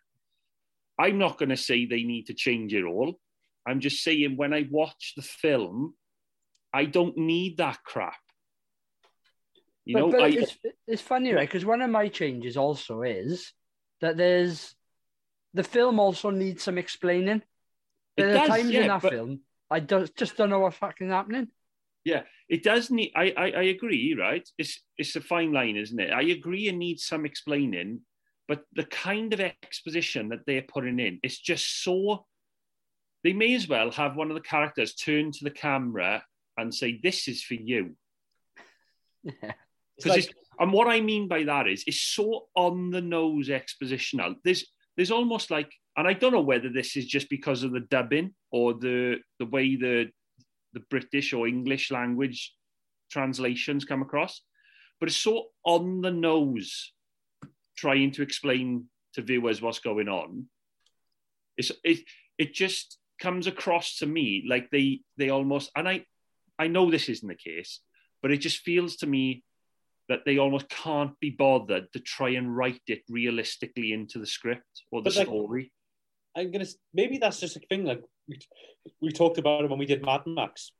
I'm 0.97 1.17
not 1.17 1.37
going 1.37 1.49
to 1.49 1.57
say 1.57 1.85
they 1.85 2.03
need 2.03 2.27
to 2.27 2.33
change 2.33 2.73
it 2.73 2.85
all. 2.85 3.19
I'm 3.67 3.81
just 3.81 4.01
saying 4.01 4.37
when 4.37 4.53
I 4.53 4.67
watch 4.71 5.13
the 5.15 5.21
film, 5.21 5.93
I 6.73 6.85
don't 6.85 7.17
need 7.17 7.57
that 7.57 7.83
crap. 7.83 8.15
You 9.83 9.95
but, 9.95 9.99
know, 9.99 10.11
but 10.11 10.21
I, 10.21 10.27
it's, 10.29 10.57
it's 10.87 11.01
funny, 11.01 11.33
right? 11.33 11.47
Because 11.47 11.65
one 11.65 11.81
of 11.81 11.89
my 11.89 12.07
changes 12.07 12.55
also 12.55 13.01
is 13.01 13.51
that 13.99 14.15
there's 14.15 14.73
the 15.53 15.63
film 15.63 15.99
also 15.99 16.29
needs 16.29 16.63
some 16.63 16.77
explaining. 16.77 17.41
Are 18.19 18.33
does, 18.33 18.47
times 18.47 18.71
yeah, 18.71 18.81
in 18.81 18.87
that 18.87 19.01
but- 19.01 19.11
film 19.11 19.41
I 19.69 19.79
do, 19.79 20.05
just 20.17 20.35
don't 20.35 20.49
know 20.49 20.59
what's 20.59 20.77
fucking 20.77 21.09
happening. 21.09 21.47
Yeah, 22.03 22.23
it 22.49 22.63
does 22.63 22.89
need. 22.91 23.13
I, 23.15 23.33
I 23.37 23.51
I 23.51 23.63
agree, 23.63 24.15
right? 24.19 24.47
It's 24.57 24.81
it's 24.97 25.15
a 25.15 25.21
fine 25.21 25.53
line, 25.53 25.77
isn't 25.77 25.99
it? 25.99 26.11
I 26.11 26.23
agree, 26.23 26.67
it 26.67 26.75
needs 26.75 27.05
some 27.05 27.25
explaining, 27.25 28.01
but 28.47 28.63
the 28.73 28.83
kind 28.85 29.31
of 29.33 29.39
exposition 29.39 30.29
that 30.29 30.39
they're 30.45 30.63
putting 30.63 30.99
in, 30.99 31.19
it's 31.23 31.39
just 31.39 31.83
so. 31.83 32.25
They 33.23 33.33
may 33.33 33.53
as 33.53 33.67
well 33.67 33.91
have 33.91 34.15
one 34.15 34.31
of 34.31 34.35
the 34.35 34.41
characters 34.41 34.95
turn 34.95 35.31
to 35.31 35.43
the 35.43 35.51
camera 35.51 36.25
and 36.57 36.73
say, 36.73 36.99
"This 37.01 37.27
is 37.27 37.43
for 37.43 37.53
you." 37.53 37.95
it's 39.23 39.35
Because 39.97 40.09
like, 40.09 40.19
it's 40.25 40.33
and 40.59 40.73
what 40.73 40.87
I 40.87 41.01
mean 41.01 41.27
by 41.27 41.43
that 41.43 41.67
is 41.67 41.83
it's 41.87 42.01
so 42.01 42.47
on 42.55 42.89
the 42.89 43.01
nose 43.01 43.47
expositional. 43.47 44.35
There's 44.43 44.65
there's 44.97 45.11
almost 45.11 45.51
like, 45.51 45.71
and 46.01 46.07
I 46.07 46.13
don't 46.13 46.31
know 46.31 46.41
whether 46.41 46.67
this 46.67 46.97
is 46.97 47.05
just 47.05 47.29
because 47.29 47.61
of 47.61 47.73
the 47.73 47.79
dubbing 47.79 48.33
or 48.51 48.73
the 48.73 49.19
the 49.37 49.45
way 49.45 49.75
the 49.75 50.09
the 50.73 50.79
British 50.89 51.31
or 51.31 51.47
English 51.47 51.91
language 51.91 52.55
translations 53.11 53.85
come 53.85 54.01
across, 54.01 54.41
but 54.99 55.09
it's 55.09 55.17
so 55.17 55.49
on 55.63 56.01
the 56.01 56.09
nose 56.09 56.91
trying 57.77 58.09
to 58.13 58.23
explain 58.23 58.85
to 59.13 59.21
viewers 59.21 59.61
what's 59.61 59.77
going 59.77 60.09
on. 60.09 60.47
It's 61.55 61.71
it 61.83 61.99
it 62.39 62.55
just 62.55 62.97
comes 63.19 63.45
across 63.45 63.97
to 63.97 64.07
me 64.07 64.43
like 64.47 64.71
they 64.71 65.01
they 65.17 65.29
almost 65.29 65.69
and 65.75 65.87
I 65.87 66.05
I 66.57 66.65
know 66.65 66.89
this 66.89 67.09
isn't 67.09 67.27
the 67.27 67.35
case, 67.35 67.79
but 68.23 68.31
it 68.31 68.37
just 68.37 68.61
feels 68.61 68.95
to 68.97 69.05
me 69.05 69.43
that 70.09 70.25
they 70.25 70.39
almost 70.39 70.67
can't 70.67 71.19
be 71.19 71.29
bothered 71.29 71.93
to 71.93 71.99
try 71.99 72.29
and 72.29 72.57
write 72.57 72.81
it 72.87 73.03
realistically 73.07 73.93
into 73.93 74.17
the 74.17 74.25
script 74.25 74.81
or 74.91 75.03
the 75.03 75.11
But, 75.11 75.27
story. 75.27 75.71
I'm 76.35 76.51
gonna 76.51 76.65
maybe 76.93 77.17
that's 77.17 77.39
just 77.39 77.57
a 77.57 77.59
thing. 77.59 77.85
Like 77.85 78.03
we, 78.27 78.39
we 79.01 79.11
talked 79.11 79.37
about 79.37 79.63
it 79.63 79.69
when 79.69 79.79
we 79.79 79.85
did 79.85 80.05
Mad 80.05 80.21
Max. 80.25 80.71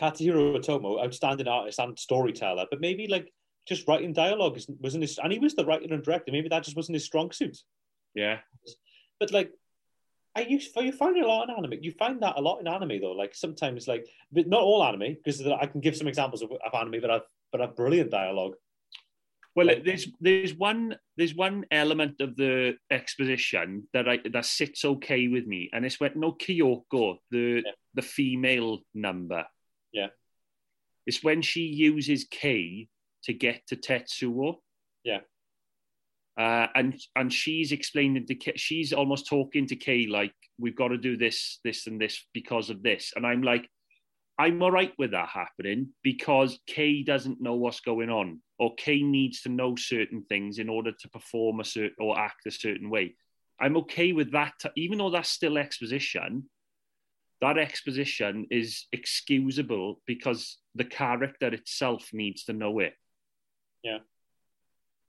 Katsuhiro 0.00 0.56
Otomo, 0.56 1.02
outstanding 1.02 1.46
artist 1.46 1.78
and 1.78 1.98
storyteller, 1.98 2.66
but 2.68 2.80
maybe 2.80 3.06
like 3.06 3.32
just 3.66 3.86
writing 3.86 4.12
dialogue 4.12 4.58
wasn't 4.80 5.02
his, 5.02 5.18
and 5.18 5.32
he 5.32 5.38
was 5.38 5.54
the 5.54 5.64
writer 5.64 5.92
and 5.92 6.02
director. 6.02 6.32
Maybe 6.32 6.48
that 6.48 6.64
just 6.64 6.76
wasn't 6.76 6.96
his 6.96 7.04
strong 7.04 7.30
suit. 7.32 7.58
Yeah. 8.14 8.38
But 9.20 9.32
like, 9.32 9.52
I 10.34 10.42
use 10.42 10.68
you 10.76 10.92
find 10.92 11.16
it 11.16 11.24
a 11.24 11.28
lot 11.28 11.48
in 11.48 11.54
anime. 11.56 11.78
You 11.80 11.92
find 11.92 12.20
that 12.22 12.36
a 12.36 12.40
lot 12.40 12.58
in 12.58 12.66
anime 12.66 13.00
though. 13.00 13.12
Like 13.12 13.34
sometimes, 13.34 13.86
like 13.86 14.06
but 14.32 14.48
not 14.48 14.62
all 14.62 14.82
anime, 14.82 15.14
because 15.14 15.40
I 15.46 15.66
can 15.66 15.80
give 15.80 15.96
some 15.96 16.08
examples 16.08 16.42
of, 16.42 16.50
of 16.50 16.74
anime 16.74 17.00
that 17.02 17.10
have 17.10 17.22
but 17.52 17.60
have 17.60 17.76
brilliant 17.76 18.10
dialogue. 18.10 18.54
Well, 19.54 19.66
Like- 19.68 19.84
there's 19.84 20.08
there's 20.20 20.54
one 20.54 20.96
there's 21.16 21.34
one 21.34 21.64
element 21.70 22.20
of 22.20 22.34
the 22.36 22.76
exposition 22.90 23.88
that 23.92 24.08
I 24.08 24.16
that 24.32 24.44
sits 24.46 24.84
okay 24.84 25.28
with 25.28 25.46
me, 25.46 25.70
and 25.72 25.84
it's 25.86 26.00
when 26.00 26.12
no 26.16 26.32
Kyoko, 26.32 27.18
the 27.30 27.62
Yeah. 27.64 27.72
the 27.94 28.02
female 28.02 28.82
number. 28.94 29.46
Yeah. 29.92 30.08
It's 31.06 31.22
when 31.22 31.42
she 31.42 31.62
uses 31.62 32.24
Kei 32.24 32.88
to 33.24 33.32
get 33.32 33.66
to 33.68 33.76
Tetsuo. 33.76 34.60
Yeah. 35.04 35.20
Uh, 36.36 36.66
and 36.74 37.00
and 37.14 37.32
she's 37.32 37.70
explaining 37.70 38.26
to 38.26 38.34
Kei, 38.34 38.56
she's 38.56 38.92
almost 38.92 39.28
talking 39.28 39.66
to 39.68 39.76
Kei 39.76 40.06
like 40.06 40.34
we've 40.58 40.74
got 40.76 40.88
to 40.88 40.98
do 40.98 41.16
this, 41.16 41.60
this, 41.62 41.86
and 41.86 42.00
this 42.00 42.26
because 42.32 42.70
of 42.70 42.82
this. 42.82 43.12
And 43.14 43.24
I'm 43.26 43.42
like, 43.42 43.68
I'm 44.36 44.62
all 44.62 44.72
right 44.72 44.92
with 44.98 45.12
that 45.12 45.28
happening 45.28 45.90
because 46.02 46.58
Kei 46.66 47.04
doesn't 47.04 47.40
know 47.40 47.54
what's 47.54 47.80
going 47.80 48.10
on, 48.10 48.40
or 48.58 48.74
Kei 48.74 49.02
needs 49.02 49.42
to 49.42 49.48
know 49.48 49.76
certain 49.76 50.24
things 50.28 50.58
in 50.58 50.68
order 50.68 50.92
to 50.92 51.08
perform 51.08 51.60
a 51.60 51.64
certain 51.64 51.96
or 52.00 52.18
act 52.18 52.46
a 52.46 52.50
certain 52.50 52.90
way. 52.90 53.14
I'm 53.60 53.76
okay 53.78 54.12
with 54.12 54.32
that, 54.32 54.54
even 54.76 54.98
though 54.98 55.10
that's 55.10 55.30
still 55.30 55.56
exposition. 55.56 56.48
That 57.40 57.58
exposition 57.58 58.46
is 58.50 58.86
excusable 58.92 60.00
because 60.06 60.58
the 60.74 60.84
character 60.84 61.48
itself 61.48 62.10
needs 62.12 62.44
to 62.44 62.52
know 62.52 62.80
it. 62.80 62.94
Yeah. 63.84 63.98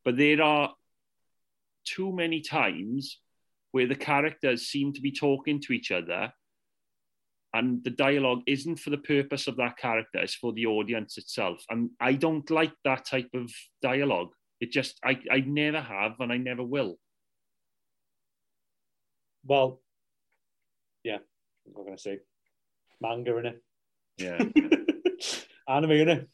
But 0.04 0.18
there 0.18 0.42
are 0.42 0.74
too 1.86 2.12
many 2.12 2.42
times 2.42 3.20
where 3.72 3.88
the 3.88 3.96
characters 3.96 4.68
seem 4.68 4.94
to 4.94 5.02
be 5.02 5.12
talking 5.12 5.62
to 5.62 5.74
each 5.74 5.92
other 5.92 6.32
and 7.56 7.84
the 7.84 7.90
dialogue 7.90 8.42
isn't 8.56 8.80
for 8.84 8.92
the 8.92 9.04
purpose 9.14 9.48
of 9.48 9.56
that 9.58 9.78
character 9.78 10.20
it's 10.20 10.36
for 10.36 10.52
the 10.54 10.66
audience 10.66 11.18
itself 11.18 11.64
and 11.70 11.90
i 12.00 12.12
don't 12.14 12.50
like 12.60 12.74
that 12.84 13.06
type 13.06 13.30
of 13.34 13.50
dialogue 13.82 14.32
it 14.60 14.72
just 14.72 15.00
i, 15.04 15.14
I 15.32 15.40
never 15.62 15.82
have 15.82 16.20
and 16.20 16.32
i 16.32 16.38
never 16.38 16.64
will 16.76 16.98
Well, 19.48 19.80
yeah, 21.04 21.20
I'm 21.66 21.74
not 21.76 21.86
gonna 21.86 21.98
say 22.00 22.20
manga 23.00 23.38
in 23.38 23.46
it. 23.46 23.64
Yeah. 24.18 24.38
anime, 25.76 25.92
innit? 25.92 26.28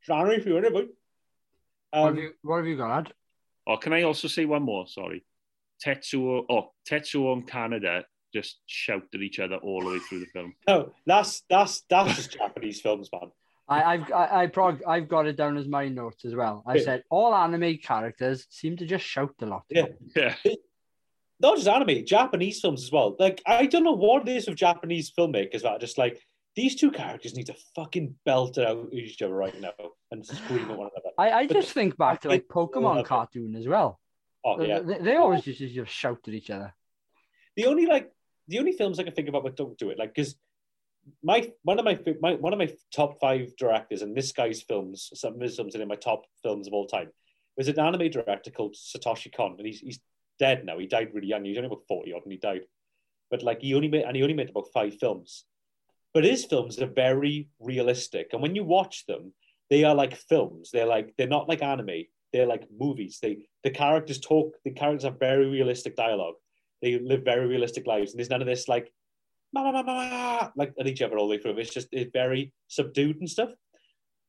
It's 0.00 0.10
anime 0.10 0.32
if 0.32 0.44
you're 0.46 0.58
in 0.58 0.66
it, 0.66 0.72
boy. 0.72 0.86
what, 1.90 2.00
have 2.00 2.12
Um, 2.12 2.18
you, 2.18 2.32
what 2.42 2.56
have 2.58 2.66
you 2.66 2.76
got, 2.76 2.90
lad? 2.90 3.12
Oh, 3.66 3.78
can 3.78 3.94
I 3.94 4.02
also 4.02 4.28
say 4.28 4.44
one 4.44 4.62
more? 4.62 4.86
Sorry. 4.86 5.24
Tetsuo, 5.82 6.44
oh, 6.50 6.72
Tetsuo 6.88 7.32
and 7.32 7.48
Kaneda 7.48 8.04
just 8.32 8.58
shout 8.66 9.02
at 9.14 9.20
each 9.20 9.38
other 9.38 9.56
all 9.56 9.80
the 9.82 9.90
way 9.90 9.98
through 9.98 10.20
the 10.20 10.26
film. 10.26 10.54
no, 10.68 10.92
that's 11.06 11.42
that's 11.50 11.82
that's 11.88 12.16
just 12.16 12.32
Japanese 12.32 12.80
films, 12.80 13.08
man. 13.12 13.30
I, 13.68 13.82
I've 13.94 14.12
I, 14.12 14.42
I 14.42 14.46
prog, 14.48 14.80
I've 14.86 15.08
got 15.08 15.26
it 15.26 15.36
down 15.36 15.56
as 15.56 15.68
my 15.68 15.88
notes 15.88 16.24
as 16.24 16.34
well. 16.34 16.62
I 16.66 16.76
Yeah. 16.76 16.82
said 16.84 17.04
all 17.10 17.34
anime 17.34 17.76
characters 17.78 18.46
seem 18.50 18.76
to 18.78 18.86
just 18.86 19.04
shout 19.04 19.34
a 19.42 19.46
lot. 19.46 19.62
Yeah. 19.70 19.86
Yeah. 20.16 20.34
Not 21.38 21.56
just 21.56 21.68
anime, 21.68 22.04
Japanese 22.04 22.60
films 22.60 22.82
as 22.82 22.92
well. 22.92 23.16
Like 23.18 23.40
I 23.46 23.66
don't 23.66 23.84
know 23.84 23.92
what 23.96 24.28
it 24.28 24.36
is 24.36 24.48
with 24.48 24.56
Japanese 24.58 25.12
filmmakers 25.16 25.62
that 25.62 25.72
are 25.72 25.78
just 25.78 25.98
like 25.98 26.20
these 26.56 26.74
two 26.74 26.90
characters 26.90 27.36
need 27.36 27.46
to 27.46 27.54
fucking 27.76 28.16
belt 28.26 28.58
it 28.58 28.66
out 28.66 28.86
at 28.88 28.92
each 28.92 29.22
other 29.22 29.32
right 29.34 29.58
now 29.60 29.70
and 30.10 30.26
scream 30.26 30.68
at 30.70 30.76
one 30.76 30.90
another. 30.92 31.14
I, 31.16 31.30
I 31.42 31.46
But 31.46 31.54
just 31.54 31.72
think 31.72 31.96
back 31.96 32.22
to 32.22 32.28
like 32.28 32.48
Pokemon 32.48 33.04
cartoon 33.04 33.54
as 33.54 33.68
well. 33.68 34.00
Oh 34.44 34.60
yeah. 34.60 34.80
They, 34.80 34.98
they 34.98 35.16
always 35.16 35.42
just, 35.42 35.60
just 35.60 35.92
shout 35.92 36.18
at 36.26 36.34
each 36.34 36.50
other. 36.50 36.74
the 37.56 37.66
only 37.66 37.86
like 37.86 38.10
the 38.50 38.58
only 38.58 38.72
films 38.72 38.98
I 38.98 39.04
can 39.04 39.14
think 39.14 39.28
about 39.28 39.44
that 39.44 39.56
don't 39.56 39.78
do 39.78 39.90
it, 39.90 39.98
like 39.98 40.12
because 40.14 40.34
my 41.22 41.50
one 41.62 41.78
of 41.78 41.84
my, 41.84 41.98
my 42.20 42.34
one 42.34 42.52
of 42.52 42.58
my 42.58 42.70
top 42.94 43.20
five 43.20 43.56
directors 43.56 44.02
and 44.02 44.14
this 44.14 44.32
guy's 44.32 44.60
films, 44.60 45.10
some 45.14 45.34
of 45.34 45.40
his 45.40 45.56
films 45.56 45.74
are 45.74 45.80
in 45.80 45.88
my 45.88 45.94
top 45.94 46.24
films 46.42 46.66
of 46.66 46.74
all 46.74 46.86
time, 46.86 47.10
was 47.56 47.68
an 47.68 47.78
anime 47.78 48.10
director 48.10 48.50
called 48.50 48.74
Satoshi 48.74 49.34
Kon, 49.34 49.54
and 49.56 49.66
he's 49.66 49.80
he's 49.80 50.00
dead 50.38 50.64
now. 50.64 50.78
He 50.78 50.86
died 50.86 51.10
really 51.14 51.28
young. 51.28 51.44
He 51.44 51.50
was 51.50 51.58
only 51.58 51.68
about 51.68 51.86
forty 51.86 52.12
odd, 52.12 52.24
and 52.24 52.32
he 52.32 52.38
died. 52.38 52.62
But 53.30 53.44
like 53.44 53.62
he 53.62 53.74
only 53.74 53.88
made 53.88 54.04
and 54.04 54.16
he 54.16 54.22
only 54.22 54.34
made 54.34 54.50
about 54.50 54.72
five 54.74 54.98
films. 54.98 55.44
But 56.12 56.24
his 56.24 56.44
films 56.44 56.80
are 56.80 56.86
very 56.86 57.48
realistic, 57.60 58.30
and 58.32 58.42
when 58.42 58.56
you 58.56 58.64
watch 58.64 59.06
them, 59.06 59.32
they 59.70 59.84
are 59.84 59.94
like 59.94 60.16
films. 60.16 60.70
They're 60.72 60.86
like 60.86 61.14
they're 61.16 61.28
not 61.28 61.48
like 61.48 61.62
anime. 61.62 62.04
They're 62.32 62.46
like 62.46 62.66
movies. 62.76 63.20
They 63.22 63.46
the 63.62 63.70
characters 63.70 64.18
talk. 64.18 64.56
The 64.64 64.72
characters 64.72 65.04
have 65.04 65.20
very 65.20 65.46
realistic 65.46 65.94
dialogue 65.94 66.34
they 66.82 66.98
live 66.98 67.22
very 67.24 67.46
realistic 67.46 67.86
lives, 67.86 68.12
and 68.12 68.18
there's 68.18 68.30
none 68.30 68.40
of 68.40 68.46
this 68.46 68.68
like, 68.68 68.92
ma, 69.52 69.62
ma, 69.64 69.72
ma, 69.72 69.82
ma, 69.82 70.50
like 70.56 70.72
at 70.78 70.86
each 70.86 71.02
other 71.02 71.18
all 71.18 71.28
the 71.28 71.36
way 71.36 71.42
through. 71.42 71.58
It's 71.58 71.74
just 71.74 71.88
it's 71.92 72.10
very 72.12 72.52
subdued 72.68 73.16
and 73.20 73.28
stuff, 73.28 73.50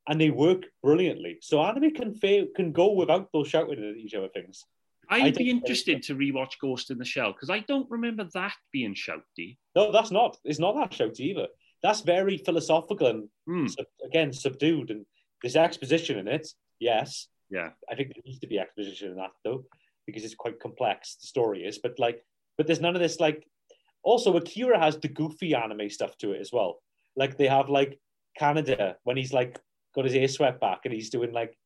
and 0.07 0.19
they 0.19 0.29
work 0.29 0.63
brilliantly. 0.83 1.37
So 1.41 1.61
anime 1.61 1.91
can 1.91 2.13
fail, 2.13 2.45
can 2.55 2.71
go 2.71 2.91
without 2.91 3.29
those 3.33 3.47
shouting 3.47 3.79
at 3.83 3.97
each 3.97 4.13
other 4.15 4.29
things. 4.29 4.63
I'd 5.09 5.35
be 5.35 5.49
interested 5.49 6.03
to 6.03 6.15
rewatch 6.15 6.53
Ghost 6.61 6.89
in 6.89 6.97
the 6.97 7.03
Shell 7.03 7.33
because 7.33 7.49
I 7.49 7.59
don't 7.59 7.89
remember 7.91 8.25
that 8.33 8.53
being 8.71 8.95
shouty. 8.95 9.57
No, 9.75 9.91
that's 9.91 10.09
not. 10.11 10.37
It's 10.45 10.59
not 10.59 10.75
that 10.75 10.91
shouty 10.91 11.19
either. 11.21 11.47
That's 11.83 12.01
very 12.01 12.37
philosophical 12.37 13.07
and 13.07 13.29
Hmm. 13.45 13.67
sub, 13.67 13.85
again 14.05 14.31
subdued, 14.31 14.89
and 14.91 15.05
there's 15.41 15.55
exposition 15.57 16.17
in 16.19 16.27
it. 16.27 16.47
Yes, 16.79 17.27
Yeah. 17.49 17.71
I 17.89 17.95
think 17.95 18.13
there 18.13 18.21
needs 18.25 18.39
to 18.39 18.47
be 18.47 18.57
exposition 18.59 19.09
in 19.11 19.17
that 19.17 19.31
though, 19.43 19.65
because 20.05 20.23
it's 20.23 20.35
quite 20.35 20.59
complex. 20.61 21.15
The 21.15 21.27
story 21.27 21.65
is, 21.65 21.79
but 21.79 21.99
like, 21.99 22.23
but 22.61 22.67
there's 22.67 22.79
none 22.79 22.95
of 22.95 23.01
this 23.01 23.19
like. 23.19 23.47
Also, 24.03 24.37
Akira 24.37 24.77
has 24.79 24.99
the 24.99 25.07
goofy 25.07 25.55
anime 25.55 25.89
stuff 25.89 26.15
to 26.17 26.33
it 26.33 26.41
as 26.41 26.51
well. 26.53 26.83
Like 27.15 27.37
they 27.39 27.47
have 27.47 27.69
like 27.69 27.99
Kaneda 28.39 28.95
when 29.03 29.17
he's 29.17 29.33
like 29.33 29.59
got 29.95 30.05
his 30.05 30.13
ear 30.13 30.27
swept 30.27 30.61
back 30.61 30.81
and 30.85 30.93
he's 30.93 31.09
doing 31.09 31.31
like, 31.33 31.57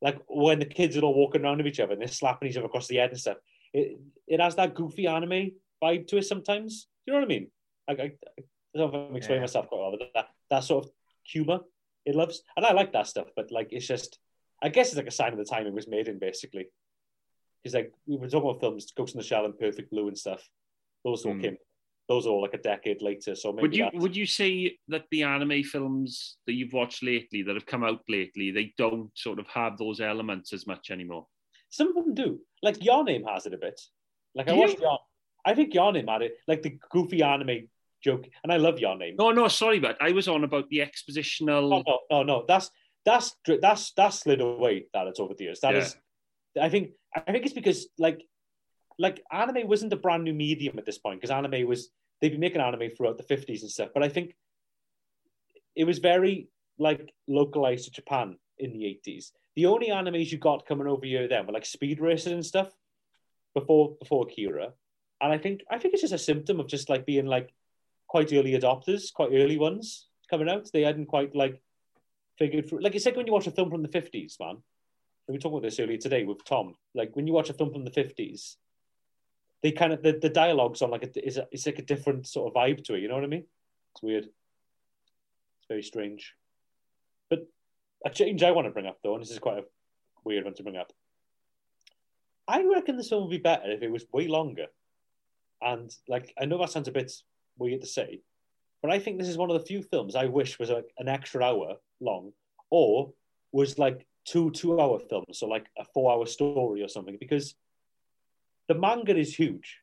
like 0.00 0.18
when 0.28 0.60
the 0.60 0.64
kids 0.64 0.96
are 0.96 1.02
all 1.02 1.14
walking 1.14 1.42
around 1.44 1.58
with 1.58 1.66
each 1.66 1.80
other 1.80 1.92
and 1.92 2.00
they're 2.00 2.08
slapping 2.08 2.48
each 2.48 2.56
other 2.56 2.64
across 2.64 2.88
the 2.88 2.96
head 2.96 3.10
and 3.10 3.20
stuff. 3.20 3.36
It 3.74 3.98
it 4.26 4.40
has 4.40 4.56
that 4.56 4.74
goofy 4.74 5.06
anime 5.06 5.50
vibe 5.82 6.06
to 6.08 6.16
it 6.16 6.24
sometimes. 6.24 6.86
You 7.04 7.12
know 7.12 7.18
what 7.18 7.26
I 7.26 7.28
mean? 7.28 7.50
I, 7.86 7.92
I, 7.92 7.94
I 7.94 8.78
don't 8.78 8.92
know 8.92 9.00
if 9.02 9.10
I'm 9.10 9.16
explaining 9.16 9.42
Yeah. 9.42 9.48
myself 9.48 9.68
quite 9.68 9.80
well, 9.80 9.96
but 9.98 10.10
that 10.14 10.28
that 10.50 10.64
sort 10.64 10.86
of 10.86 10.90
humor 11.22 11.60
it 12.06 12.14
loves, 12.14 12.42
and 12.56 12.64
I 12.64 12.72
like 12.72 12.92
that 12.94 13.08
stuff. 13.08 13.28
But 13.36 13.50
like, 13.50 13.68
it's 13.72 13.86
just 13.86 14.18
I 14.62 14.70
guess 14.70 14.88
it's 14.88 14.96
like 14.96 15.06
a 15.06 15.10
sign 15.10 15.32
of 15.32 15.38
the 15.38 15.44
time 15.44 15.66
it 15.66 15.74
was 15.74 15.86
made 15.88 16.08
in, 16.08 16.18
basically. 16.18 16.68
Because 17.64 17.74
like 17.74 17.92
we 18.06 18.18
were 18.18 18.28
talking 18.28 18.50
about 18.50 18.60
films, 18.60 18.92
Ghost 18.94 19.14
in 19.14 19.18
the 19.18 19.24
Shell 19.24 19.46
and 19.46 19.58
Perfect 19.58 19.90
Blue 19.90 20.06
and 20.08 20.18
stuff. 20.18 20.46
Those 21.02 21.24
all 21.24 21.32
Hmm. 21.32 21.40
came. 21.40 21.56
Those 22.08 22.26
are 22.26 22.30
all 22.30 22.42
like 22.42 22.52
a 22.52 22.58
decade 22.58 23.00
later. 23.00 23.34
So 23.34 23.50
maybe 23.52 23.62
Would 23.62 23.74
you 23.76 23.84
that's- 23.84 24.02
would 24.02 24.14
you 24.16 24.26
say 24.26 24.76
that 24.88 25.06
the 25.10 25.22
anime 25.22 25.62
films 25.62 26.36
that 26.46 26.52
you've 26.52 26.74
watched 26.74 27.02
lately, 27.02 27.40
that 27.42 27.54
have 27.54 27.64
come 27.64 27.82
out 27.82 28.02
lately, 28.08 28.50
they 28.50 28.74
don't 28.76 29.10
sort 29.16 29.38
of 29.38 29.46
have 29.48 29.78
those 29.78 30.00
elements 30.00 30.52
as 30.52 30.66
much 30.66 30.90
anymore? 30.90 31.26
some 31.70 31.88
of 31.88 31.94
them 32.04 32.14
do. 32.14 32.40
Like 32.62 32.84
Your 32.84 33.02
Name 33.02 33.24
has 33.24 33.46
it 33.46 33.54
a 33.54 33.58
bit. 33.58 33.80
Like 34.36 34.48
I 34.48 34.52
watched 34.52 34.78
Your. 34.78 34.96
I 35.44 35.54
think 35.56 35.74
Your 35.74 35.90
Name 35.92 36.06
had 36.06 36.22
it, 36.22 36.36
like 36.46 36.62
the 36.62 36.78
goofy 36.90 37.20
anime 37.22 37.68
joke, 38.00 38.28
and 38.44 38.52
I 38.52 38.58
love 38.58 38.78
Your 38.78 38.96
Name. 38.96 39.16
No, 39.18 39.32
no, 39.32 39.48
sorry, 39.48 39.80
but 39.80 39.96
I 40.00 40.12
was 40.12 40.28
on 40.28 40.44
about 40.44 40.68
the 40.68 40.78
expositional. 40.78 41.72
Oh, 41.74 41.82
no, 41.84 42.00
no, 42.10 42.22
no. 42.22 42.44
That's 42.46 42.70
that's 43.04 43.34
that's 43.60 43.90
that's 43.92 44.20
slid 44.20 44.40
away. 44.40 44.86
That 44.92 45.08
it's 45.08 45.18
over 45.18 45.34
the 45.34 45.44
years. 45.44 45.58
That 45.60 45.74
Yeah. 45.74 45.80
is, 45.80 45.96
I 46.60 46.68
think, 46.68 46.90
I 47.14 47.32
think 47.32 47.44
it's 47.44 47.54
because 47.54 47.88
like, 47.98 48.22
like 48.98 49.22
anime 49.32 49.66
wasn't 49.66 49.92
a 49.92 49.96
brand 49.96 50.24
new 50.24 50.34
medium 50.34 50.78
at 50.78 50.86
this 50.86 50.98
point 50.98 51.20
because 51.20 51.30
anime 51.30 51.66
was 51.66 51.90
they've 52.20 52.30
been 52.30 52.40
making 52.40 52.60
anime 52.60 52.90
throughout 52.90 53.16
the 53.18 53.24
fifties 53.24 53.62
and 53.62 53.70
stuff. 53.70 53.90
But 53.92 54.02
I 54.02 54.08
think 54.08 54.34
it 55.74 55.84
was 55.84 55.98
very 55.98 56.48
like 56.78 57.12
localized 57.26 57.86
to 57.86 57.90
Japan 57.90 58.36
in 58.58 58.72
the 58.72 58.86
eighties. 58.86 59.32
The 59.56 59.66
only 59.66 59.88
animes 59.88 60.30
you 60.30 60.38
got 60.38 60.66
coming 60.66 60.86
over 60.86 61.06
here 61.06 61.28
then 61.28 61.46
were 61.46 61.52
like 61.52 61.66
speed 61.66 62.00
races 62.00 62.32
and 62.32 62.44
stuff 62.44 62.70
before 63.54 63.96
before 64.00 64.26
kira 64.26 64.72
And 65.20 65.32
I 65.32 65.38
think 65.38 65.62
I 65.70 65.78
think 65.78 65.94
it's 65.94 66.02
just 66.02 66.14
a 66.14 66.18
symptom 66.18 66.60
of 66.60 66.68
just 66.68 66.88
like 66.88 67.06
being 67.06 67.26
like 67.26 67.52
quite 68.06 68.32
early 68.32 68.58
adopters, 68.58 69.12
quite 69.12 69.30
early 69.32 69.58
ones 69.58 70.08
coming 70.30 70.48
out. 70.48 70.68
They 70.72 70.82
hadn't 70.82 71.06
quite 71.06 71.34
like 71.34 71.60
figured 72.38 72.68
through. 72.68 72.80
Like 72.80 72.94
it's 72.94 73.06
like 73.06 73.16
when 73.16 73.26
you 73.26 73.32
watch 73.32 73.46
a 73.46 73.52
film 73.52 73.70
from 73.70 73.82
the 73.82 73.88
fifties, 73.88 74.36
man. 74.40 74.58
We 75.26 75.38
talked 75.38 75.54
about 75.54 75.62
this 75.62 75.80
earlier 75.80 75.96
today 75.96 76.24
with 76.24 76.44
Tom. 76.44 76.74
Like 76.94 77.16
when 77.16 77.26
you 77.26 77.32
watch 77.32 77.50
a 77.50 77.54
film 77.54 77.72
from 77.72 77.84
the 77.84 77.90
fifties, 77.90 78.56
they 79.62 79.72
kind 79.72 79.92
of 79.92 80.02
the, 80.02 80.18
the 80.20 80.28
dialogue's 80.28 80.82
on 80.82 80.90
like 80.90 81.04
a, 81.04 81.26
is 81.26 81.38
a, 81.38 81.48
it's 81.50 81.64
like 81.64 81.78
a 81.78 81.82
different 81.82 82.26
sort 82.26 82.48
of 82.48 82.54
vibe 82.54 82.84
to 82.84 82.94
it. 82.94 83.00
You 83.00 83.08
know 83.08 83.14
what 83.14 83.24
I 83.24 83.28
mean? 83.28 83.44
It's 83.94 84.02
weird. 84.02 84.24
It's 84.24 85.68
very 85.68 85.82
strange. 85.82 86.34
But 87.30 87.48
a 88.04 88.10
change 88.10 88.42
I 88.42 88.50
want 88.50 88.66
to 88.66 88.72
bring 88.72 88.86
up 88.86 88.98
though, 89.02 89.14
and 89.14 89.22
this 89.22 89.30
is 89.30 89.38
quite 89.38 89.58
a 89.58 89.64
weird 90.24 90.44
one 90.44 90.54
to 90.54 90.62
bring 90.62 90.76
up. 90.76 90.92
I 92.46 92.62
reckon 92.64 92.98
this 92.98 93.08
film 93.08 93.22
would 93.22 93.30
be 93.30 93.38
better 93.38 93.70
if 93.70 93.82
it 93.82 93.90
was 93.90 94.04
way 94.12 94.28
longer. 94.28 94.66
And 95.62 95.90
like 96.06 96.34
I 96.38 96.44
know 96.44 96.58
that 96.58 96.70
sounds 96.70 96.88
a 96.88 96.92
bit 96.92 97.10
weird 97.56 97.80
to 97.80 97.86
say, 97.86 98.20
but 98.82 98.92
I 98.92 98.98
think 98.98 99.18
this 99.18 99.28
is 99.28 99.38
one 99.38 99.50
of 99.50 99.58
the 99.58 99.66
few 99.66 99.82
films 99.82 100.14
I 100.14 100.26
wish 100.26 100.58
was 100.58 100.68
like 100.68 100.92
an 100.98 101.08
extra 101.08 101.42
hour 101.42 101.76
long, 102.00 102.32
or 102.68 103.14
was 103.52 103.78
like 103.78 104.06
two 104.24 104.50
two-hour 104.50 105.00
films, 105.00 105.38
so 105.38 105.46
like 105.46 105.66
a 105.78 105.84
four-hour 105.84 106.26
story 106.26 106.82
or 106.82 106.88
something. 106.88 107.16
Because 107.18 107.54
the 108.68 108.74
manga 108.74 109.16
is 109.16 109.34
huge, 109.34 109.78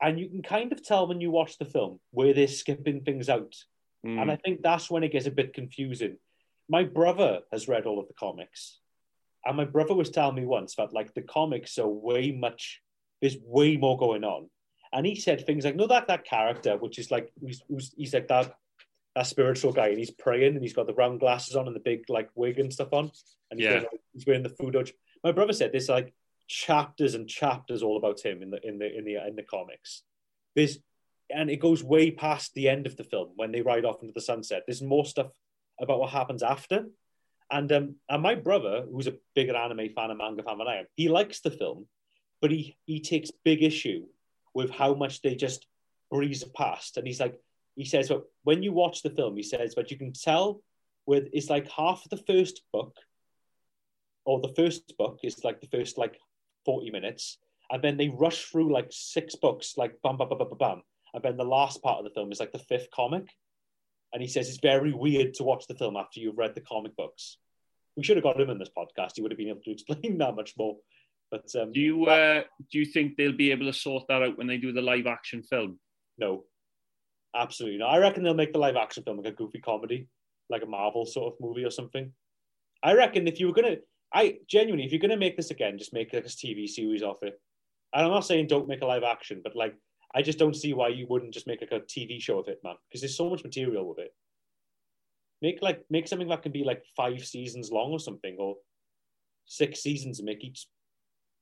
and 0.00 0.18
you 0.18 0.28
can 0.28 0.42
kind 0.42 0.72
of 0.72 0.82
tell 0.82 1.06
when 1.06 1.20
you 1.20 1.30
watch 1.30 1.58
the 1.58 1.64
film 1.64 2.00
where 2.10 2.32
they're 2.34 2.48
skipping 2.48 3.02
things 3.02 3.28
out, 3.28 3.54
Mm. 4.04 4.20
and 4.20 4.32
I 4.32 4.36
think 4.36 4.62
that's 4.62 4.90
when 4.90 5.04
it 5.04 5.12
gets 5.12 5.26
a 5.26 5.30
bit 5.30 5.54
confusing. 5.54 6.16
My 6.68 6.82
brother 6.82 7.42
has 7.52 7.68
read 7.68 7.86
all 7.86 8.00
of 8.00 8.08
the 8.08 8.14
comics, 8.14 8.80
and 9.44 9.56
my 9.56 9.64
brother 9.64 9.94
was 9.94 10.10
telling 10.10 10.34
me 10.34 10.44
once 10.44 10.74
that 10.74 10.92
like 10.92 11.14
the 11.14 11.22
comics 11.22 11.78
are 11.78 11.88
way 11.88 12.32
much. 12.32 12.82
There's 13.20 13.36
way 13.44 13.76
more 13.76 13.96
going 13.96 14.24
on, 14.24 14.50
and 14.92 15.06
he 15.06 15.14
said 15.14 15.46
things 15.46 15.64
like, 15.64 15.76
"No, 15.76 15.86
that 15.86 16.08
that 16.08 16.24
character, 16.24 16.76
which 16.76 16.98
is 16.98 17.12
like 17.12 17.32
who's, 17.40 17.62
who's 17.68 17.94
he's 17.96 18.12
like 18.14 18.26
that 18.28 18.56
that 19.14 19.26
spiritual 19.26 19.72
guy, 19.72 19.88
and 19.88 19.98
he's 19.98 20.10
praying, 20.10 20.54
and 20.54 20.62
he's 20.62 20.72
got 20.74 20.86
the 20.86 20.94
round 20.94 21.20
glasses 21.20 21.56
on 21.56 21.66
and 21.66 21.76
the 21.76 21.80
big 21.80 22.04
like 22.08 22.30
wig 22.34 22.58
and 22.58 22.72
stuff 22.72 22.92
on, 22.92 23.10
and 23.50 23.60
he's, 23.60 23.66
Yeah. 23.66 23.72
wearing, 23.72 23.86
he's 24.12 24.26
wearing 24.26 24.42
the 24.42 24.48
Fudo. 24.50 24.90
My 25.22 25.32
brother 25.32 25.52
said 25.52 25.72
there's 25.72 25.88
like 25.88 26.12
chapters 26.48 27.14
and 27.14 27.28
chapters 27.28 27.82
all 27.82 27.96
about 27.96 28.20
him 28.20 28.42
in 28.42 28.50
the 28.50 28.66
in 28.66 28.78
the 28.78 28.96
in 28.96 29.04
the 29.04 29.26
in 29.26 29.36
the 29.36 29.42
comics. 29.42 30.02
There's 30.54 30.78
and 31.30 31.50
it 31.50 31.60
goes 31.60 31.82
way 31.82 32.10
past 32.10 32.52
the 32.54 32.68
end 32.68 32.86
of 32.86 32.96
the 32.96 33.04
film 33.04 33.30
when 33.36 33.52
they 33.52 33.62
ride 33.62 33.84
off 33.84 34.02
into 34.02 34.12
the 34.12 34.20
sunset. 34.20 34.64
There's 34.66 34.82
more 34.82 35.06
stuff 35.06 35.32
about 35.80 35.98
what 36.00 36.10
happens 36.10 36.42
after. 36.42 36.86
And 37.50 37.70
um, 37.72 37.96
and 38.08 38.22
my 38.22 38.34
brother, 38.34 38.84
who's 38.90 39.06
a 39.06 39.14
bigger 39.34 39.54
anime 39.56 39.90
fan 39.94 40.10
and 40.10 40.18
manga 40.18 40.42
fan 40.42 40.58
than 40.58 40.66
I 40.68 40.76
am, 40.80 40.86
he 40.96 41.08
likes 41.08 41.40
the 41.40 41.50
film, 41.50 41.86
but 42.40 42.50
he 42.50 42.76
he 42.86 43.00
takes 43.00 43.30
big 43.44 43.62
issue 43.62 44.06
with 44.54 44.70
how 44.70 44.94
much 44.94 45.22
they 45.22 45.34
just 45.34 45.66
breeze 46.10 46.44
past. 46.56 46.96
And 46.96 47.06
he's 47.06 47.20
like, 47.20 47.38
he 47.74 47.84
says, 47.84 48.08
but 48.08 48.24
when 48.44 48.62
you 48.62 48.72
watch 48.72 49.02
the 49.02 49.10
film, 49.10 49.36
he 49.36 49.42
says, 49.42 49.74
but 49.74 49.90
you 49.90 49.96
can 49.96 50.12
tell 50.12 50.60
with 51.06 51.28
it's 51.32 51.50
like 51.50 51.68
half 51.70 52.04
of 52.04 52.10
the 52.10 52.24
first 52.32 52.62
book, 52.72 52.96
or 54.24 54.40
the 54.40 54.54
first 54.54 54.96
book 54.98 55.18
is 55.22 55.42
like 55.44 55.60
the 55.60 55.66
first 55.66 55.98
like 55.98 56.18
40 56.64 56.90
minutes, 56.90 57.38
and 57.70 57.82
then 57.82 57.96
they 57.96 58.08
rush 58.08 58.44
through 58.44 58.72
like 58.72 58.88
six 58.90 59.34
books, 59.34 59.74
like 59.76 60.00
bam, 60.02 60.16
bam, 60.16 60.28
bam, 60.28 60.38
bam, 60.38 60.48
bam, 60.48 60.58
bam. 60.58 60.82
And 61.14 61.22
then 61.22 61.36
the 61.36 61.44
last 61.44 61.82
part 61.82 61.98
of 61.98 62.04
the 62.04 62.10
film 62.10 62.32
is 62.32 62.40
like 62.40 62.52
the 62.52 62.58
fifth 62.58 62.88
comic. 62.94 63.26
And 64.12 64.22
he 64.22 64.28
says 64.28 64.48
it's 64.48 64.58
very 64.58 64.92
weird 64.92 65.34
to 65.34 65.42
watch 65.42 65.66
the 65.66 65.74
film 65.74 65.96
after 65.96 66.20
you've 66.20 66.38
read 66.38 66.54
the 66.54 66.60
comic 66.60 66.94
books. 66.96 67.38
We 67.96 68.02
should 68.02 68.16
have 68.16 68.24
got 68.24 68.40
him 68.40 68.50
in 68.50 68.58
this 68.58 68.70
podcast. 68.76 69.12
He 69.16 69.22
would 69.22 69.30
have 69.30 69.38
been 69.38 69.48
able 69.48 69.62
to 69.62 69.70
explain 69.72 70.18
that 70.18 70.36
much 70.36 70.52
more. 70.56 70.76
But 71.30 71.46
um, 71.58 71.72
Do 71.72 71.80
you 71.80 72.04
uh, 72.06 72.42
do 72.70 72.78
you 72.78 72.84
think 72.84 73.16
they'll 73.16 73.32
be 73.32 73.52
able 73.52 73.66
to 73.66 73.72
sort 73.72 74.04
that 74.08 74.22
out 74.22 74.36
when 74.36 74.46
they 74.46 74.58
do 74.58 74.72
the 74.72 74.82
live 74.82 75.06
action 75.06 75.42
film? 75.42 75.78
no, 76.18 76.44
absolutely 77.34 77.78
not. 77.78 77.94
I 77.94 77.98
reckon 77.98 78.22
they'll 78.22 78.34
make 78.34 78.52
the 78.52 78.58
live 78.58 78.76
action 78.76 79.02
film 79.02 79.18
like 79.18 79.32
a 79.32 79.36
goofy 79.36 79.60
comedy. 79.60 80.08
like 80.50 80.62
a 80.62 80.66
Marvel 80.66 81.06
sort 81.06 81.32
of 81.32 81.40
movie 81.40 81.64
or 81.64 81.70
something. 81.70 82.12
I 82.82 82.94
reckon 82.94 83.26
if 83.26 83.40
you 83.40 83.46
were 83.46 83.54
gonna, 83.54 83.76
I 84.12 84.38
genuinely, 84.48 84.84
if 84.84 84.92
you're 84.92 85.00
gonna 85.00 85.16
make 85.16 85.36
this 85.36 85.50
again, 85.50 85.78
just 85.78 85.94
make 85.94 86.12
like 86.12 86.24
a 86.24 86.28
TV 86.28 86.68
series 86.68 87.02
off 87.02 87.22
it. 87.22 87.40
And 87.94 88.04
I'm 88.04 88.10
not 88.12 88.26
saying 88.26 88.46
don't 88.46 88.68
make 88.68 88.82
a 88.82 88.86
live 88.86 89.02
action, 89.02 89.40
but 89.42 89.56
like 89.56 89.74
I 90.14 90.22
just 90.22 90.38
don't 90.38 90.56
see 90.56 90.74
why 90.74 90.88
you 90.88 91.06
wouldn't 91.08 91.32
just 91.34 91.46
make 91.46 91.60
like 91.62 91.72
a 91.72 91.80
TV 91.80 92.20
show 92.20 92.38
of 92.38 92.48
it, 92.48 92.60
man. 92.62 92.74
Because 92.88 93.00
there's 93.00 93.16
so 93.16 93.30
much 93.30 93.44
material 93.44 93.88
with 93.88 93.98
it. 93.98 94.14
Make 95.40 95.62
like 95.62 95.84
make 95.90 96.08
something 96.08 96.28
that 96.28 96.42
can 96.42 96.52
be 96.52 96.64
like 96.64 96.84
five 96.96 97.24
seasons 97.24 97.70
long 97.70 97.92
or 97.92 98.00
something, 98.00 98.36
or 98.38 98.56
six 99.46 99.80
seasons 99.80 100.18
and 100.18 100.26
make 100.26 100.44
each 100.44 100.66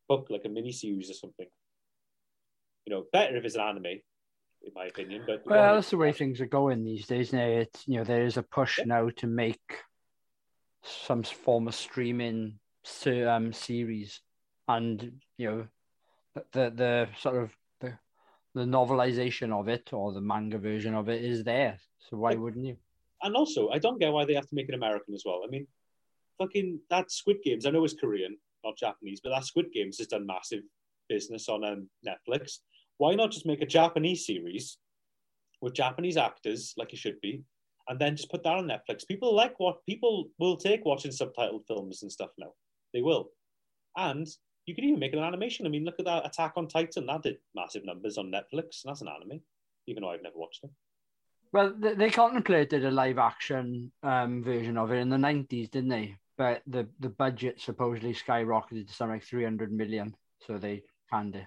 book 0.08 0.28
like 0.30 0.44
a 0.44 0.48
mini 0.48 0.72
series 0.72 1.10
or 1.10 1.14
something. 1.14 1.46
You 2.86 2.94
know, 2.94 3.04
better 3.12 3.36
if 3.36 3.44
it's 3.44 3.56
an 3.56 3.60
anime, 3.60 4.00
in 4.62 4.72
my 4.74 4.86
opinion. 4.86 5.24
But 5.26 5.44
Well, 5.46 5.74
that's 5.76 5.90
the 5.90 5.96
way 5.96 6.12
things 6.12 6.40
are 6.40 6.46
going 6.46 6.84
these 6.84 7.06
days. 7.06 7.32
Now 7.32 7.46
it's 7.46 7.86
you 7.86 7.96
know 7.98 8.04
there 8.04 8.24
is 8.24 8.36
a 8.36 8.42
push 8.42 8.78
Yeah. 8.78 8.84
now 8.86 9.10
to 9.16 9.26
make 9.26 9.78
some 10.82 11.22
form 11.22 11.68
of 11.68 11.74
streaming 11.74 12.58
um, 13.06 13.52
series, 13.52 14.20
and 14.68 15.20
you 15.36 15.50
know 15.50 15.66
the 16.52 16.70
the 16.70 17.08
sort 17.18 17.36
of 17.42 17.54
the 17.80 17.98
the 18.54 18.64
novelization 18.64 19.52
of 19.52 19.68
it 19.68 19.92
or 19.92 20.12
the 20.12 20.20
manga 20.20 20.58
version 20.58 20.94
of 20.94 21.08
it 21.08 21.24
is 21.24 21.44
there. 21.44 21.78
So 21.98 22.16
why 22.16 22.30
Like- 22.30 22.38
wouldn't 22.40 22.66
you? 22.66 22.76
and 23.22 23.36
also 23.36 23.68
I 23.68 23.78
don't 23.78 23.98
get 23.98 24.12
why 24.12 24.24
they 24.24 24.32
have 24.34 24.48
to 24.48 24.54
make 24.54 24.68
it 24.70 24.74
American 24.74 25.14
as 25.14 25.24
well. 25.26 25.42
I 25.44 25.48
mean, 25.48 25.66
fucking 26.38 26.80
that 26.88 27.10
Squid 27.10 27.42
Games. 27.44 27.66
I 27.66 27.70
know 27.70 27.84
it's 27.84 27.92
Korean, 27.94 28.38
not 28.64 28.78
Japanese, 28.78 29.20
but 29.22 29.28
that 29.30 29.44
Squid 29.44 29.72
Games 29.72 29.98
has 29.98 30.06
done 30.06 30.24
massive 30.26 30.62
business 31.08 31.48
on 31.50 31.62
um, 31.64 31.90
Netflix. 32.06 32.60
Why 33.00 33.14
not 33.14 33.30
just 33.30 33.46
make 33.46 33.62
a 33.62 33.66
Japanese 33.66 34.26
series 34.26 34.76
with 35.62 35.72
Japanese 35.72 36.18
actors, 36.18 36.74
like 36.76 36.92
it 36.92 36.98
should 36.98 37.18
be, 37.22 37.42
and 37.88 37.98
then 37.98 38.14
just 38.14 38.30
put 38.30 38.42
that 38.42 38.58
on 38.58 38.68
Netflix? 38.68 39.08
People 39.08 39.34
like 39.34 39.58
what 39.58 39.86
people 39.86 40.28
will 40.38 40.58
take 40.58 40.84
watching 40.84 41.10
subtitled 41.10 41.66
films 41.66 42.02
and 42.02 42.12
stuff 42.12 42.28
now. 42.36 42.52
They 42.92 43.00
will, 43.00 43.30
and 43.96 44.26
you 44.66 44.74
could 44.74 44.84
even 44.84 45.00
make 45.00 45.14
an 45.14 45.20
animation. 45.20 45.64
I 45.64 45.70
mean, 45.70 45.86
look 45.86 45.98
at 45.98 46.04
that 46.04 46.26
Attack 46.26 46.52
on 46.56 46.68
Titan. 46.68 47.06
That 47.06 47.22
did 47.22 47.38
massive 47.54 47.86
numbers 47.86 48.18
on 48.18 48.30
Netflix. 48.30 48.84
And 48.84 48.90
that's 48.90 49.00
an 49.00 49.08
anime, 49.08 49.40
even 49.86 50.02
though 50.02 50.10
I've 50.10 50.22
never 50.22 50.36
watched 50.36 50.62
it. 50.64 50.70
Well, 51.54 51.74
they, 51.78 52.10
contemplated 52.10 52.84
a 52.84 52.90
live 52.90 53.16
action 53.16 53.92
um, 54.02 54.44
version 54.44 54.76
of 54.76 54.92
it 54.92 54.96
in 54.98 55.08
the 55.08 55.16
nineties, 55.16 55.70
didn't 55.70 55.88
they? 55.88 56.16
But 56.36 56.60
the 56.66 56.86
the 57.00 57.08
budget 57.08 57.62
supposedly 57.62 58.12
skyrocketed 58.12 58.88
to 58.88 58.92
something 58.92 59.14
like 59.14 59.24
three 59.24 59.44
hundred 59.44 59.72
million, 59.72 60.14
so 60.46 60.58
they 60.58 60.82
canned 61.10 61.36
it. 61.36 61.46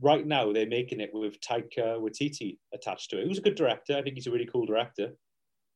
Right 0.00 0.26
now 0.26 0.52
they're 0.52 0.66
making 0.66 1.00
it 1.00 1.10
with 1.12 1.40
Taika 1.40 1.98
Waititi 2.00 2.58
attached 2.72 3.10
to 3.10 3.20
it. 3.20 3.26
Who's 3.26 3.38
a 3.38 3.42
good 3.42 3.54
director. 3.54 3.96
I 3.96 4.02
think 4.02 4.16
he's 4.16 4.26
a 4.26 4.30
really 4.30 4.48
cool 4.50 4.66
director. 4.66 5.12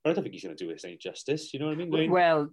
But 0.03 0.11
I 0.11 0.15
don't 0.15 0.23
think 0.23 0.35
he's 0.35 0.45
going 0.45 0.57
to 0.57 0.65
do 0.65 0.73
this 0.73 0.85
any 0.85 0.97
justice. 0.97 1.53
You 1.53 1.61
know 1.61 1.67
what 1.67 1.73
I 1.73 1.77
mean? 1.77 1.95
I 1.95 1.99
mean, 1.99 2.11
Well, 2.11 2.51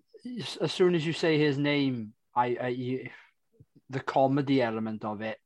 as 0.61 0.71
soon 0.71 0.95
as 0.95 1.05
you 1.05 1.13
say 1.13 1.37
his 1.37 1.57
name, 1.57 2.13
I, 2.35 2.57
I 2.61 2.67
you, 2.69 3.09
the 3.89 3.99
comedy 3.99 4.61
element 4.61 5.05
of 5.05 5.21
it, 5.21 5.39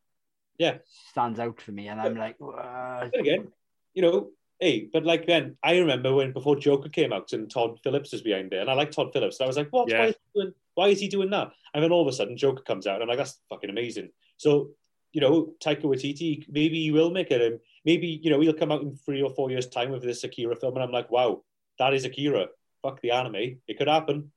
Yeah. 0.57 0.77
stands 1.11 1.39
out 1.39 1.59
for 1.61 1.71
me, 1.71 1.87
and 1.87 1.99
I'm 1.99 2.15
like, 2.15 2.37
uh, 2.41 3.09
again, 3.13 3.49
you 3.93 4.01
know, 4.01 4.29
hey, 4.59 4.89
but 4.91 5.05
like 5.05 5.25
then 5.25 5.57
I 5.61 5.77
remember 5.77 6.13
when 6.13 6.31
before 6.31 6.55
Joker 6.55 6.89
came 6.89 7.11
out 7.13 7.33
and 7.33 7.49
Todd 7.49 7.79
Phillips 7.83 8.11
was 8.13 8.21
behind 8.21 8.51
there, 8.51 8.61
and 8.61 8.69
I 8.69 8.73
like 8.73 8.91
Todd 8.91 9.11
Phillips. 9.11 9.39
And 9.39 9.45
I 9.45 9.47
was 9.47 9.57
like, 9.57 9.69
what? 9.71 9.89
Yeah. 9.89 9.99
Why, 9.99 10.07
is 10.07 10.15
he 10.15 10.39
doing, 10.39 10.53
why 10.75 10.87
is 10.87 10.99
he 10.99 11.07
doing 11.09 11.29
that? 11.31 11.51
And 11.73 11.83
then 11.83 11.91
all 11.91 12.01
of 12.01 12.07
a 12.07 12.13
sudden, 12.15 12.37
Joker 12.37 12.63
comes 12.63 12.87
out, 12.87 12.95
and 12.95 13.03
I'm 13.03 13.09
like, 13.09 13.17
that's 13.17 13.39
fucking 13.49 13.69
amazing. 13.69 14.09
So, 14.37 14.69
you 15.11 15.21
know, 15.21 15.53
Taika 15.63 15.83
Waititi, 15.83 16.45
maybe 16.49 16.81
he 16.81 16.91
will 16.91 17.11
make 17.11 17.31
it. 17.31 17.61
Maybe 17.85 18.07
you 18.07 18.29
know 18.29 18.39
he'll 18.39 18.53
come 18.53 18.71
out 18.71 18.81
in 18.81 18.95
three 18.95 19.21
or 19.21 19.29
four 19.31 19.49
years' 19.49 19.67
time 19.67 19.91
with 19.91 20.03
this 20.03 20.23
Akira 20.23 20.55
film, 20.55 20.75
and 20.75 20.83
I'm 20.83 20.91
like, 20.91 21.09
wow, 21.09 21.43
that 21.79 21.93
is 21.93 22.05
Akira. 22.05 22.47
Fuck 22.83 23.01
the 23.01 23.11
anime. 23.11 23.59
It 23.67 23.77
could 23.77 23.87
happen. 23.87 24.31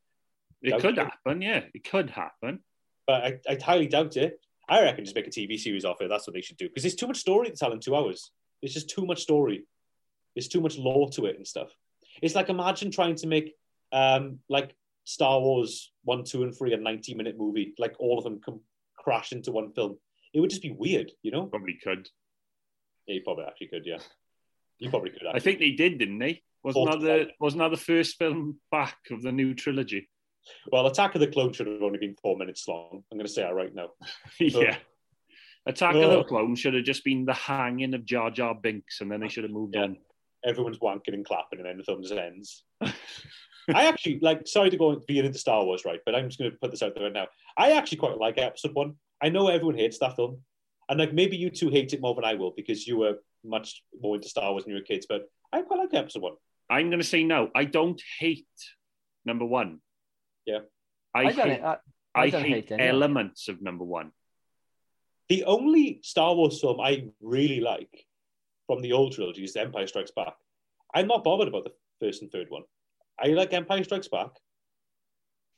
It 0.62 0.81
could 0.81 0.99
it. 0.99 1.05
happen, 1.05 1.43
yeah. 1.43 1.64
It 1.75 1.89
could 1.89 2.11
happen. 2.11 2.61
but 3.07 3.25
I, 3.25 3.39
I 3.49 3.59
highly 3.62 3.87
doubt 3.87 4.16
it. 4.16 4.41
I 4.68 4.83
reckon 4.83 5.05
just 5.05 5.16
make 5.16 5.27
a 5.27 5.31
TV 5.31 5.59
series 5.59 5.85
off 5.85 6.01
it. 6.01 6.09
That's 6.09 6.27
what 6.27 6.35
they 6.35 6.41
should 6.41 6.57
do 6.57 6.68
because 6.68 6.85
there's 6.85 6.95
too 6.95 7.09
much 7.09 7.18
story 7.18 7.51
to 7.51 7.57
tell 7.57 7.73
in 7.73 7.81
two 7.81 7.97
hours. 7.97 8.31
There's 8.61 8.75
just 8.75 8.89
too 8.89 9.05
much 9.05 9.20
story. 9.20 9.64
There's 10.35 10.49
too 10.49 10.61
much 10.61 10.79
lore 10.79 11.11
to 11.11 11.27
it 11.27 11.37
and 11.37 11.47
stuff. 11.47 11.75
It's 12.23 12.35
like 12.35 12.49
imagine 12.49 12.91
trying 12.91 13.16
to 13.16 13.27
make 13.27 13.55
um 13.93 14.39
like 14.49 14.75
Star 15.05 15.41
Wars 15.41 15.93
one, 16.05 16.25
two, 16.25 16.43
and 16.43 16.57
three 16.57 16.73
a 16.73 16.77
90 16.77 17.14
minute 17.14 17.37
movie, 17.37 17.75
like 17.79 17.95
all 17.99 18.18
of 18.18 18.25
them 18.25 18.41
come 18.41 18.61
crash 18.97 19.33
into 19.33 19.51
one 19.51 19.73
film. 19.73 19.99
It 20.33 20.41
would 20.41 20.51
just 20.51 20.62
be 20.62 20.70
weird, 20.76 21.12
you 21.22 21.30
know? 21.30 21.47
Probably 21.47 21.78
could. 21.83 22.09
Yeah, 23.07 23.16
you 23.16 23.22
probably 23.22 23.45
actually 23.45 23.68
could, 23.68 23.85
yeah. 23.85 23.99
You 24.78 24.91
probably 24.91 25.11
could. 25.11 25.26
I 25.33 25.39
think 25.39 25.59
they 25.59 25.72
did, 25.72 25.99
didn't 25.99 26.18
they? 26.18 26.43
Wasn't 26.64 26.91
that 26.91 27.01
the 27.01 27.28
wasn't 27.41 27.61
that 27.62 27.70
the 27.70 27.76
first 27.76 28.16
film 28.18 28.59
back 28.70 28.97
of 29.11 29.22
the 29.22 29.33
new 29.33 29.53
trilogy? 29.55 30.09
Well, 30.70 30.87
Attack 30.87 31.14
of 31.14 31.20
the 31.20 31.26
Clone 31.26 31.53
should 31.53 31.66
have 31.66 31.83
only 31.83 31.99
been 31.99 32.16
four 32.22 32.37
minutes 32.37 32.66
long. 32.68 33.03
I'm 33.11 33.18
going 33.18 33.26
to 33.26 33.33
say 33.33 33.43
that 33.43 33.55
right 33.55 33.74
now. 33.74 33.91
yeah. 34.41 34.76
Attack 35.66 35.95
Oh. 35.95 36.03
of 36.03 36.11
the 36.11 36.16
oh. 36.18 36.24
Clones 36.24 36.59
should 36.59 36.74
have 36.74 36.85
just 36.85 37.05
been 37.05 37.24
the 37.24 37.35
hanging 37.35 37.95
of 37.95 38.05
Jar 38.05 38.30
Jar 38.30 38.55
Binks, 38.55 39.01
and 39.01 39.11
then 39.11 39.20
they 39.20 39.28
should 39.28 39.45
have 39.45 39.53
moved 39.53 39.74
Yeah. 39.74 39.83
on. 39.83 39.99
everyone's 40.45 40.78
wanking 40.78 41.14
and 41.14 41.24
clapping, 41.24 41.61
and 41.61 41.66
then 41.66 41.78
the 41.78 41.85
film 41.85 42.03
ends. 42.18 42.64
I 43.72 43.85
actually 43.87 44.18
like. 44.20 44.47
Sorry 44.49 44.70
to 44.70 44.76
go 44.76 45.01
veer 45.07 45.24
into 45.24 45.39
Star 45.39 45.64
Wars, 45.64 45.85
right? 45.85 46.01
But 46.05 46.16
I'm 46.16 46.28
just 46.28 46.39
going 46.41 46.51
to 46.51 46.57
put 46.59 46.72
this 46.72 46.83
out 46.83 46.95
there 46.95 47.05
right 47.05 47.12
now. 47.12 47.28
I 47.57 47.72
actually 47.72 47.99
quite 47.99 48.18
like 48.18 48.39
Episode 48.39 48.74
One. 48.74 48.97
I 49.23 49.29
know 49.29 49.49
everyone 49.49 49.77
hates 49.77 49.99
that 50.01 50.16
film, 50.16 50.41
and 50.89 50.99
like 50.99 51.14
maybe 51.14 51.37
you 51.37 51.51
two 51.51 51.70
hate 51.70 51.93
it 51.93 52.01
more 52.01 52.14
than 52.14 52.25
I 52.25 52.35
will 52.35 52.53
because 52.57 52.87
you 52.87 52.99
were 52.99 53.18
much 53.45 53.83
more 54.01 54.16
into 54.16 54.29
Star 54.29 54.51
Wars 54.51 54.64
when 54.64 54.75
you 54.75 54.81
were 54.81 54.85
kids. 54.85 55.07
But 55.09 55.31
I 55.53 55.62
quite 55.62 55.79
like 55.79 55.95
Episode 55.95 56.23
One. 56.23 56.35
I'm 56.68 56.89
going 56.89 57.01
to 57.01 57.07
say 57.07 57.23
no. 57.23 57.51
I 57.55 57.64
don't 57.64 58.01
hate 58.18 58.47
number 59.25 59.45
one. 59.45 59.81
Yeah. 60.47 60.61
I, 61.14 61.20
I, 61.20 61.33
don't, 61.33 61.51
hate, 61.51 61.62
I, 61.62 61.77
I 62.14 62.31
don't 62.31 62.43
hate, 62.43 62.51
hate 62.51 62.73
any 62.73 62.83
of 62.83 62.89
it. 62.89 62.95
elements 62.95 63.49
of 63.49 63.62
number 63.62 63.85
one. 63.85 64.12
The 65.29 65.45
only 65.45 66.01
Star 66.03 66.35
Wars 66.35 66.61
film 66.61 66.81
I 66.81 67.05
really 67.20 67.61
like 67.61 68.07
from 68.66 68.81
the 68.81 68.93
old 68.93 69.12
trilogy 69.12 69.45
is 69.45 69.55
Empire 69.57 69.87
Strikes 69.87 70.11
Back. 70.11 70.35
I'm 70.95 71.07
not 71.07 71.25
bothered 71.25 71.49
about 71.49 71.64
the 71.64 71.73
first 72.01 72.23
and 72.23 72.31
third 72.31 72.47
one. 72.49 72.62
I 73.23 73.29
like 73.29 73.53
Empire 73.53 73.85
Strikes 73.85 74.09
Back. 74.09 74.31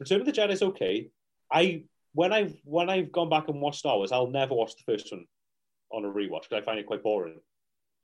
Return 0.01 0.21
of 0.21 0.27
the 0.27 0.33
Jedi 0.33 0.51
is 0.51 0.63
okay. 0.63 1.11
I 1.53 1.85
when 2.15 2.33
I've 2.33 2.55
when 2.65 2.89
I've 2.89 3.13
gone 3.13 3.29
back 3.29 3.49
and 3.49 3.61
watched 3.61 3.81
Star 3.81 3.97
Wars, 3.97 4.13
I'll 4.13 4.29
never 4.29 4.55
watch 4.55 4.75
the 4.77 4.85
first 4.85 5.13
one 5.13 5.27
on 5.91 6.05
a 6.05 6.09
rewatch 6.09 6.49
because 6.49 6.63
I 6.63 6.65
find 6.65 6.79
it 6.79 6.87
quite 6.87 7.03
boring. 7.03 7.41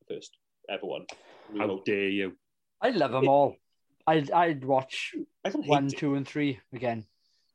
The 0.07 0.15
first 0.15 0.37
ever 0.69 0.87
one. 0.87 1.07
New 1.53 1.61
How 1.61 1.69
Hope. 1.69 1.85
dare 1.85 2.09
you? 2.09 2.37
I 2.81 2.91
love 2.91 3.13
them 3.13 3.29
all. 3.29 3.57
I'd 4.07 4.31
I'd 4.31 4.65
watch 4.65 5.15
I 5.45 5.51
one, 5.51 5.87
it. 5.87 5.97
two, 5.97 6.15
and 6.17 6.27
three 6.27 6.61
again. 6.73 7.07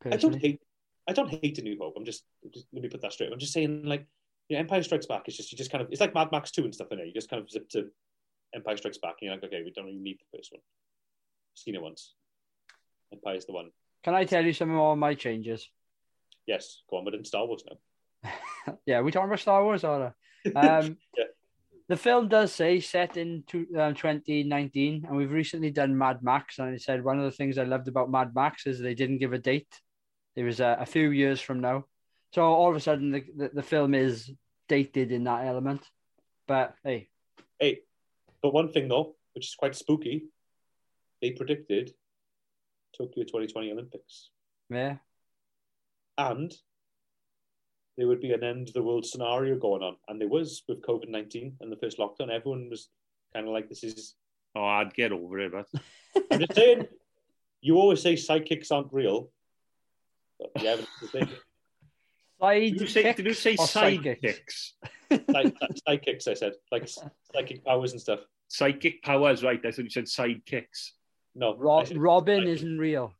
I 0.09 0.17
don't 0.17 0.39
hate. 0.39 0.61
I 1.07 1.13
don't 1.13 1.29
hate 1.29 1.57
a 1.59 1.61
New 1.61 1.77
Hope. 1.79 1.95
I'm 1.97 2.05
just, 2.05 2.23
just 2.53 2.67
let 2.73 2.81
me 2.81 2.89
put 2.89 3.01
that 3.01 3.13
straight. 3.13 3.31
I'm 3.31 3.39
just 3.39 3.53
saying, 3.53 3.83
like, 3.85 4.07
yeah, 4.49 4.59
Empire 4.59 4.81
Strikes 4.81 5.05
Back 5.05 5.27
is 5.27 5.37
just 5.37 5.51
you 5.51 5.57
just 5.57 5.71
kind 5.71 5.83
of 5.83 5.91
it's 5.91 6.01
like 6.01 6.13
Mad 6.13 6.31
Max 6.31 6.51
Two 6.51 6.63
and 6.63 6.73
stuff 6.73 6.91
in 6.91 6.99
it. 6.99 7.07
You 7.07 7.13
just 7.13 7.29
kind 7.29 7.41
of 7.41 7.49
zip 7.49 7.69
to 7.69 7.89
Empire 8.53 8.77
Strikes 8.77 8.97
Back, 8.99 9.15
and 9.21 9.27
you're 9.27 9.33
like, 9.35 9.43
okay, 9.43 9.61
we 9.63 9.71
don't 9.71 9.85
really 9.85 9.97
need 9.97 10.19
the 10.19 10.37
first 10.37 10.51
one. 10.51 10.61
Seen 11.55 11.75
it 11.75 11.81
once. 11.81 12.13
Empire's 13.11 13.45
the 13.45 13.53
one. 13.53 13.71
Can 14.03 14.13
I 14.13 14.25
tell 14.25 14.45
you 14.45 14.53
some 14.53 14.69
more 14.69 14.93
of 14.93 14.99
my 14.99 15.15
changes? 15.15 15.69
Yes, 16.47 16.83
go 16.89 16.97
on, 16.97 17.05
but 17.05 17.15
in 17.15 17.25
Star 17.25 17.45
Wars 17.45 17.63
now. 17.69 18.73
yeah, 18.85 19.01
we 19.01 19.11
talking 19.11 19.29
about 19.29 19.39
Star 19.39 19.63
Wars 19.63 19.83
or? 19.83 20.15
Um, 20.55 20.97
Yeah. 21.17 21.25
The 21.87 21.97
film 21.97 22.27
does 22.27 22.51
say 22.51 22.79
set 22.79 23.15
in 23.15 23.43
two, 23.45 23.67
um, 23.77 23.93
2019, 23.93 25.05
and 25.07 25.17
we've 25.17 25.31
recently 25.31 25.69
done 25.69 25.95
Mad 25.95 26.23
Max. 26.23 26.57
And 26.57 26.73
I 26.73 26.77
said 26.77 27.03
one 27.03 27.19
of 27.19 27.25
the 27.25 27.31
things 27.31 27.59
I 27.59 27.63
loved 27.63 27.87
about 27.87 28.09
Mad 28.09 28.33
Max 28.33 28.65
is 28.65 28.79
they 28.79 28.95
didn't 28.95 29.19
give 29.19 29.33
a 29.33 29.37
date. 29.37 29.81
It 30.35 30.43
was 30.43 30.59
a, 30.59 30.77
a 30.79 30.85
few 30.85 31.09
years 31.09 31.41
from 31.41 31.61
now. 31.61 31.85
So 32.33 32.43
all 32.43 32.71
of 32.71 32.75
a 32.75 32.79
sudden, 32.79 33.11
the, 33.11 33.23
the, 33.35 33.49
the 33.55 33.63
film 33.63 33.93
is 33.93 34.31
dated 34.67 35.11
in 35.11 35.25
that 35.25 35.45
element. 35.45 35.83
But 36.47 36.73
hey, 36.83 37.09
Hey, 37.59 37.81
but 38.41 38.53
one 38.53 38.71
thing 38.71 38.87
though, 38.87 39.15
which 39.33 39.47
is 39.47 39.55
quite 39.55 39.75
spooky, 39.75 40.25
they 41.21 41.31
predicted 41.31 41.93
Tokyo 42.97 43.23
2020 43.23 43.71
Olympics, 43.71 44.29
yeah, 44.69 44.97
and 46.17 46.53
there 47.97 48.07
would 48.07 48.21
be 48.21 48.33
an 48.33 48.43
end 48.43 48.67
of 48.67 48.73
the 48.73 48.83
world 48.83 49.05
scenario 49.05 49.57
going 49.57 49.81
on, 49.81 49.95
and 50.07 50.19
there 50.19 50.27
was 50.27 50.63
with 50.67 50.81
COVID 50.81 51.09
19 51.09 51.57
and 51.61 51.71
the 51.71 51.77
first 51.77 51.97
lockdown. 51.97 52.29
Everyone 52.29 52.69
was 52.69 52.89
kind 53.33 53.47
of 53.47 53.53
like, 53.53 53.69
"This 53.69 53.83
is 53.83 54.15
Oh, 54.55 54.63
I'd 54.63 54.93
get 54.93 55.11
over 55.11 55.39
it, 55.39 55.51
but 55.51 55.67
I'm 56.31 56.39
just 56.39 56.55
saying, 56.55 56.87
you 57.61 57.75
always 57.75 58.01
say 58.01 58.15
psychics 58.15 58.71
aren't 58.71 58.93
real. 58.93 59.29
But 60.39 60.53
the 60.55 60.67
evidence 60.67 60.89
is 61.01 61.11
there. 61.11 62.59
did 62.59 62.81
you 62.81 62.87
say, 62.87 63.13
did 63.13 63.25
you 63.25 63.33
say 63.33 63.55
or 63.55 63.65
sidekicks? 63.65 64.71
Side, 65.11 65.53
I 65.87 66.33
said, 66.33 66.53
like 66.71 66.87
psychic 67.33 67.65
powers 67.65 67.91
and 67.91 68.01
stuff. 68.01 68.21
Psychic 68.47 69.01
powers, 69.01 69.43
right? 69.43 69.59
I 69.65 69.71
thought 69.71 69.83
you 69.83 69.89
said 69.89 70.05
sidekicks. 70.05 70.91
No, 71.35 71.53
I 71.53 71.57
Ro- 71.57 71.83
said, 71.83 71.97
Robin 71.97 72.47
isn't 72.47 72.77
real. 72.77 73.13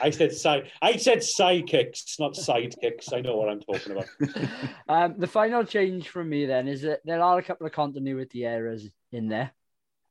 I 0.00 0.10
said 0.10 0.32
side. 0.32 0.70
I 0.82 0.96
said 0.96 1.18
sidekicks, 1.18 2.18
not 2.18 2.34
sidekicks. 2.34 3.12
I 3.12 3.20
know 3.20 3.36
what 3.36 3.48
I'm 3.48 3.60
talking 3.60 3.92
about. 3.92 4.06
Um, 4.88 5.14
the 5.18 5.26
final 5.26 5.64
change 5.64 6.08
from 6.08 6.28
me 6.28 6.46
then 6.46 6.66
is 6.66 6.82
that 6.82 7.00
there 7.04 7.22
are 7.22 7.38
a 7.38 7.42
couple 7.42 7.66
of 7.66 7.72
continuity 7.72 8.44
errors 8.44 8.88
in 9.12 9.28
there, 9.28 9.52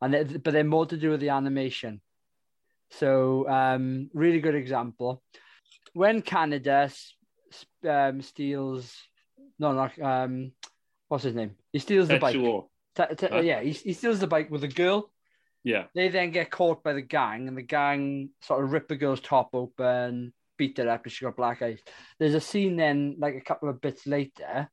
and 0.02 0.14
they, 0.14 0.24
but 0.24 0.52
they're 0.54 0.64
more 0.64 0.86
to 0.86 0.98
do 0.98 1.10
with 1.10 1.20
the 1.20 1.30
animation. 1.30 2.02
So, 2.92 3.48
um, 3.50 4.10
really 4.14 4.40
good 4.40 4.56
example. 4.56 5.22
When 5.94 6.22
Kaneda 6.22 6.92
um, 7.88 8.22
steals, 8.22 8.96
no, 9.60 9.74
not 9.74 10.00
um, 10.02 10.54
what's 11.08 11.24
his 11.24 11.36
name? 11.36 11.56
He 11.74 11.80
steals 11.80 12.08
the 12.08 12.20
bike. 12.20 12.36
Tetsuo. 12.36 12.68
T- 12.96 13.16
t- 13.16 13.28
Huh? 13.32 13.40
Yeah, 13.42 13.62
he, 13.62 13.72
he 13.72 13.94
steals 13.94 14.20
the 14.20 14.28
bike 14.28 14.50
with 14.50 14.64
a 14.64 14.68
girl. 14.68 15.12
Yeah. 15.64 15.86
They 15.94 16.10
then 16.10 16.32
get 16.32 16.52
caught 16.52 16.84
by 16.84 16.94
the 16.94 17.02
gang, 17.02 17.48
and 17.48 17.58
the 17.58 17.62
gang 17.62 18.30
sort 18.42 18.64
of 18.64 18.72
rip 18.72 18.88
the 18.88 18.96
girl's 18.96 19.20
top 19.22 19.50
open, 19.54 20.34
beat 20.58 20.78
her 20.78 20.90
up, 20.90 21.04
and 21.04 21.12
she 21.12 21.26
got 21.26 21.36
black 21.36 21.62
eyes. 21.62 21.80
There's 22.20 22.34
a 22.36 22.42
scene 22.42 22.76
then, 22.76 23.16
like 23.20 23.36
a 23.36 23.42
couple 23.42 23.70
of 23.70 23.82
bits 23.82 24.08
later, 24.08 24.70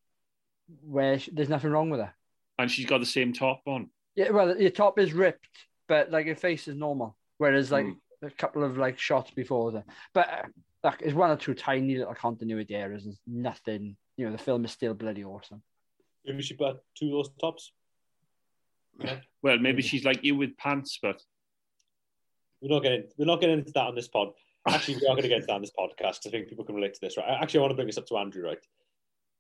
where 0.83 1.19
she, 1.19 1.31
there's 1.33 1.49
nothing 1.49 1.71
wrong 1.71 1.91
with 1.91 2.01
her. 2.01 2.15
And 2.59 2.71
she's 2.71 2.87
got 2.87 2.99
the 2.99 3.07
same 3.07 3.33
top 3.33 3.63
on. 3.67 3.91
Yeah, 4.15 4.31
well, 4.31 4.59
your 4.59 4.71
top 4.71 4.99
is 4.99 5.13
ripped, 5.13 5.49
but 5.89 6.11
like 6.11 6.27
your 6.27 6.37
face 6.37 6.69
is 6.69 6.77
normal. 6.77 7.17
Whereas 7.39 7.71
like 7.71 7.85
Mm. 7.87 7.97
a 8.23 8.31
couple 8.31 8.65
of 8.65 8.79
like 8.79 8.99
shots 8.99 9.31
before 9.31 9.73
that, 9.73 9.85
but 10.15 10.29
uh, 10.29 10.43
like 10.83 11.03
it's 11.03 11.13
one 11.13 11.31
or 11.31 11.37
two 11.37 11.53
tiny 11.53 11.97
little 11.99 12.15
continuity 12.15 12.75
errors. 12.75 13.05
There's 13.05 13.21
nothing. 13.27 13.97
You 14.17 14.25
know, 14.27 14.33
the 14.33 14.39
film 14.43 14.65
is 14.65 14.73
still 14.73 14.95
bloody 14.95 15.23
awesome. 15.23 15.63
Maybe 16.25 16.43
she 16.43 16.55
bought 16.55 16.79
two 16.99 17.07
of 17.09 17.13
those 17.13 17.31
tops. 17.39 17.73
Well, 19.43 19.59
maybe 19.59 19.83
she's 19.83 20.05
like 20.05 20.25
you 20.25 20.37
with 20.37 20.57
pants, 20.57 20.99
but 21.03 21.23
We're 22.61 22.75
not 22.75 22.83
getting 22.83 23.05
we're 23.17 23.27
not 23.27 23.41
getting 23.41 23.59
into 23.59 23.73
that 23.73 23.87
on 23.87 23.95
this 23.95 24.09
pod. 24.09 24.29
Actually, 24.69 24.97
we 24.97 25.07
are 25.07 25.15
going 25.15 25.23
to 25.23 25.29
get 25.29 25.37
into 25.37 25.47
that 25.47 25.55
on 25.55 25.61
this 25.61 25.71
podcast. 25.79 26.27
I 26.27 26.31
think 26.31 26.49
people 26.49 26.65
can 26.65 26.75
relate 26.75 26.95
to 26.95 27.01
this, 27.01 27.17
right? 27.17 27.39
Actually, 27.41 27.59
I 27.59 27.63
want 27.63 27.71
to 27.71 27.77
bring 27.77 27.87
this 27.87 27.99
up 27.99 28.07
to 28.07 28.17
Andrew, 28.17 28.45
right? 28.45 28.59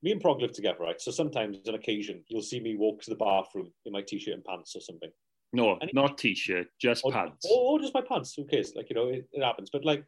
Me 0.03 0.13
and 0.13 0.21
Prog 0.21 0.41
live 0.41 0.53
together, 0.53 0.79
right? 0.81 1.01
So 1.01 1.11
sometimes, 1.11 1.59
on 1.67 1.75
occasion, 1.75 2.23
you'll 2.29 2.43
see 2.43 2.61
me 2.61 2.77
walk 2.77 3.03
to 3.03 3.11
the 3.11 3.17
bathroom 3.17 3.73
in 3.85 3.93
my 3.93 4.03
t-shirt 4.03 4.35
and 4.35 4.45
pants 4.45 4.77
or 4.77 4.81
something, 4.81 5.11
no, 5.53 5.79
not 5.93 6.19
t-shirt, 6.19 6.69
just 6.79 7.05
or, 7.05 7.13
pants. 7.13 7.47
or, 7.51 7.73
or 7.73 7.79
just 7.81 7.95
my 7.95 8.03
pants. 8.03 8.35
Who 8.35 8.45
cares? 8.45 8.75
Like 8.77 8.91
you 8.91 8.95
know, 8.95 9.09
it, 9.09 9.27
it 9.33 9.43
happens. 9.43 9.71
But 9.73 9.85
like, 9.85 10.05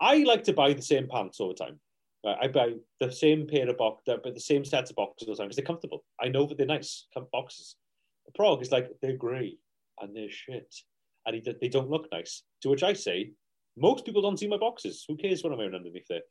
I 0.00 0.18
like 0.24 0.44
to 0.44 0.52
buy 0.52 0.74
the 0.74 0.82
same 0.82 1.08
pants 1.08 1.40
all 1.40 1.48
the 1.48 1.54
time. 1.54 1.78
Right? 2.24 2.36
I 2.42 2.48
buy 2.48 2.74
the 3.00 3.12
same 3.12 3.46
pair 3.46 3.68
of 3.68 3.78
box, 3.78 4.02
but 4.06 4.34
the 4.34 4.40
same 4.40 4.64
sets 4.64 4.90
of 4.90 4.96
boxes 4.96 5.28
all 5.28 5.34
the 5.34 5.38
time 5.38 5.46
because 5.46 5.56
they're 5.56 5.64
comfortable. 5.64 6.04
I 6.20 6.28
know 6.28 6.44
that 6.46 6.58
they're 6.58 6.66
nice 6.66 7.06
boxes. 7.32 7.76
Prog 8.34 8.62
is 8.62 8.70
like 8.70 8.88
they're 9.02 9.16
grey 9.16 9.58
and 10.00 10.14
they're 10.14 10.30
shit, 10.30 10.74
and 11.26 11.36
he, 11.36 11.54
they 11.60 11.68
don't 11.68 11.90
look 11.90 12.06
nice. 12.12 12.42
To 12.62 12.70
which 12.70 12.82
I 12.82 12.92
say, 12.92 13.32
most 13.76 14.04
people 14.04 14.22
don't 14.22 14.38
see 14.38 14.48
my 14.48 14.58
boxes. 14.58 15.04
Who 15.08 15.16
cares 15.16 15.42
what 15.42 15.52
I'm 15.52 15.58
wearing 15.58 15.74
underneath 15.74 16.06
there? 16.08 16.22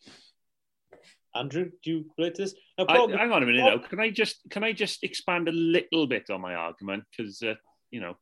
Andrew, 1.35 1.69
do 1.83 1.91
you 1.91 2.05
relate 2.17 2.35
to 2.35 2.43
this? 2.43 2.55
Now, 2.77 2.85
I, 2.87 2.97
hang 2.97 3.31
on 3.31 3.43
a 3.43 3.45
minute 3.45 3.63
now. 3.63 3.77
Can 3.77 3.99
I 3.99 4.09
just 4.09 4.37
can 4.49 4.63
I 4.63 4.73
just 4.73 5.03
expand 5.03 5.47
a 5.47 5.51
little 5.51 6.07
bit 6.07 6.29
on 6.29 6.41
my 6.41 6.55
argument? 6.55 7.03
Because 7.11 7.41
uh, 7.41 7.55
you 7.91 8.01
know, 8.01 8.15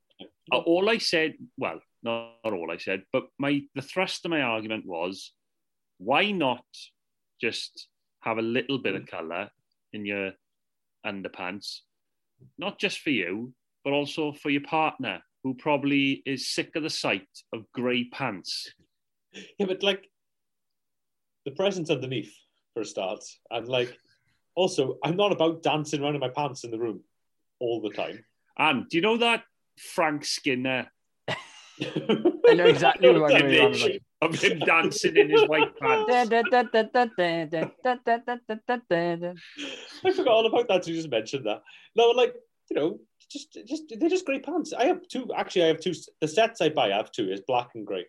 all 0.52 0.90
I 0.90 0.98
said, 0.98 1.34
well, 1.58 1.80
not, 2.04 2.34
not 2.44 2.54
all 2.54 2.72
I 2.72 2.78
said, 2.78 3.04
but 3.14 3.24
my 3.38 3.62
the 3.76 3.82
thrust 3.82 4.26
of 4.26 4.32
my 4.32 4.42
argument 4.42 4.86
was, 4.86 5.32
why 5.98 6.32
not 6.32 6.66
just 7.42 7.88
have 8.22 8.38
a 8.38 8.42
little 8.42 8.80
bit 8.80 8.96
of 8.96 9.06
colour 9.06 9.50
in 9.94 10.06
your 10.06 10.32
underpants, 11.06 11.80
not 12.58 12.80
just 12.80 13.00
for 13.00 13.12
you, 13.12 13.54
but 13.86 13.94
also 13.94 14.34
for 14.34 14.50
your 14.50 14.64
partner, 14.64 15.22
who 15.44 15.54
probably 15.54 16.24
is 16.26 16.50
sick 16.50 16.76
of 16.76 16.84
the 16.84 16.90
sight 16.90 17.28
of 17.54 17.72
grey 17.72 18.10
pants. 18.12 18.74
yeah, 19.58 19.68
but 19.68 19.82
like 19.84 20.10
the 21.46 21.52
present's 21.52 21.90
underneath 21.90 22.34
for 22.74 22.82
a 22.82 22.86
start, 22.86 23.24
and 23.52 23.70
like 23.70 23.98
also, 24.56 24.98
I'm 25.04 25.16
not 25.16 25.32
about 25.32 25.64
dancing 25.64 26.04
around 26.04 26.16
in 26.16 26.22
my 26.22 26.30
pants 26.30 26.66
in 26.66 26.72
the 26.72 26.80
room 26.80 27.02
all 27.60 27.82
the 27.82 27.92
time. 27.92 28.26
And 28.58 28.90
do 28.90 28.98
you 28.98 29.02
know 29.02 29.18
that 29.18 29.44
Frank 29.78 30.26
Skinner 30.26 30.90
I 32.48 32.54
know 32.54 32.66
exactly 32.66 33.10
what 33.20 33.34
you're 33.34 33.64
on 33.64 33.74
image 33.74 34.02
of 34.22 34.36
him 34.36 34.60
dancing 34.60 35.18
in 35.18 35.30
his 35.30 35.42
white 35.48 35.78
pants? 35.78 36.06
I 40.04 40.12
forgot 40.12 40.34
all 40.34 40.46
about 40.46 40.68
that. 40.70 40.88
You 40.88 40.96
just 40.96 41.10
mentioned 41.10 41.46
that. 41.46 41.62
No, 41.96 42.10
like 42.12 42.34
you 42.70 42.76
know, 42.76 43.00
just 43.32 43.58
just 43.66 43.84
they're 44.00 44.10
just 44.10 44.26
great 44.26 44.46
pants. 44.46 44.74
I 44.74 44.86
have 44.86 45.08
two. 45.08 45.30
Actually, 45.36 45.66
I 45.66 45.68
have 45.68 45.80
two. 45.80 45.94
The 46.22 46.28
sets 46.28 46.62
I 46.62 46.70
buy, 46.70 46.92
I 46.92 46.98
have 46.98 47.12
two. 47.12 47.32
Is 47.32 47.42
black 47.48 47.70
and 47.76 47.86
grey. 47.86 48.06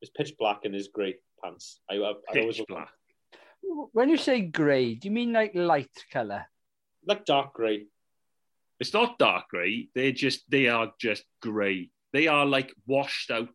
It's 0.00 0.10
pitch 0.10 0.34
black 0.38 0.64
and 0.64 0.74
is 0.74 0.88
grey 0.88 1.16
pants. 1.42 1.80
I, 1.90 1.94
I, 1.94 2.12
I 2.34 2.40
always 2.40 2.56
Pitch 2.56 2.66
black. 2.68 2.90
When 3.92 4.08
you 4.08 4.16
say 4.16 4.40
grey, 4.40 4.94
do 4.94 5.06
you 5.06 5.12
mean 5.12 5.32
like 5.32 5.54
light 5.54 5.90
colour? 6.12 6.46
like 7.06 7.24
dark 7.24 7.54
grey. 7.54 7.86
It's 8.80 8.92
not 8.92 9.18
dark 9.18 9.48
grey. 9.48 9.88
They're 9.94 10.12
just 10.12 10.50
they 10.50 10.68
are 10.68 10.92
just 11.00 11.24
grey. 11.40 11.90
They 12.12 12.26
are 12.26 12.44
like 12.44 12.72
washed 12.86 13.30
out, 13.30 13.48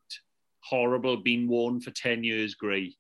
horrible, 0.62 1.18
been 1.18 1.48
worn 1.48 1.82
for 1.82 1.92
ten 1.92 2.24
years 2.24 2.56
grey. 2.56 2.96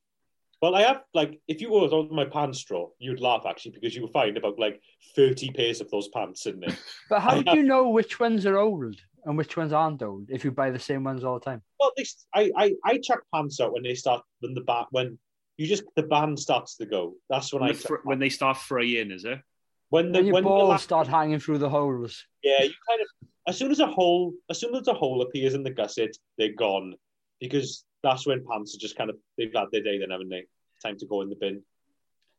Well, 0.62 0.76
I 0.76 0.82
have 0.82 1.03
like 1.14 1.39
if 1.47 1.62
you 1.62 1.72
were 1.72 1.82
on 1.88 2.14
my 2.14 2.26
pants 2.26 2.60
straw, 2.60 2.88
you'd 2.99 3.20
laugh 3.22 3.43
actually 3.47 3.72
because 3.72 3.95
you 3.95 4.01
would 4.03 4.12
find 4.12 4.38
about 4.38 4.58
like 4.58 4.82
thirty 5.16 5.51
pairs 5.51 5.82
of 5.82 5.89
those 5.91 6.08
pants 6.10 6.45
in 6.45 6.60
there. 6.60 6.76
But 7.10 7.22
how 7.22 7.38
I 7.38 7.43
do 7.43 7.55
you 7.55 7.64
know 7.64 7.89
which 7.89 8.20
ones 8.20 8.45
are 8.45 8.58
old 8.58 8.95
and 9.26 9.38
which 9.38 9.55
ones 9.55 9.72
aren't 9.72 10.01
old 10.01 10.30
if 10.30 10.43
you 10.43 10.51
buy 10.51 10.72
the 10.72 10.80
same 10.80 11.03
ones 11.03 11.24
all 11.24 11.36
the 11.39 11.45
time? 11.45 11.62
Well, 11.80 11.91
they, 11.95 12.05
I, 12.34 12.51
I 12.58 12.74
I 12.84 12.97
check 12.97 13.20
pants 13.34 13.60
out 13.60 13.74
when 13.74 13.84
they 13.84 13.93
start 13.95 14.24
when 14.39 14.55
the 14.55 14.62
bat 14.62 14.88
when 14.91 15.20
you 15.58 15.68
just 15.68 15.84
the 15.95 16.03
band 16.03 16.39
starts 16.39 16.76
to 16.78 16.86
go. 16.88 17.14
That's 17.30 17.53
when 17.53 17.62
When, 17.62 17.70
I 17.70 17.74
the 17.74 17.80
fr- 17.80 17.95
when 18.03 18.20
they 18.20 18.30
start 18.30 18.58
fraying, 18.58 19.12
is 19.12 19.26
it? 19.26 19.39
when 19.89 20.12
the 20.12 20.20
When 20.20 20.26
your 20.26 20.34
when 20.34 20.43
the 20.43 20.49
balls 20.49 20.70
last- 20.70 20.84
start 20.84 21.08
hanging 21.08 21.39
through 21.39 21.60
the 21.60 21.70
holes. 21.70 22.26
Yeah, 22.43 22.64
you 22.64 22.74
kind 22.89 23.01
of 23.01 23.08
as 23.47 23.58
soon 23.58 23.70
as 23.72 23.80
a 23.80 23.88
hole 23.88 24.34
as 24.49 24.60
soon 24.60 24.74
as 24.76 24.88
a 24.88 24.93
hole 24.93 25.22
appears 25.22 25.53
in 25.53 25.62
the 25.64 25.70
gusset, 25.72 26.18
they're 26.38 26.53
gone 26.53 26.95
because 27.39 27.86
that's 28.08 28.26
when 28.26 28.45
pants 28.49 28.76
are 28.76 28.80
just 28.80 28.97
kind 28.97 29.10
of 29.10 29.18
they've 29.38 29.51
had 29.53 29.68
their 29.72 29.84
day 29.84 29.99
then, 29.99 30.10
haven't 30.10 30.30
they? 30.30 30.45
Time 30.84 30.97
to 30.97 31.05
go 31.05 31.22
in 31.22 31.30
the 31.30 31.36
bin. 31.36 31.62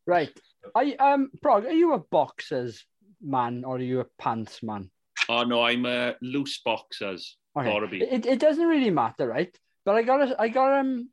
Right. 0.06 0.32
I 0.74 0.94
um 0.94 1.30
Prog, 1.42 1.66
are 1.66 1.72
you 1.72 1.92
a 1.92 1.98
boxers 1.98 2.84
man 3.22 3.64
or 3.64 3.76
are 3.76 3.80
you 3.80 4.00
a 4.00 4.06
pants 4.18 4.62
man? 4.62 4.90
Oh 5.28 5.42
no, 5.44 5.62
I'm 5.62 5.84
a 5.86 6.14
loose 6.22 6.60
boxers. 6.64 7.36
Okay. 7.56 7.70
Gotta 7.70 7.86
be. 7.88 8.02
It, 8.02 8.24
it 8.24 8.38
doesn't 8.38 8.66
really 8.66 8.90
matter, 8.90 9.26
right? 9.26 9.54
But 9.84 9.96
I 9.96 10.02
got 10.02 10.28
a, 10.28 10.40
I 10.40 10.48
got 10.48 10.80
um 10.80 11.10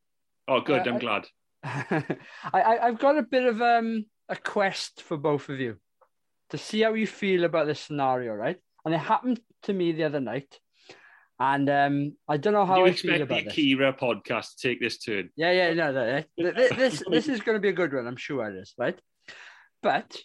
Oh, 0.47 0.61
good. 0.61 0.87
Uh, 0.87 0.91
I'm 0.91 0.99
glad. 0.99 1.25
I, 1.63 2.17
I 2.53 2.87
I've 2.87 2.99
got 2.99 3.17
a 3.17 3.23
bit 3.23 3.45
of 3.45 3.61
um 3.61 4.05
a 4.29 4.35
quest 4.35 5.01
for 5.01 5.17
both 5.17 5.49
of 5.49 5.59
you 5.59 5.77
to 6.51 6.57
see 6.57 6.81
how 6.81 6.93
you 6.93 7.07
feel 7.07 7.43
about 7.43 7.67
this 7.67 7.81
scenario, 7.81 8.33
right? 8.33 8.57
And 8.85 8.93
it 8.93 8.99
happened 8.99 9.41
to 9.63 9.73
me 9.73 9.91
the 9.91 10.03
other 10.03 10.19
night, 10.19 10.59
and 11.39 11.69
um 11.69 12.15
I 12.27 12.37
don't 12.37 12.53
know 12.53 12.65
how 12.65 12.77
you 12.79 12.85
I 12.85 12.93
feel 12.93 13.11
expect 13.11 13.21
about 13.23 13.53
the 13.53 13.75
this. 13.75 13.95
Podcast 13.99 14.55
to 14.55 14.67
take 14.67 14.79
this 14.79 14.97
turn? 14.99 15.29
Yeah, 15.35 15.51
yeah, 15.51 15.73
no, 15.73 15.91
no. 15.91 16.23
th- 16.37 16.69
This 16.77 17.03
this 17.09 17.27
is 17.27 17.41
going 17.41 17.55
to 17.55 17.61
be 17.61 17.69
a 17.69 17.73
good 17.73 17.93
one. 17.93 18.07
I'm 18.07 18.15
sure 18.17 18.49
it 18.49 18.55
is, 18.55 18.73
right? 18.77 18.99
But 19.81 20.17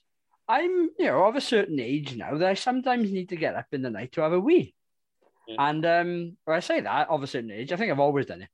I'm, 0.49 0.91
you 0.99 1.07
know, 1.07 1.25
of 1.27 1.37
a 1.37 1.41
certain 1.41 1.79
age 1.79 2.17
now 2.17 2.37
that 2.37 2.49
I 2.49 2.55
sometimes 2.55 3.13
need 3.13 3.29
to 3.29 3.37
get 3.37 3.55
up 3.55 3.67
in 3.73 3.83
the 3.83 3.91
night 3.91 4.13
to 4.13 4.23
have 4.23 4.33
a 4.33 4.41
wee. 4.41 4.75
Yeah. 5.47 5.57
And 5.69 5.87
um, 5.87 6.37
when 6.45 6.57
I 6.57 6.61
say 6.61 6.81
that, 6.81 7.09
of 7.09 7.23
a 7.23 7.27
certain 7.27 7.51
age, 7.51 7.73
I 7.73 7.77
think 7.77 7.93
I've 7.93 8.01
always 8.01 8.27
done 8.27 8.43
it. 8.43 8.49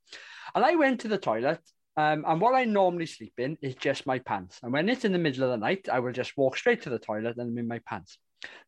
And 0.54 0.64
I 0.64 0.74
went 0.74 1.00
to 1.00 1.08
the 1.08 1.16
toilet, 1.18 1.60
um, 1.96 2.24
and 2.26 2.40
what 2.40 2.54
I 2.54 2.64
normally 2.64 3.06
sleep 3.06 3.34
in 3.38 3.56
is 3.62 3.74
just 3.76 4.04
my 4.06 4.18
pants. 4.18 4.60
And 4.62 4.72
when 4.72 4.88
it's 4.88 5.04
in 5.06 5.12
the 5.12 5.18
middle 5.18 5.44
of 5.44 5.50
the 5.50 5.56
night, 5.64 5.88
I 5.90 6.00
will 6.00 6.12
just 6.12 6.36
walk 6.36 6.56
straight 6.58 6.82
to 6.82 6.90
the 6.90 6.98
toilet 6.98 7.36
and 7.38 7.50
I'm 7.50 7.58
in 7.58 7.68
my 7.68 7.78
pants. 7.80 8.18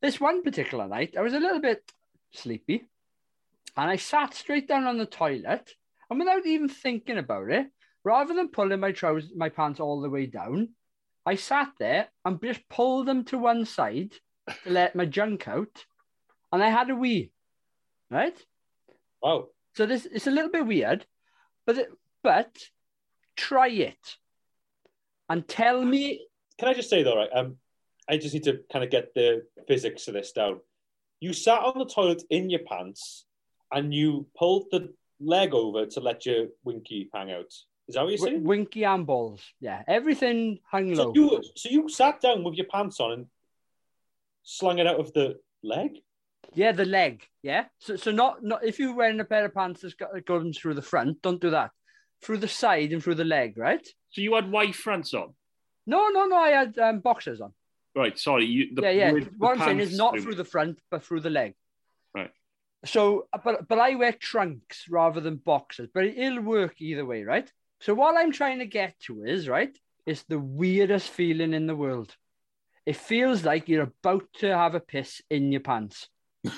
This 0.01 0.19
one 0.21 0.43
particular 0.43 0.89
night, 0.89 1.15
I 1.17 1.21
was 1.21 1.35
a 1.35 1.41
little 1.41 1.61
bit 1.61 1.83
sleepy, 2.33 2.87
and 3.79 3.89
I 3.89 3.97
sat 3.97 4.35
straight 4.35 4.67
down 4.67 4.85
on 4.85 4.99
the 4.99 5.07
toilet, 5.07 5.71
and 6.11 6.19
without 6.19 6.45
even 6.45 6.69
thinking 6.69 7.17
about 7.17 7.49
it, 7.51 7.69
rather 8.03 8.35
than 8.35 8.49
pulling 8.49 8.81
my 8.81 8.91
trousers, 8.91 9.31
my 9.37 9.49
pants 9.49 9.79
all 9.79 10.01
the 10.01 10.11
way 10.11 10.27
down, 10.27 10.71
I 11.25 11.37
sat 11.37 11.71
there 11.79 12.09
and 12.25 12.43
just 12.43 12.69
pulled 12.69 13.07
them 13.07 13.25
to 13.27 13.39
one 13.39 13.65
side 13.65 14.15
to 14.65 14.71
let 14.71 14.97
my 14.97 15.05
junk 15.05 15.47
out, 15.47 15.85
and 16.51 16.63
I 16.63 16.71
had 16.71 16.91
a 16.91 16.97
wee. 16.97 17.31
Right. 18.11 18.37
Wow. 19.23 19.49
So 19.75 19.87
this 19.87 20.07
it's 20.07 20.27
a 20.27 20.33
little 20.33 20.51
bit 20.51 20.67
weird, 20.67 21.07
but 21.65 21.79
it, 21.79 21.89
but 22.25 22.57
try 23.37 23.69
it 23.69 24.17
and 25.29 25.47
tell 25.47 25.85
me. 25.85 26.27
Can 26.59 26.69
I 26.69 26.75
just 26.75 26.91
say 26.91 27.05
though, 27.05 27.17
right? 27.17 27.31
Um, 27.33 27.59
I 28.09 28.17
just 28.17 28.35
need 28.35 28.45
to 28.45 28.59
kind 28.73 28.85
of 28.85 28.91
get 28.91 29.15
the 29.15 29.45
physics 29.69 30.09
of 30.09 30.15
this 30.15 30.33
down. 30.33 30.59
You 31.21 31.33
sat 31.33 31.61
on 31.61 31.79
the 31.79 31.85
toilet 31.85 32.25
in 32.31 32.51
your 32.51 32.61
pants, 32.61 33.27
and 33.73 33.93
you 33.93 34.27
pulled 34.37 34.67
the 34.71 34.93
leg 35.21 35.53
over 35.55 35.87
to 35.87 36.01
let 36.01 36.25
your 36.27 36.47
winky 36.65 37.11
hang 37.15 37.31
out. 37.33 37.53
Is 37.89 37.95
that 37.95 38.03
what 38.03 38.11
you're 38.11 38.19
saying? 38.19 38.45
winky 38.45 38.85
and 38.85 39.07
balls, 39.07 39.43
yeah, 39.61 39.83
everything 39.89 40.59
hung 40.71 40.95
So 40.95 41.05
low. 41.09 41.13
you, 41.15 41.43
so 41.57 41.69
you 41.71 41.89
sat 41.89 42.21
down 42.21 42.45
with 42.45 42.55
your 42.55 42.67
pants 42.67 43.01
on 43.01 43.13
and 43.13 43.27
slung 44.43 44.79
it 44.79 44.87
out 44.87 45.01
of 45.01 45.13
the 45.13 45.39
leg. 45.63 45.99
Yeah, 46.55 46.73
the 46.73 46.85
leg. 46.85 47.23
Yeah. 47.43 47.67
So 47.79 47.97
so 47.97 48.11
not 48.11 48.43
not 48.43 48.65
if 48.65 48.79
you're 48.79 48.95
wearing 48.95 49.21
a 49.21 49.25
pair 49.25 49.45
of 49.45 49.55
pants 49.55 49.83
that's 49.83 49.95
got 49.95 50.11
going 50.25 50.53
through 50.53 50.75
the 50.75 50.83
front, 50.83 51.21
don't 51.23 51.41
do 51.41 51.51
that. 51.51 51.71
Through 52.23 52.39
the 52.39 52.49
side 52.49 52.93
and 52.93 53.03
through 53.03 53.15
the 53.17 53.25
leg, 53.25 53.57
right? 53.59 53.87
So 54.11 54.21
you 54.23 54.35
had 54.35 54.51
white 54.51 54.75
fronts 54.75 55.15
on, 55.15 55.35
No, 55.87 56.09
no, 56.09 56.27
no. 56.27 56.37
I 56.37 56.51
had 56.51 56.79
um, 56.79 57.01
boxers 57.01 57.41
on. 57.41 57.53
right? 57.95 58.19
Sorry, 58.19 58.45
you. 58.47 58.75
The, 58.75 58.83
yeah, 58.83 58.91
yeah. 58.91 59.13
with 59.13 59.25
the 59.27 59.31
What 59.39 59.59
I'm 59.59 59.65
saying 59.65 59.81
is 59.81 59.97
not 59.97 60.13
through- 60.15 60.23
through 60.23 60.35
the 60.37 60.45
front, 60.45 60.79
but 60.91 61.05
through 61.05 61.21
the 61.21 61.31
leg. 61.31 61.55
So, 62.85 63.27
uh, 63.33 63.39
but 63.45 63.67
but 63.69 63.79
I 63.79 63.95
wear 63.97 64.13
trunks 64.13 64.85
rather 64.89 65.21
than 65.21 65.37
boxers, 65.37 65.89
but 65.93 66.05
it'll 66.05 66.43
work 66.43 66.81
either 66.81 67.05
way, 67.05 67.25
right? 67.25 67.51
So 67.81 67.95
what 67.95 68.17
I'm 68.17 68.33
trying 68.33 68.59
to 68.61 68.67
get 68.67 68.99
to 69.01 69.25
is 69.25 69.49
right. 69.49 69.77
It's 70.07 70.23
the 70.25 70.39
weirdest 70.39 71.11
feeling 71.11 71.55
in 71.55 71.67
the 71.67 71.77
world. 71.77 72.15
It 72.87 72.97
feels 72.97 73.45
like 73.45 73.69
you're 73.69 73.93
about 74.03 74.25
to 74.39 74.57
have 74.57 74.75
a 74.75 74.81
piss 74.81 75.21
in 75.29 75.53
your 75.53 75.61
pants. 75.61 76.09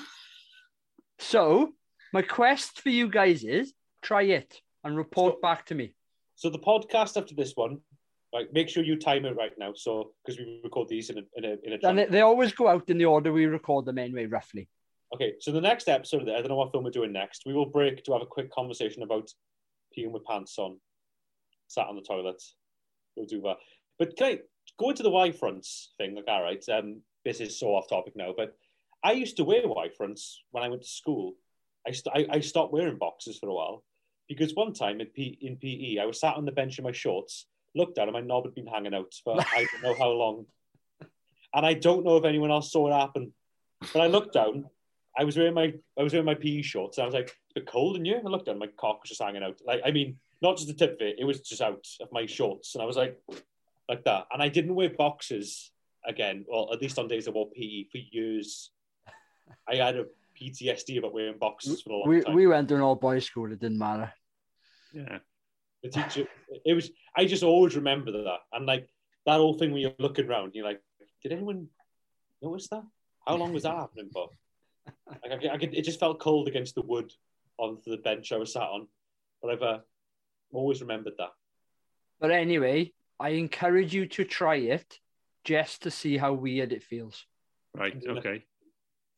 so 1.19 1.73
my 2.13 2.21
quest 2.21 2.81
for 2.81 2.89
you 2.89 3.09
guys 3.09 3.43
is 3.43 3.73
try 4.01 4.23
it 4.23 4.61
and 4.83 4.97
report 4.97 5.35
So- 5.35 5.39
back 5.41 5.65
to 5.67 5.75
me. 5.75 5.93
So 6.35 6.49
the 6.49 6.59
podcast 6.59 7.17
after 7.17 7.35
this 7.35 7.53
one, 7.55 7.81
like 8.33 8.51
make 8.51 8.67
sure 8.69 8.83
you 8.83 8.95
time 8.95 9.25
it 9.25 9.35
right 9.35 9.51
now. 9.59 9.73
So 9.75 10.13
because 10.25 10.39
we 10.39 10.61
record 10.63 10.87
these 10.87 11.09
in 11.11 11.19
a 11.19 11.21
in 11.35 11.45
a 11.45 11.55
in 11.63 11.79
a 11.79 11.87
And 11.87 12.11
they 12.11 12.21
always 12.21 12.51
go 12.53 12.67
out 12.67 12.89
in 12.89 12.97
the 12.97 13.05
order 13.05 13.31
we 13.31 13.45
record 13.45 13.85
them 13.85 13.99
anyway, 13.99 14.25
roughly. 14.25 14.67
Okay, 15.13 15.33
so 15.39 15.51
the 15.51 15.59
next 15.59 15.89
episode, 15.89 16.21
of 16.21 16.27
the, 16.27 16.33
I 16.33 16.37
don't 16.37 16.47
know 16.47 16.55
what 16.55 16.71
film 16.71 16.85
we're 16.85 16.89
doing 16.89 17.11
next. 17.11 17.43
We 17.45 17.53
will 17.53 17.65
break 17.65 18.03
to 18.05 18.13
have 18.13 18.21
a 18.21 18.25
quick 18.25 18.49
conversation 18.51 19.03
about 19.03 19.29
peeing 19.97 20.11
with 20.11 20.23
pants 20.23 20.57
on, 20.57 20.79
sat 21.67 21.87
on 21.87 21.97
the 21.97 22.01
toilet. 22.01 22.41
We'll 23.15 23.25
do 23.25 23.41
that. 23.41 23.57
But 23.99 24.15
can 24.15 24.27
I 24.27 24.39
go 24.79 24.89
into 24.89 25.03
the 25.03 25.09
Y 25.09 25.31
fronts 25.31 25.93
thing? 25.97 26.15
Like, 26.15 26.29
all 26.29 26.41
right, 26.41 26.63
um, 26.69 27.01
this 27.25 27.41
is 27.41 27.59
so 27.59 27.67
off 27.75 27.89
topic 27.89 28.15
now, 28.15 28.33
but 28.35 28.55
I 29.03 29.11
used 29.11 29.35
to 29.37 29.43
wear 29.43 29.67
Y 29.67 29.89
fronts 29.97 30.43
when 30.51 30.63
I 30.63 30.69
went 30.69 30.83
to 30.83 30.87
school. 30.87 31.33
I, 31.85 31.91
st- 31.91 32.15
I, 32.15 32.37
I 32.37 32.39
stopped 32.39 32.71
wearing 32.71 32.97
boxes 32.97 33.37
for 33.37 33.49
a 33.49 33.53
while 33.53 33.83
because 34.29 34.55
one 34.55 34.73
time 34.73 35.01
in, 35.01 35.07
P- 35.07 35.37
in 35.41 35.57
PE, 35.57 36.01
I 36.01 36.05
was 36.05 36.21
sat 36.21 36.37
on 36.37 36.45
the 36.45 36.51
bench 36.51 36.77
in 36.77 36.85
my 36.85 36.91
shorts, 36.93 37.47
looked 37.75 37.95
down, 37.95 38.07
and 38.07 38.13
my 38.13 38.21
knob 38.21 38.45
had 38.45 38.55
been 38.55 38.67
hanging 38.67 38.93
out 38.93 39.13
for 39.23 39.39
I 39.39 39.67
don't 39.71 39.83
know 39.83 39.95
how 39.97 40.09
long. 40.09 40.45
And 41.53 41.65
I 41.65 41.73
don't 41.73 42.05
know 42.05 42.15
if 42.15 42.23
anyone 42.23 42.49
else 42.49 42.71
saw 42.71 42.87
it 42.87 42.97
happen. 42.97 43.33
But 43.91 44.03
I 44.03 44.07
looked 44.07 44.31
down, 44.31 44.69
I 45.17 45.23
was 45.23 45.37
wearing 45.37 45.53
my 45.53 45.73
I 45.97 46.03
was 46.03 46.13
wearing 46.13 46.25
my 46.25 46.35
PE 46.35 46.61
shorts. 46.61 46.97
And 46.97 47.03
I 47.03 47.05
was 47.05 47.13
like, 47.15 47.25
it's 47.25 47.55
a 47.55 47.59
bit 47.59 47.67
cold 47.67 47.97
in 47.97 48.05
here. 48.05 48.21
I 48.25 48.29
looked 48.29 48.45
down, 48.45 48.59
my 48.59 48.67
cock 48.77 49.01
was 49.01 49.09
just 49.09 49.21
hanging 49.21 49.43
out. 49.43 49.59
Like, 49.65 49.81
I 49.85 49.91
mean, 49.91 50.17
not 50.41 50.57
just 50.57 50.67
the 50.67 50.73
tip 50.73 50.95
of 50.95 51.01
it, 51.01 51.17
it 51.19 51.25
was 51.25 51.41
just 51.41 51.61
out 51.61 51.85
of 51.99 52.11
my 52.11 52.25
shorts. 52.25 52.75
And 52.75 52.81
I 52.81 52.85
was 52.85 52.95
like, 52.97 53.19
like 53.89 54.03
that. 54.05 54.27
And 54.31 54.41
I 54.41 54.49
didn't 54.49 54.75
wear 54.75 54.89
boxes 54.89 55.71
again, 56.05 56.45
well, 56.47 56.69
at 56.73 56.81
least 56.81 56.97
on 56.97 57.07
days 57.07 57.27
I 57.27 57.31
wore 57.31 57.49
PE 57.51 57.83
for 57.91 57.97
years. 57.97 58.71
I 59.67 59.75
had 59.75 59.97
a 59.97 60.05
PTSD 60.39 60.97
about 60.97 61.13
wearing 61.13 61.37
boxes 61.37 61.81
for 61.81 61.91
a 61.91 61.95
long 61.97 62.09
We, 62.09 62.21
time. 62.21 62.33
we 62.33 62.47
went 62.47 62.69
to 62.69 62.75
an 62.75 62.81
all 62.81 62.95
boys 62.95 63.25
school, 63.25 63.51
it 63.51 63.59
didn't 63.59 63.77
matter. 63.77 64.11
Yeah. 64.93 65.19
the 65.83 65.89
teacher, 65.89 66.27
it 66.65 66.73
was, 66.73 66.89
I 67.15 67.25
just 67.25 67.43
always 67.43 67.75
remember 67.75 68.11
that. 68.11 68.39
And 68.53 68.65
like 68.65 68.89
that 69.25 69.37
whole 69.37 69.53
thing 69.57 69.71
when 69.71 69.81
you're 69.81 69.93
looking 69.99 70.27
around, 70.27 70.55
you're 70.55 70.65
like, 70.65 70.81
did 71.21 71.33
anyone 71.33 71.67
notice 72.41 72.67
that? 72.69 72.83
How 73.27 73.35
long 73.35 73.53
was 73.53 73.63
that 73.63 73.75
happening 73.75 74.09
for? 74.11 74.29
Like, 75.23 75.43
I, 75.43 75.53
I 75.53 75.57
could, 75.57 75.73
it 75.73 75.83
just 75.83 75.99
felt 75.99 76.19
cold 76.19 76.47
against 76.47 76.75
the 76.75 76.81
wood 76.81 77.11
on 77.57 77.77
the 77.85 77.97
bench 77.97 78.31
I 78.31 78.37
was 78.37 78.53
sat 78.53 78.63
on. 78.63 78.87
But 79.41 79.51
I've 79.51 79.61
uh, 79.61 79.79
always 80.53 80.81
remembered 80.81 81.13
that. 81.17 81.31
But 82.19 82.31
anyway, 82.31 82.93
I 83.19 83.29
encourage 83.29 83.93
you 83.93 84.05
to 84.07 84.23
try 84.23 84.55
it 84.55 84.99
just 85.43 85.83
to 85.83 85.91
see 85.91 86.17
how 86.17 86.33
weird 86.33 86.71
it 86.71 86.83
feels. 86.83 87.25
Right. 87.75 87.95
Okay. 88.07 88.43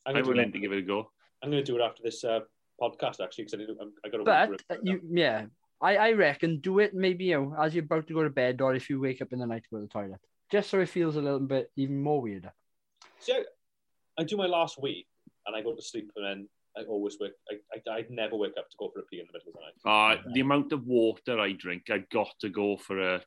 I'm 0.05 0.15
I'm 0.15 0.23
going 0.23 0.37
willing 0.37 0.51
to 0.51 0.57
to 0.57 0.59
give 0.59 0.71
it 0.71 0.79
a 0.79 0.81
go. 0.81 1.11
I'm 1.41 1.51
going 1.51 1.63
to 1.63 1.71
do 1.71 1.77
it 1.77 1.81
after 1.81 2.01
this 2.03 2.23
uh, 2.23 2.41
podcast 2.81 3.19
actually 3.21 3.45
because 3.45 3.77
I, 3.79 4.07
I 4.07 4.09
got 4.09 4.17
to. 4.17 4.23
But 4.23 4.61
uh, 4.69 4.79
you, 4.83 5.01
yeah, 5.09 5.45
I, 5.81 5.97
I 5.97 6.11
reckon 6.13 6.59
do 6.59 6.79
it 6.79 6.93
maybe 6.93 7.25
you 7.25 7.41
know, 7.41 7.55
as 7.61 7.75
you're 7.75 7.83
about 7.83 8.07
to 8.07 8.13
go 8.13 8.23
to 8.23 8.29
bed 8.29 8.61
or 8.61 8.75
if 8.75 8.89
you 8.89 8.99
wake 8.99 9.21
up 9.21 9.33
in 9.33 9.39
the 9.39 9.45
night 9.45 9.63
to 9.63 9.69
go 9.69 9.77
to 9.77 9.83
the 9.83 9.89
toilet, 9.89 10.19
just 10.51 10.69
so 10.69 10.79
it 10.79 10.89
feels 10.89 11.15
a 11.15 11.21
little 11.21 11.39
bit 11.39 11.71
even 11.75 12.01
more 12.01 12.21
weirder. 12.21 12.53
So 13.19 13.33
I, 13.33 14.21
I 14.21 14.23
do 14.23 14.37
my 14.37 14.47
last 14.47 14.81
week 14.81 15.07
and 15.45 15.55
I 15.55 15.61
go 15.61 15.73
to 15.73 15.81
sleep 15.81 16.11
and 16.15 16.25
then 16.25 16.49
I 16.77 16.83
always 16.83 17.17
wake. 17.19 17.33
I, 17.51 17.55
I 17.91 17.95
I'd 17.95 18.09
never 18.09 18.35
wake 18.35 18.57
up 18.57 18.69
to 18.69 18.77
go 18.77 18.89
for 18.89 18.99
a 18.99 19.03
pee 19.03 19.19
in 19.19 19.27
the 19.27 19.33
middle 19.33 19.49
of 19.49 19.53
the 19.53 19.89
night. 19.91 20.19
Uh, 20.25 20.31
the 20.33 20.41
amount 20.41 20.71
of 20.71 20.85
water 20.85 21.39
I 21.39 21.51
drink, 21.51 21.89
I've 21.89 22.09
got 22.09 22.33
to 22.41 22.49
go 22.49 22.77
for 22.77 22.99
a. 22.99 23.21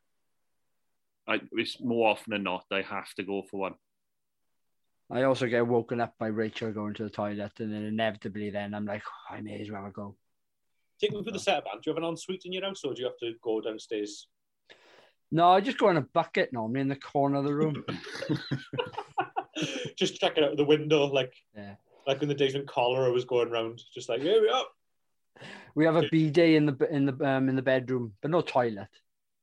I, 1.28 1.40
it's 1.52 1.80
more 1.80 2.10
often 2.10 2.32
than 2.32 2.44
not, 2.44 2.64
I 2.70 2.82
have 2.82 3.12
to 3.14 3.24
go 3.24 3.42
for 3.50 3.60
one. 3.60 3.74
I 5.10 5.22
also 5.22 5.46
get 5.46 5.66
woken 5.66 6.00
up 6.00 6.14
by 6.18 6.28
Rachel 6.28 6.72
going 6.72 6.94
to 6.94 7.04
the 7.04 7.10
toilet, 7.10 7.52
and 7.58 7.72
then 7.72 7.82
inevitably, 7.84 8.50
then 8.50 8.74
I'm 8.74 8.86
like, 8.86 9.02
"Oh, 9.06 9.34
I 9.34 9.40
may 9.40 9.60
as 9.60 9.70
well 9.70 9.88
go. 9.92 10.16
Take 11.00 11.12
me 11.12 11.22
through 11.22 11.32
the 11.32 11.38
setup, 11.38 11.64
man. 11.64 11.74
Do 11.76 11.90
you 11.90 11.94
have 11.94 12.02
an 12.02 12.08
ensuite 12.08 12.44
in 12.46 12.52
your 12.52 12.64
house 12.64 12.82
or 12.84 12.94
do 12.94 13.02
you 13.02 13.06
have 13.06 13.18
to 13.18 13.34
go 13.42 13.60
downstairs? 13.60 14.28
No, 15.30 15.50
I 15.50 15.60
just 15.60 15.78
go 15.78 15.90
in 15.90 15.98
a 15.98 16.02
bucket 16.02 16.52
normally 16.52 16.80
in 16.80 16.88
the 16.88 16.96
corner 16.96 17.38
of 17.38 17.44
the 17.44 17.54
room. 17.54 17.84
just 19.96 20.16
check 20.16 20.38
it 20.38 20.44
out 20.44 20.56
the 20.56 20.64
window, 20.64 21.04
like 21.06 21.34
Yeah. 21.54 21.74
Like 22.06 22.22
in 22.22 22.28
the 22.28 22.34
days 22.34 22.54
when 22.54 22.66
cholera 22.66 23.10
was 23.12 23.24
going 23.24 23.48
around, 23.48 23.82
just 23.94 24.08
like 24.08 24.22
here 24.22 24.40
we 24.40 24.48
are. 24.48 24.64
We 25.74 25.84
have 25.84 25.96
a 25.96 26.08
bidet 26.10 26.54
in 26.54 26.66
the 26.66 26.88
in 26.90 27.06
the 27.06 27.28
um 27.28 27.48
in 27.48 27.56
the 27.56 27.62
bedroom, 27.62 28.14
but 28.22 28.30
no 28.30 28.40
toilet. 28.40 28.88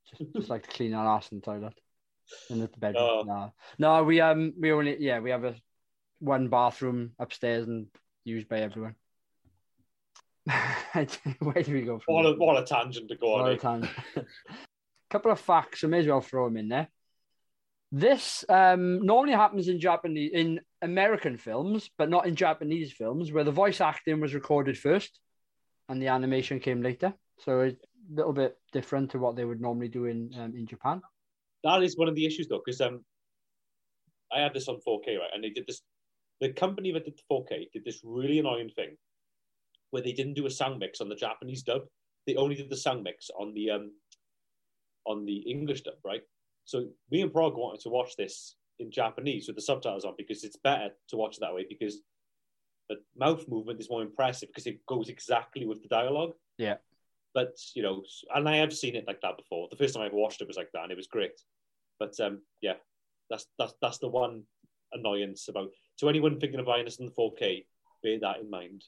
Just, 0.09 0.34
just 0.34 0.49
like 0.49 0.64
to 0.64 0.70
clean 0.70 0.93
our 0.93 1.18
ass 1.18 1.32
in 1.32 1.39
the 1.39 1.45
toilet 1.45 1.74
in 2.49 2.59
the 2.59 2.70
bedroom. 2.78 3.03
Oh. 3.03 3.24
No, 3.24 3.53
no, 3.78 4.03
we 4.03 4.22
um 4.22 4.53
we 4.59 4.72
only 4.72 4.97
yeah 4.99 5.20
we 5.20 5.30
have 5.30 5.43
a 5.43 5.55
one 6.20 6.47
bathroom 6.47 7.11
upstairs 7.20 7.68
and 7.68 7.88
used 8.24 8.47
by 8.47 8.59
everyone. 8.59 8.95
Where 11.39 11.64
do 11.64 11.74
we 11.74 11.82
go 11.82 11.99
from 11.99 12.16
What 12.16 12.26
a, 12.26 12.34
what 12.34 12.61
a 12.61 12.66
tangent 12.66 13.09
to 13.09 13.16
go 13.16 13.34
What 13.34 13.45
on. 13.45 13.49
a 13.49 13.53
eh? 13.53 13.57
time. 13.57 13.89
Couple 15.09 15.32
of 15.32 15.39
facts, 15.39 15.84
I 15.84 15.88
may 15.88 15.99
as 15.99 16.07
well 16.07 16.22
throw 16.22 16.45
them 16.45 16.57
in 16.57 16.70
there. 16.70 16.88
This 17.95 18.43
um, 18.49 19.05
normally 19.05 19.33
happens 19.33 19.67
in 19.67 19.79
Japanese, 19.79 20.31
in 20.33 20.61
American 20.81 21.37
films, 21.37 21.91
but 21.95 22.09
not 22.09 22.25
in 22.25 22.35
Japanese 22.35 22.91
films, 22.91 23.31
where 23.31 23.43
the 23.43 23.51
voice 23.51 23.81
acting 23.81 24.19
was 24.19 24.33
recorded 24.33 24.79
first, 24.79 25.19
and 25.87 26.01
the 26.01 26.07
animation 26.07 26.59
came 26.59 26.81
later. 26.81 27.13
So 27.37 27.59
it's 27.59 27.79
a 27.83 28.15
little 28.15 28.33
bit 28.33 28.57
different 28.71 29.11
to 29.11 29.19
what 29.19 29.35
they 29.35 29.45
would 29.45 29.61
normally 29.61 29.89
do 29.89 30.05
in 30.05 30.31
um, 30.35 30.55
in 30.55 30.65
Japan. 30.65 31.03
That 31.63 31.83
is 31.83 31.95
one 31.95 32.07
of 32.07 32.15
the 32.15 32.25
issues 32.25 32.47
though, 32.47 32.63
because 32.65 32.81
um, 32.81 33.05
I 34.35 34.41
had 34.41 34.55
this 34.55 34.67
on 34.67 34.77
4K 34.77 35.19
right, 35.19 35.29
and 35.31 35.43
they 35.43 35.51
did 35.51 35.67
this. 35.67 35.83
The 36.41 36.51
company 36.51 36.91
that 36.93 37.05
did 37.05 37.13
the 37.13 37.31
4K 37.31 37.71
did 37.73 37.85
this 37.85 38.01
really 38.03 38.39
annoying 38.39 38.71
thing, 38.75 38.97
where 39.91 40.01
they 40.01 40.13
didn't 40.13 40.33
do 40.33 40.47
a 40.47 40.49
sound 40.49 40.79
mix 40.79 40.99
on 40.99 41.09
the 41.09 41.15
Japanese 41.15 41.61
dub. 41.61 41.83
They 42.25 42.37
only 42.37 42.55
did 42.55 42.71
the 42.71 42.77
sound 42.77 43.03
mix 43.03 43.29
on 43.39 43.53
the 43.53 43.69
um, 43.69 43.91
on 45.05 45.25
the 45.25 45.37
English 45.47 45.83
dub, 45.83 45.99
right? 46.03 46.23
So 46.66 46.88
me 47.11 47.22
and 47.22 47.32
Prog 47.32 47.55
wanted 47.55 47.82
to 47.82 47.89
watch 47.89 48.16
this 48.16 48.55
in 48.80 48.91
Japanese 48.91 49.47
with 49.47 49.55
the 49.55 49.61
subtitles 49.61 50.05
on 50.05 50.14
because 50.18 50.43
it's 50.43 50.57
better 50.57 50.89
to 51.09 51.18
watch 51.18 51.38
it 51.38 51.41
that 51.41 51.53
way 51.53 51.66
because 51.68 51.99
the 52.89 52.97
mouth 53.18 53.47
movement 53.47 53.80
is 53.80 53.89
more 53.89 54.01
impressive 54.01 54.49
because 54.49 54.68
it 54.68 54.86
goes 54.86 55.09
exactly 55.09 55.66
with 55.66 55.82
the 55.82 55.88
dialogue. 55.88 56.34
Yeah. 56.57 56.78
But 57.34 57.55
you 57.74 57.82
know, 57.82 58.03
and 58.34 58.47
I 58.47 58.57
have 58.57 58.74
seen 58.74 58.95
it 58.95 59.07
like 59.07 59.22
that 59.22 59.38
before. 59.38 59.68
The 59.70 59.78
first 59.78 59.93
time 59.93 60.03
I 60.03 60.07
ever 60.07 60.16
watched 60.16 60.41
it 60.41 60.47
was 60.47 60.57
like 60.57 60.72
that, 60.74 60.84
and 60.84 60.91
it 60.91 60.97
was 60.97 61.07
great. 61.07 61.39
But 61.99 62.20
um, 62.20 62.41
yeah, 62.61 62.74
that's 63.30 63.47
that's 63.57 63.74
that's 63.82 63.97
the 63.97 64.07
one 64.07 64.43
annoyance 64.91 65.47
about. 65.47 65.70
To 65.99 66.09
anyone 66.09 66.39
thinking 66.39 66.59
of 66.59 66.66
buying 66.66 66.86
this 66.86 66.99
in 66.99 67.05
the 67.05 67.11
4K, 67.11 67.66
bear 68.03 68.20
that 68.20 68.39
in 68.39 68.49
mind. 68.49 68.84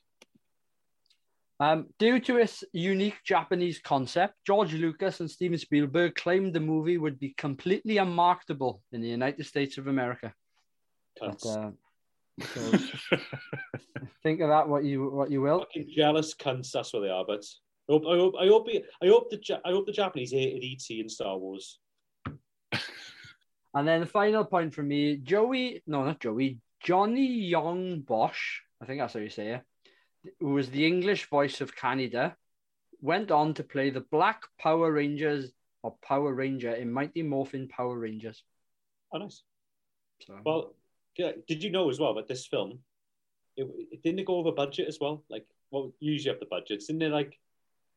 Um, 1.60 1.88
due 2.00 2.20
to 2.20 2.38
its 2.38 2.64
unique 2.74 3.18
Japanese 3.24 3.80
concept, 3.80 4.34
George 4.46 4.74
Lucas 4.74 5.22
and 5.22 5.32
Steven 5.32 5.58
Spielberg 5.58 6.16
claimed 6.16 6.54
the 6.54 6.60
movie 6.60 6.98
would 6.98 7.18
be 7.18 7.34
completely 7.38 7.98
unmarketable 7.98 8.82
in 8.92 9.02
the 9.02 9.08
United 9.08 9.46
States 9.46 9.78
of 9.78 9.88
America. 9.88 10.34
But, 11.20 11.46
uh, 11.46 11.72
so 12.42 12.72
think 14.24 14.42
of 14.42 14.50
that 14.50 14.68
what 14.68 14.84
you 14.84 15.10
what 15.10 15.32
you 15.32 15.42
will. 15.42 15.60
Fucking 15.60 15.90
jealous 15.96 16.36
cunts. 16.36 16.72
That's 16.72 16.92
what 16.92 17.00
they 17.00 17.10
are. 17.10 17.24
But 17.26 17.46
I 17.90 17.94
hope 17.94 18.04
I 18.06 18.18
hope 18.18 18.36
I 18.38 18.48
hope, 18.48 18.64
I 19.02 19.08
hope 19.08 19.30
the 19.30 19.62
I 19.64 19.70
hope 19.70 19.86
the 19.86 19.94
Japanese 19.94 20.32
hated 20.32 20.62
ET 20.62 20.90
in 20.90 21.08
Star 21.08 21.38
Wars. 21.38 21.80
And 23.76 23.86
then 23.86 24.00
the 24.00 24.08
final 24.08 24.46
point 24.46 24.74
for 24.74 24.84
me, 24.84 25.18
Joey, 25.18 25.84
no, 25.86 26.06
not 26.06 26.22
Joey, 26.22 26.60
Johnny 26.82 27.28
Young 27.28 28.00
Bosch, 28.00 28.62
I 28.82 28.86
think 28.86 29.02
that's 29.02 29.14
how 29.14 29.20
you 29.20 29.30
say 29.30 29.50
it, 29.50 29.62
who 30.40 30.54
was 30.54 30.70
the 30.70 30.86
English 30.86 31.30
voice 31.30 31.62
of 31.62 31.76
Kaneda, 31.76 32.36
went 33.02 33.32
on 33.32 33.54
to 33.56 33.64
play 33.64 33.90
the 33.90 34.02
Black 34.02 34.44
Power 34.60 34.92
Rangers 34.92 35.52
or 35.84 35.96
Power 36.04 36.34
Ranger 36.34 36.74
in 36.74 36.92
Mighty 36.92 37.22
Morphin 37.22 37.68
Power 37.68 37.98
Rangers. 37.98 38.44
Oh, 39.14 39.20
nice. 39.20 39.44
So, 40.22 40.40
Well, 40.46 40.74
did 41.16 41.64
you 41.64 41.72
know 41.72 41.90
as 41.90 42.00
well 42.00 42.14
that 42.16 42.28
this 42.28 42.46
film, 42.46 42.80
it, 43.56 43.68
it 43.92 44.04
didn't 44.04 44.20
it 44.20 44.26
go 44.26 44.38
over 44.38 44.52
budget 44.52 44.88
as 44.88 44.98
well? 45.00 45.24
Like, 45.30 45.46
well, 45.72 45.94
usually 46.00 46.34
have 46.34 46.40
the 46.40 46.48
budgets, 46.48 46.88
didn't 46.88 47.04
it? 47.04 47.12
Like, 47.12 47.38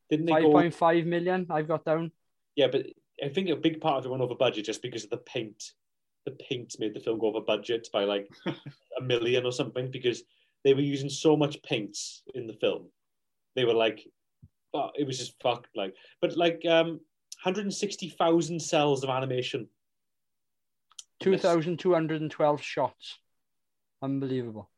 didn't 0.09 0.25
they 0.25 0.41
go? 0.41 0.51
point 0.51 0.73
five 0.73 1.05
million 1.05 1.47
I've 1.49 1.67
got 1.67 1.85
down. 1.85 2.11
Yeah, 2.55 2.67
but 2.71 2.85
I 3.23 3.29
think 3.29 3.49
a 3.49 3.55
big 3.55 3.81
part 3.81 3.99
of 3.99 4.05
it 4.05 4.09
went 4.09 4.23
over 4.23 4.35
budget 4.35 4.65
just 4.65 4.81
because 4.81 5.03
of 5.03 5.09
the 5.09 5.17
paint. 5.17 5.71
The 6.25 6.31
paint 6.31 6.75
made 6.79 6.93
the 6.93 6.99
film 6.99 7.19
go 7.19 7.27
over 7.27 7.41
budget 7.41 7.87
by 7.91 8.03
like 8.03 8.29
a 8.45 9.01
million 9.01 9.45
or 9.45 9.51
something 9.51 9.89
because 9.91 10.23
they 10.63 10.73
were 10.73 10.81
using 10.81 11.09
so 11.09 11.35
much 11.35 11.61
paint 11.63 11.97
in 12.35 12.47
the 12.47 12.53
film. 12.53 12.87
They 13.55 13.65
were 13.65 13.73
like, 13.73 14.05
oh, 14.73 14.89
it 14.95 15.07
was 15.07 15.17
just 15.17 15.41
fucked. 15.41 15.69
Like, 15.75 15.95
but 16.21 16.37
like, 16.37 16.61
um, 16.69 16.99
160,000 17.43 18.61
cells 18.61 19.03
of 19.03 19.09
animation. 19.09 19.67
Two 21.21 21.37
thousand 21.37 21.79
two 21.79 21.93
hundred 21.93 22.21
and 22.21 22.31
twelve 22.31 22.61
shots. 22.61 23.19
Unbelievable. 24.01 24.69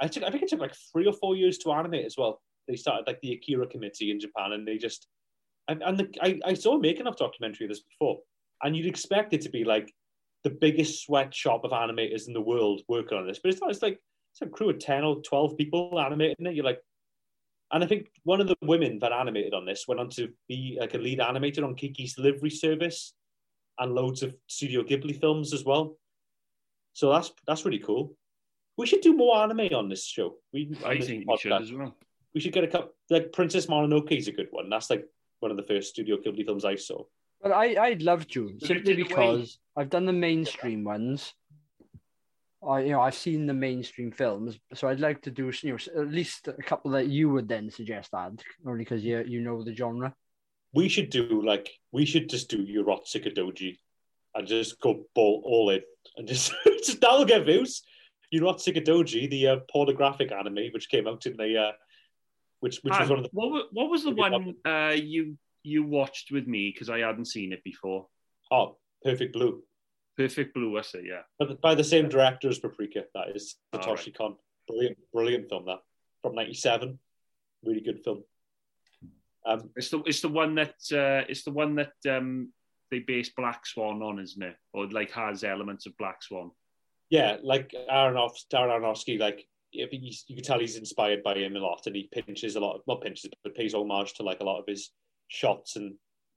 I 0.00 0.08
took 0.08 0.24
I 0.24 0.30
think 0.30 0.42
it 0.42 0.48
took 0.48 0.60
like 0.60 0.74
three 0.92 1.06
or 1.06 1.12
four 1.12 1.36
years 1.36 1.58
to 1.58 1.72
animate 1.72 2.04
as 2.04 2.16
well. 2.16 2.42
They 2.68 2.76
started 2.76 3.06
like 3.06 3.20
the 3.20 3.32
Akira 3.32 3.66
committee 3.66 4.10
in 4.10 4.20
Japan, 4.20 4.52
and 4.52 4.66
they 4.66 4.78
just 4.78 5.06
and, 5.68 5.82
and 5.82 5.98
the, 5.98 6.14
I, 6.22 6.38
I 6.44 6.54
saw 6.54 6.76
a 6.76 6.80
making 6.80 7.06
of 7.06 7.16
documentary 7.16 7.66
of 7.66 7.70
this 7.70 7.80
before, 7.80 8.18
and 8.62 8.76
you'd 8.76 8.86
expect 8.86 9.32
it 9.32 9.40
to 9.42 9.48
be 9.48 9.64
like 9.64 9.92
the 10.44 10.50
biggest 10.50 11.04
sweatshop 11.04 11.64
of 11.64 11.72
animators 11.72 12.28
in 12.28 12.34
the 12.34 12.40
world 12.40 12.82
working 12.88 13.18
on 13.18 13.26
this, 13.26 13.40
but 13.42 13.50
it's 13.50 13.60
not. 13.60 13.70
It's 13.70 13.82
like 13.82 14.00
it's 14.36 14.46
a 14.46 14.50
crew 14.50 14.70
of 14.70 14.78
ten 14.78 15.02
or 15.02 15.22
twelve 15.22 15.56
people 15.56 15.98
animating 15.98 16.46
it. 16.46 16.54
You're 16.54 16.64
like, 16.64 16.80
and 17.72 17.82
I 17.82 17.86
think 17.86 18.08
one 18.24 18.40
of 18.40 18.48
the 18.48 18.56
women 18.60 18.98
that 18.98 19.12
animated 19.12 19.54
on 19.54 19.64
this 19.64 19.88
went 19.88 20.00
on 20.00 20.10
to 20.10 20.28
be 20.46 20.76
like 20.78 20.94
a 20.94 20.98
lead 20.98 21.20
animator 21.20 21.64
on 21.64 21.74
Kiki's 21.74 22.14
Delivery 22.14 22.50
Service 22.50 23.14
and 23.78 23.94
loads 23.94 24.22
of 24.22 24.34
Studio 24.46 24.82
Ghibli 24.82 25.18
films 25.18 25.54
as 25.54 25.64
well. 25.64 25.96
So 26.92 27.12
that's 27.12 27.32
that's 27.46 27.64
really 27.64 27.78
cool. 27.78 28.14
We 28.76 28.86
should 28.86 29.00
do 29.00 29.16
more 29.16 29.38
anime 29.38 29.74
on 29.74 29.88
this 29.88 30.04
show. 30.04 30.36
We, 30.52 30.76
I 30.84 31.00
think 31.00 31.24
we 31.26 31.36
should 31.38 31.52
as 31.52 31.72
well. 31.72 31.96
We 32.34 32.40
should 32.40 32.52
get 32.52 32.64
a 32.64 32.68
couple. 32.68 32.92
Like 33.08 33.32
Princess 33.32 33.66
Mononoke 33.66 34.12
is 34.12 34.28
a 34.28 34.32
good 34.32 34.48
one. 34.50 34.68
That's 34.68 34.90
like 34.90 35.06
one 35.40 35.50
of 35.50 35.56
the 35.56 35.62
first 35.62 35.90
Studio 35.90 36.18
Ghibli 36.18 36.44
films 36.44 36.66
I 36.66 36.74
saw. 36.74 37.02
Well, 37.40 37.54
I 37.54 37.76
I'd 37.80 38.02
love 38.02 38.28
to 38.28 38.52
simply 38.62 38.96
because 38.96 39.58
I've 39.76 39.88
done 39.88 40.04
the 40.04 40.12
mainstream 40.12 40.84
ones. 40.84 41.32
I 42.66 42.80
you 42.80 42.92
know 42.92 43.00
I've 43.00 43.14
seen 43.14 43.46
the 43.46 43.54
mainstream 43.54 44.10
films, 44.10 44.58
so 44.74 44.88
I'd 44.88 45.00
like 45.00 45.22
to 45.22 45.30
do 45.30 45.50
you 45.62 45.72
know 45.72 46.00
at 46.00 46.08
least 46.08 46.48
a 46.48 46.54
couple 46.54 46.90
that 46.92 47.08
you 47.08 47.30
would 47.30 47.48
then 47.48 47.70
suggest 47.70 48.14
add, 48.14 48.42
only 48.66 48.84
because 48.84 49.04
you 49.04 49.22
you 49.26 49.40
know 49.40 49.62
the 49.62 49.74
genre. 49.74 50.14
We 50.72 50.88
should 50.88 51.10
do 51.10 51.42
like 51.44 51.70
we 51.92 52.04
should 52.04 52.28
just 52.28 52.50
do 52.50 52.64
Urotsukidoji 52.64 53.78
and 54.34 54.46
just 54.46 54.80
go 54.80 55.04
ball 55.14 55.42
all 55.44 55.70
in 55.70 55.80
and 56.16 56.28
just 56.28 56.52
just 56.84 57.00
that'll 57.00 57.24
get 57.24 57.44
views. 57.46 57.82
Urotsukidoji, 58.34 59.30
the 59.30 59.46
uh, 59.48 59.56
pornographic 59.70 60.32
anime 60.32 60.70
which 60.72 60.88
came 60.88 61.06
out 61.06 61.26
in 61.26 61.36
the 61.36 61.58
uh, 61.58 61.72
which 62.60 62.78
which 62.82 62.98
was 62.98 63.08
one 63.08 63.18
of 63.18 63.24
the 63.24 63.30
what, 63.32 63.50
wa- 63.50 63.68
what 63.72 63.90
was 63.90 64.04
the 64.04 64.10
one 64.10 64.54
uh, 64.64 64.94
you 64.96 65.36
you 65.62 65.84
watched 65.84 66.30
with 66.30 66.46
me 66.46 66.70
because 66.72 66.88
I 66.88 67.00
hadn't 67.00 67.26
seen 67.26 67.52
it 67.52 67.62
before? 67.64 68.06
oh 68.50 68.78
Perfect 69.02 69.34
Blue. 69.34 69.62
Perfect 70.16 70.54
Blue, 70.54 70.78
I 70.78 70.82
say, 70.82 71.02
yeah. 71.04 71.22
But 71.38 71.60
by 71.60 71.74
the 71.74 71.84
same 71.84 72.08
director 72.08 72.48
as 72.48 72.58
Paprika, 72.58 73.04
that 73.14 73.34
is 73.34 73.56
Satoshi 73.74 74.14
Kon. 74.16 74.36
Brilliant, 74.66 74.98
brilliant 75.12 75.48
film 75.48 75.66
that 75.66 75.80
from 76.22 76.34
'97. 76.34 76.98
Really 77.64 77.80
good 77.80 78.02
film. 78.02 78.24
Um, 79.44 79.70
It's 79.76 79.90
the 79.90 80.02
it's 80.06 80.20
the 80.22 80.28
one 80.28 80.54
that 80.56 80.74
uh, 80.92 81.24
it's 81.28 81.44
the 81.44 81.52
one 81.52 81.76
that 81.76 81.92
um, 82.08 82.52
they 82.90 83.00
base 83.00 83.30
Black 83.36 83.66
Swan 83.66 84.02
on, 84.02 84.18
isn't 84.18 84.42
it? 84.42 84.56
Or 84.72 84.86
like 84.88 85.10
has 85.12 85.44
elements 85.44 85.86
of 85.86 85.96
Black 85.98 86.22
Swan. 86.22 86.50
yeah, 87.10 87.36
like 87.42 87.72
Aronoff, 87.90 88.32
Darren 88.52 88.70
Aronofsky, 88.80 89.18
like 89.20 89.46
you 89.72 89.86
can 89.88 90.42
tell 90.42 90.58
he's 90.58 90.76
inspired 90.76 91.22
by 91.22 91.34
him 91.34 91.54
a 91.56 91.58
lot, 91.60 91.82
and 91.86 91.94
he 91.94 92.08
pinches 92.10 92.56
a 92.56 92.60
lot, 92.60 92.80
not 92.88 93.02
pinches, 93.02 93.30
but 93.44 93.54
pays 93.54 93.74
homage 93.74 94.14
to 94.14 94.22
like 94.22 94.40
a 94.40 94.44
lot 94.44 94.58
of 94.58 94.64
his 94.66 94.90
shots 95.28 95.76
and 95.76 95.94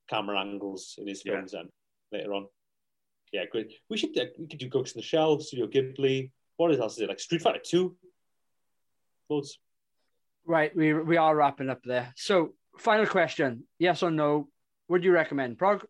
camera 0.09 0.39
angles 0.39 0.95
in 0.97 1.07
his 1.07 1.23
Yeah. 1.25 1.33
films. 1.35 1.53
And 1.53 1.69
later 2.11 2.33
on, 2.33 2.47
yeah, 3.31 3.45
great. 3.51 3.73
We 3.89 3.97
should 3.97 4.17
uh, 4.17 4.25
we 4.37 4.47
could 4.47 4.59
do 4.59 4.67
Ghost 4.67 4.95
in 4.95 4.99
the 4.99 5.05
Shell, 5.05 5.39
Studio 5.39 5.67
Ghibli. 5.67 6.31
What 6.57 6.77
else 6.79 6.93
is 6.93 7.03
it 7.03 7.09
like? 7.09 7.19
Street 7.19 7.41
Fighter 7.41 7.61
Two. 7.63 7.95
Loads. 9.29 9.59
Right, 10.45 10.75
we 10.75 10.93
we 10.93 11.17
are 11.17 11.35
wrapping 11.35 11.69
up 11.69 11.83
there. 11.83 12.13
So, 12.15 12.53
final 12.77 13.05
question: 13.05 13.63
Yes 13.77 14.03
or 14.03 14.11
no? 14.11 14.49
Would 14.87 15.03
you 15.03 15.11
recommend 15.11 15.59
Prog? 15.59 15.85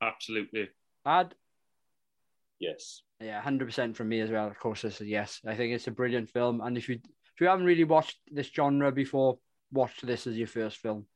Absolutely. 0.00 0.68
Add? 1.04 1.34
Yes. 2.60 3.02
Yeah, 3.20 3.40
hundred 3.40 3.66
percent 3.66 3.96
from 3.96 4.08
me 4.08 4.20
as 4.20 4.30
well. 4.30 4.46
Of 4.46 4.58
course, 4.58 4.82
this 4.82 5.00
is 5.00 5.08
yes. 5.08 5.40
I 5.44 5.56
think 5.56 5.74
it's 5.74 5.88
a 5.88 5.92
brilliant 5.92 6.30
film, 6.30 6.60
and 6.60 6.78
if 6.78 6.88
you 6.88 6.94
if 6.94 7.40
you 7.40 7.48
haven't 7.48 7.66
really 7.66 7.84
watched 7.84 8.18
this 8.30 8.48
genre 8.48 8.92
before, 8.92 9.38
watch 9.72 10.00
this 10.02 10.28
as 10.28 10.36
your 10.36 10.46
first 10.46 10.78
film. 10.78 11.06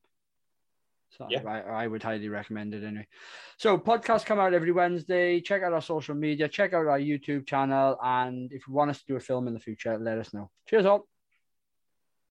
So 1.16 1.26
Yeah. 1.28 1.42
I, 1.46 1.84
I 1.84 1.86
would 1.86 2.02
highly 2.02 2.28
recommend 2.28 2.74
it 2.74 2.84
anyway. 2.84 3.06
So 3.58 3.78
podcasts 3.78 4.24
come 4.24 4.38
out 4.38 4.54
every 4.54 4.72
Wednesday. 4.72 5.40
Check 5.40 5.62
out 5.62 5.72
our 5.72 5.82
social 5.82 6.14
media. 6.14 6.48
Check 6.48 6.72
out 6.72 6.86
our 6.86 6.98
YouTube 6.98 7.46
channel, 7.46 7.98
and 8.02 8.50
if 8.52 8.66
you 8.66 8.74
want 8.74 8.90
us 8.90 9.00
to 9.00 9.06
do 9.06 9.16
a 9.16 9.20
film 9.20 9.46
in 9.48 9.54
the 9.54 9.60
future, 9.60 9.98
let 9.98 10.18
us 10.18 10.32
know. 10.32 10.50
Cheers, 10.66 10.86
all. 10.86 11.06